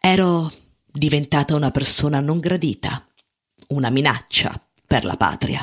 Ero 0.00 0.50
diventata 0.90 1.54
una 1.54 1.70
persona 1.70 2.20
non 2.20 2.38
gradita, 2.38 3.06
una 3.68 3.90
minaccia 3.90 4.60
per 4.86 5.04
la 5.04 5.16
patria. 5.16 5.62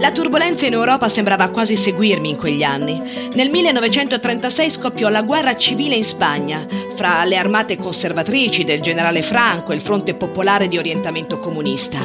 La 0.00 0.12
turbolenza 0.12 0.64
in 0.64 0.72
Europa 0.72 1.10
sembrava 1.10 1.50
quasi 1.50 1.76
seguirmi 1.76 2.30
in 2.30 2.36
quegli 2.36 2.62
anni. 2.62 2.98
Nel 3.34 3.50
1936 3.50 4.70
scoppiò 4.70 5.10
la 5.10 5.20
guerra 5.20 5.54
civile 5.56 5.94
in 5.94 6.04
Spagna, 6.04 6.66
fra 6.94 7.22
le 7.24 7.36
armate 7.36 7.76
conservatrici 7.76 8.64
del 8.64 8.80
generale 8.80 9.20
Franco 9.20 9.72
e 9.72 9.74
il 9.74 9.82
fronte 9.82 10.14
popolare 10.14 10.68
di 10.68 10.78
orientamento 10.78 11.38
comunista. 11.38 11.98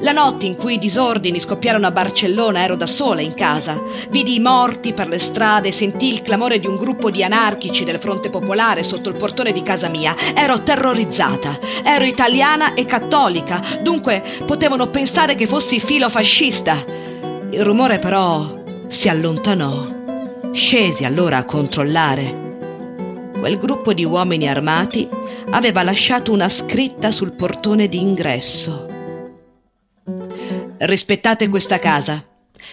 La 0.00 0.12
notte 0.12 0.46
in 0.46 0.56
cui 0.56 0.74
i 0.74 0.78
disordini 0.78 1.40
scoppiarono 1.40 1.86
a 1.86 1.90
Barcellona 1.90 2.62
ero 2.62 2.74
da 2.74 2.86
sola 2.86 3.20
in 3.20 3.34
casa. 3.34 3.78
Vidi 4.08 4.36
i 4.36 4.40
morti 4.40 4.94
per 4.94 5.08
le 5.08 5.18
strade, 5.18 5.70
sentii 5.72 6.10
il 6.10 6.22
clamore 6.22 6.58
di 6.58 6.66
un 6.66 6.76
gruppo 6.76 7.10
di 7.10 7.22
anarchici 7.22 7.84
del 7.84 8.00
fronte 8.00 8.30
popolare 8.30 8.82
sotto 8.82 9.10
il 9.10 9.16
portone 9.18 9.52
di 9.52 9.62
casa 9.62 9.88
mia. 9.88 10.16
Ero 10.34 10.62
terrorizzata. 10.62 11.54
Ero 11.84 12.04
italiana 12.06 12.72
e 12.72 12.86
cattolica, 12.86 13.62
dunque 13.82 14.22
potevano 14.46 14.86
pensare 14.86 15.34
che 15.34 15.46
fossi 15.46 15.78
filofascista. 15.78 17.11
Il 17.52 17.62
rumore 17.64 17.98
però 17.98 18.64
si 18.86 19.10
allontanò. 19.10 20.50
Scesi 20.52 21.04
allora 21.04 21.36
a 21.36 21.44
controllare. 21.44 23.30
Quel 23.38 23.58
gruppo 23.58 23.92
di 23.92 24.06
uomini 24.06 24.48
armati 24.48 25.06
aveva 25.50 25.82
lasciato 25.82 26.32
una 26.32 26.48
scritta 26.48 27.10
sul 27.10 27.32
portone 27.32 27.88
d'ingresso. 27.88 28.88
Rispettate 30.78 31.50
questa 31.50 31.78
casa. 31.78 32.24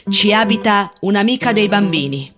Ci 0.07 0.33
abita 0.33 0.93
un'amica 1.01 1.51
dei 1.51 1.67
bambini. 1.67 2.33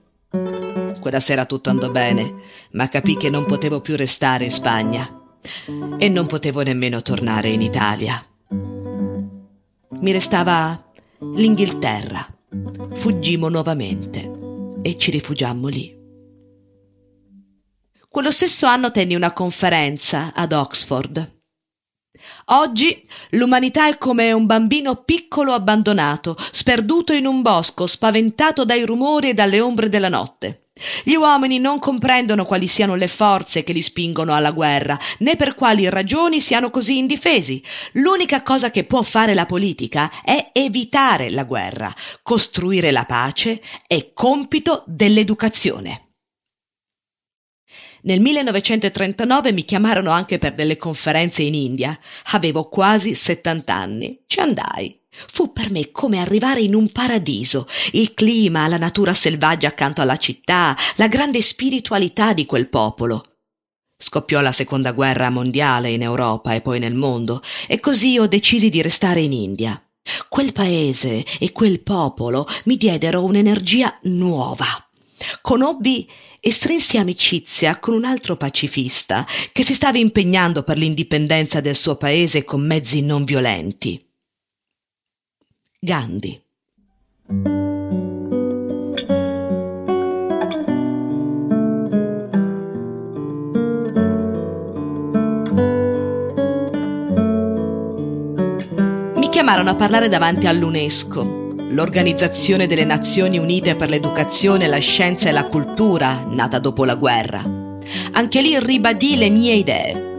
Quella 0.99 1.19
sera 1.19 1.45
tutto 1.45 1.69
andò 1.69 1.91
bene, 1.91 2.37
ma 2.71 2.89
capì 2.89 3.17
che 3.17 3.29
non 3.29 3.45
potevo 3.45 3.81
più 3.81 3.95
restare 3.95 4.45
in 4.45 4.51
Spagna 4.51 5.07
e 5.99 6.09
non 6.09 6.25
potevo 6.25 6.63
nemmeno 6.63 7.03
tornare 7.03 7.49
in 7.49 7.61
Italia. 7.61 8.25
Mi 9.99 10.11
restava 10.11 10.89
l'Inghilterra. 11.24 12.28
Fuggimmo 12.93 13.47
nuovamente 13.47 14.32
e 14.82 14.97
ci 14.97 15.11
rifugiammo 15.11 15.67
lì. 15.67 15.95
Quello 18.09 18.32
stesso 18.32 18.65
anno 18.65 18.91
tenni 18.91 19.13
una 19.13 19.32
conferenza 19.32 20.34
ad 20.34 20.51
Oxford. 20.51 21.39
Oggi 22.45 23.01
l'umanità 23.32 23.88
è 23.88 23.97
come 23.97 24.32
un 24.32 24.47
bambino 24.47 25.03
piccolo 25.03 25.53
abbandonato, 25.53 26.36
sperduto 26.51 27.13
in 27.13 27.28
un 27.28 27.41
bosco, 27.41 27.86
spaventato 27.86 28.65
dai 28.65 28.84
rumori 28.84 29.30
e 29.30 29.34
dalle 29.34 29.61
ombre 29.61 29.89
della 29.89 30.09
notte. 30.09 30.61
Gli 31.03 31.15
uomini 31.15 31.59
non 31.59 31.79
comprendono 31.79 32.45
quali 32.45 32.67
siano 32.67 32.95
le 32.95 33.07
forze 33.07 33.63
che 33.63 33.73
li 33.73 33.82
spingono 33.82 34.34
alla 34.34 34.51
guerra, 34.51 34.99
né 35.19 35.36
per 35.36 35.55
quali 35.55 35.89
ragioni 35.89 36.41
siano 36.41 36.69
così 36.69 36.97
indifesi. 36.97 37.63
L'unica 37.93 38.43
cosa 38.43 38.71
che 38.71 38.84
può 38.84 39.01
fare 39.01 39.34
la 39.34 39.45
politica 39.45 40.11
è 40.23 40.49
evitare 40.53 41.29
la 41.29 41.43
guerra. 41.43 41.93
Costruire 42.21 42.91
la 42.91 43.05
pace 43.05 43.61
è 43.88 44.11
compito 44.13 44.84
dell'educazione. 44.86 46.07
Nel 48.03 48.19
1939 48.19 49.51
mi 49.51 49.63
chiamarono 49.63 50.09
anche 50.09 50.39
per 50.39 50.55
delle 50.55 50.77
conferenze 50.77 51.43
in 51.43 51.53
India. 51.53 51.97
Avevo 52.32 52.67
quasi 52.67 53.13
70 53.13 53.73
anni. 53.73 54.23
Ci 54.25 54.39
andai. 54.39 55.01
Fu 55.14 55.51
per 55.51 55.72
me 55.72 55.91
come 55.91 56.20
arrivare 56.20 56.62
in 56.62 56.74
un 56.74 56.91
paradiso, 56.91 57.68
il 57.91 58.14
clima, 58.14 58.68
la 58.68 58.78
natura 58.78 59.14
selvaggia 59.14 59.68
accanto 59.68 60.01
alla 60.01 60.18
città, 60.18 60.76
la 60.95 61.07
grande 61.07 61.41
spiritualità 61.41 62.34
di 62.34 62.45
quel 62.45 62.70
popolo. 62.70 63.26
Scoppiò 63.97 64.41
la 64.41 64.51
seconda 64.51 64.93
guerra 64.93 65.30
mondiale 65.30 65.89
in 65.89 66.01
Europa 66.01 66.53
e 66.53 66.62
poi 66.62 66.80
nel 66.80 66.95
mondo, 66.95 67.41
e 67.68 67.80
così 67.80 68.12
io 68.12 68.28
decisi 68.28 68.70
di 68.70 68.82
restare 68.82 69.22
in 69.22 69.32
India. 69.32 69.82
Quel 70.28 70.53
paese 70.53 71.24
e 71.39 71.51
quel 71.51 71.82
popolo 71.82 72.47
mi 72.66 72.78
diedero 72.78 73.24
un'energia 73.24 73.95
nuova. 74.03 74.66
Conobbi 75.41 76.09
e 76.39 76.51
strinsi 76.51 76.97
amicizia 76.97 77.78
con 77.78 77.93
un 77.93 78.03
altro 78.03 78.36
pacifista 78.36 79.28
che 79.51 79.64
si 79.64 79.76
stava 79.76 79.99
impegnando 79.99 80.64
per 80.64 80.80
l'indipendenza 80.80 81.62
del 81.62 81.76
suo 81.76 81.97
paese 81.97 82.43
con 82.43 82.66
mezzi 82.66 83.01
non 83.01 83.24
violenti. 83.24 84.03
Gandhi. 85.84 86.39
Mi 99.15 99.30
chiamarono 99.30 99.72
a 99.72 99.76
parlare 99.76 100.07
davanti 100.07 100.45
all'UNESCO, 100.45 101.56
l'Organizzazione 101.72 102.68
delle 102.68 102.85
Nazioni 102.85 103.39
Unite 103.39 103.76
per 103.76 103.89
l'Educazione, 103.89 104.68
la 104.68 104.77
Scienza 104.77 105.30
e 105.30 105.31
la 105.31 105.47
Cultura, 105.47 106.27
nata 106.30 106.60
dopo 106.60 106.85
la 106.85 106.93
guerra. 106.93 107.41
Anche 108.11 108.41
lì 108.41 108.60
ribadì 108.60 109.18
le 109.18 109.30
mie 109.31 109.53
idee 109.56 110.10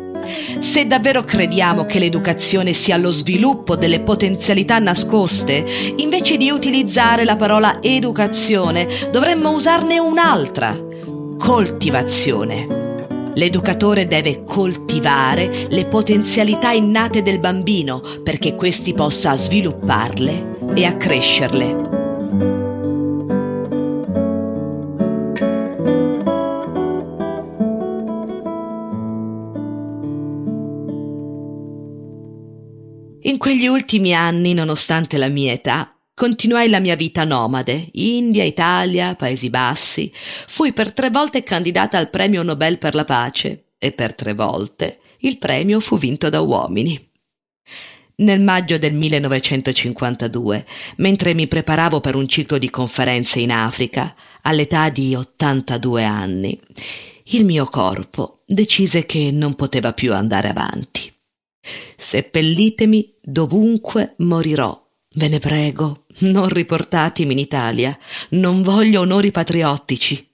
se 0.58 0.86
davvero 0.86 1.22
crediamo 1.22 1.84
che 1.84 1.98
l'educazione 1.98 2.72
sia 2.72 2.96
lo 2.96 3.12
sviluppo 3.12 3.76
delle 3.76 4.00
potenzialità 4.00 4.78
nascoste, 4.78 5.64
invece 5.96 6.36
di 6.36 6.50
utilizzare 6.50 7.24
la 7.24 7.36
parola 7.36 7.82
educazione, 7.82 8.86
dovremmo 9.10 9.50
usarne 9.50 9.98
un'altra, 9.98 10.76
coltivazione. 11.38 12.80
L'educatore 13.34 14.06
deve 14.06 14.44
coltivare 14.44 15.66
le 15.68 15.86
potenzialità 15.86 16.70
innate 16.70 17.22
del 17.22 17.38
bambino 17.38 18.02
perché 18.22 18.54
questi 18.54 18.92
possa 18.92 19.36
svilupparle 19.36 20.58
e 20.74 20.84
accrescerle. 20.84 21.91
Quegli 33.42 33.66
ultimi 33.66 34.14
anni, 34.14 34.54
nonostante 34.54 35.18
la 35.18 35.26
mia 35.26 35.50
età, 35.50 35.92
continuai 36.14 36.68
la 36.68 36.78
mia 36.78 36.94
vita 36.94 37.24
nomade, 37.24 37.88
India, 37.94 38.44
Italia, 38.44 39.16
Paesi 39.16 39.50
Bassi. 39.50 40.12
Fui 40.46 40.72
per 40.72 40.92
tre 40.92 41.10
volte 41.10 41.42
candidata 41.42 41.98
al 41.98 42.08
premio 42.08 42.44
Nobel 42.44 42.78
per 42.78 42.94
la 42.94 43.04
pace 43.04 43.72
e 43.78 43.90
per 43.90 44.14
tre 44.14 44.34
volte 44.34 45.00
il 45.22 45.38
premio 45.38 45.80
fu 45.80 45.98
vinto 45.98 46.28
da 46.28 46.40
uomini. 46.40 46.96
Nel 48.18 48.40
maggio 48.40 48.78
del 48.78 48.94
1952, 48.94 50.64
mentre 50.98 51.34
mi 51.34 51.48
preparavo 51.48 51.98
per 51.98 52.14
un 52.14 52.28
ciclo 52.28 52.58
di 52.58 52.70
conferenze 52.70 53.40
in 53.40 53.50
Africa, 53.50 54.14
all'età 54.42 54.88
di 54.88 55.16
82 55.16 56.04
anni, 56.04 56.60
il 57.24 57.44
mio 57.44 57.64
corpo 57.64 58.44
decise 58.46 59.04
che 59.04 59.32
non 59.32 59.56
poteva 59.56 59.92
più 59.92 60.14
andare 60.14 60.48
avanti. 60.48 61.11
Seppellitemi 61.96 63.14
dovunque 63.20 64.14
morirò. 64.18 64.80
Ve 65.14 65.28
ne 65.28 65.38
prego, 65.38 66.06
non 66.20 66.48
riportatemi 66.48 67.32
in 67.32 67.38
Italia. 67.38 67.96
Non 68.30 68.62
voglio 68.62 69.00
onori 69.00 69.30
patriottici. 69.30 70.30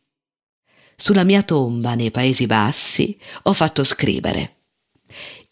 Sulla 0.96 1.24
mia 1.24 1.42
tomba 1.42 1.94
nei 1.94 2.10
Paesi 2.10 2.46
Bassi 2.46 3.18
ho 3.42 3.52
fatto 3.52 3.84
scrivere 3.84 4.58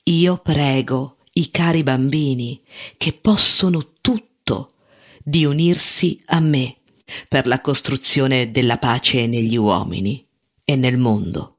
io 0.08 0.36
prego 0.36 1.16
i 1.32 1.50
cari 1.50 1.82
bambini 1.82 2.62
che 2.96 3.12
possono 3.12 3.94
tutto 4.00 4.74
di 5.22 5.44
unirsi 5.44 6.20
a 6.26 6.38
me 6.38 6.76
per 7.28 7.46
la 7.46 7.60
costruzione 7.60 8.52
della 8.52 8.78
pace 8.78 9.26
negli 9.26 9.56
uomini 9.56 10.24
e 10.64 10.76
nel 10.76 10.96
mondo. 10.96 11.58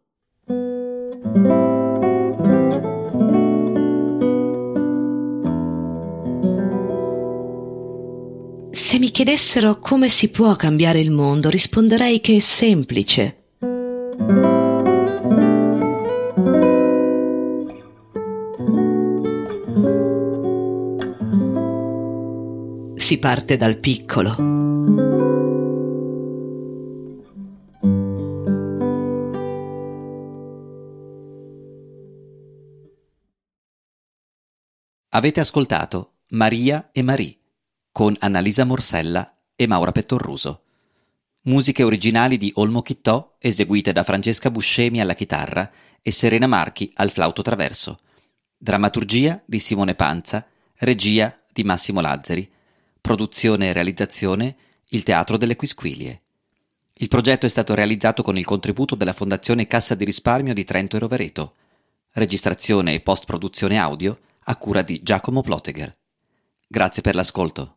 Se 8.88 9.00
mi 9.00 9.12
chiedessero 9.12 9.80
come 9.80 10.08
si 10.08 10.30
può 10.30 10.56
cambiare 10.56 11.02
il 11.02 11.12
mondo, 11.12 11.50
risponderei 11.50 12.22
che 12.22 12.38
è 12.38 12.40
semplice. 12.40 13.48
Si 22.96 23.20
parte 23.20 23.58
dal 23.58 23.78
piccolo. 23.78 24.36
Avete 35.10 35.42
ascoltato 35.42 36.20
Maria 36.30 36.92
e 36.94 37.02
Marie 37.02 37.38
con 37.98 38.16
Annalisa 38.20 38.64
Morsella 38.64 39.40
e 39.56 39.66
Maura 39.66 39.92
Pettorruso. 39.92 40.66
Musiche 41.46 41.82
originali 41.82 42.38
di 42.38 42.52
Olmo 42.58 42.84
Chittò 42.84 43.38
eseguite 43.40 43.92
da 43.92 44.04
Francesca 44.04 44.52
Buscemi 44.52 45.02
alla 45.02 45.16
chitarra 45.16 45.68
e 46.00 46.12
Serena 46.12 46.46
Marchi 46.46 46.92
al 46.98 47.10
flauto 47.10 47.42
traverso. 47.42 47.98
Drammaturgia 48.56 49.42
di 49.48 49.58
Simone 49.58 49.96
Panza, 49.96 50.46
regia 50.76 51.42
di 51.52 51.64
Massimo 51.64 52.00
Lazzari, 52.00 52.48
produzione 53.02 53.70
e 53.70 53.74
realizzazione 53.74 54.56
Il 54.90 55.02
Teatro 55.02 55.36
delle 55.36 55.56
Quisquilie. 55.56 56.22
Il 56.98 57.08
progetto 57.08 57.48
è 57.48 57.50
stato 57.50 57.74
realizzato 57.74 58.22
con 58.22 58.38
il 58.38 58.46
contributo 58.46 58.94
della 58.94 59.14
Fondazione 59.14 59.66
Cassa 59.66 59.96
di 59.96 60.06
Risparmio 60.06 60.54
di 60.54 60.66
Trento 60.66 60.98
e 60.98 61.00
Rovereto. 61.00 61.56
Registrazione 62.14 62.94
e 62.94 63.00
post-produzione 63.00 63.80
audio 63.80 64.20
a 64.42 64.56
cura 64.58 64.84
di 64.84 65.02
Giacomo 65.02 65.42
Plotegher. 65.42 65.98
Grazie 66.68 67.02
per 67.02 67.16
l'ascolto. 67.16 67.77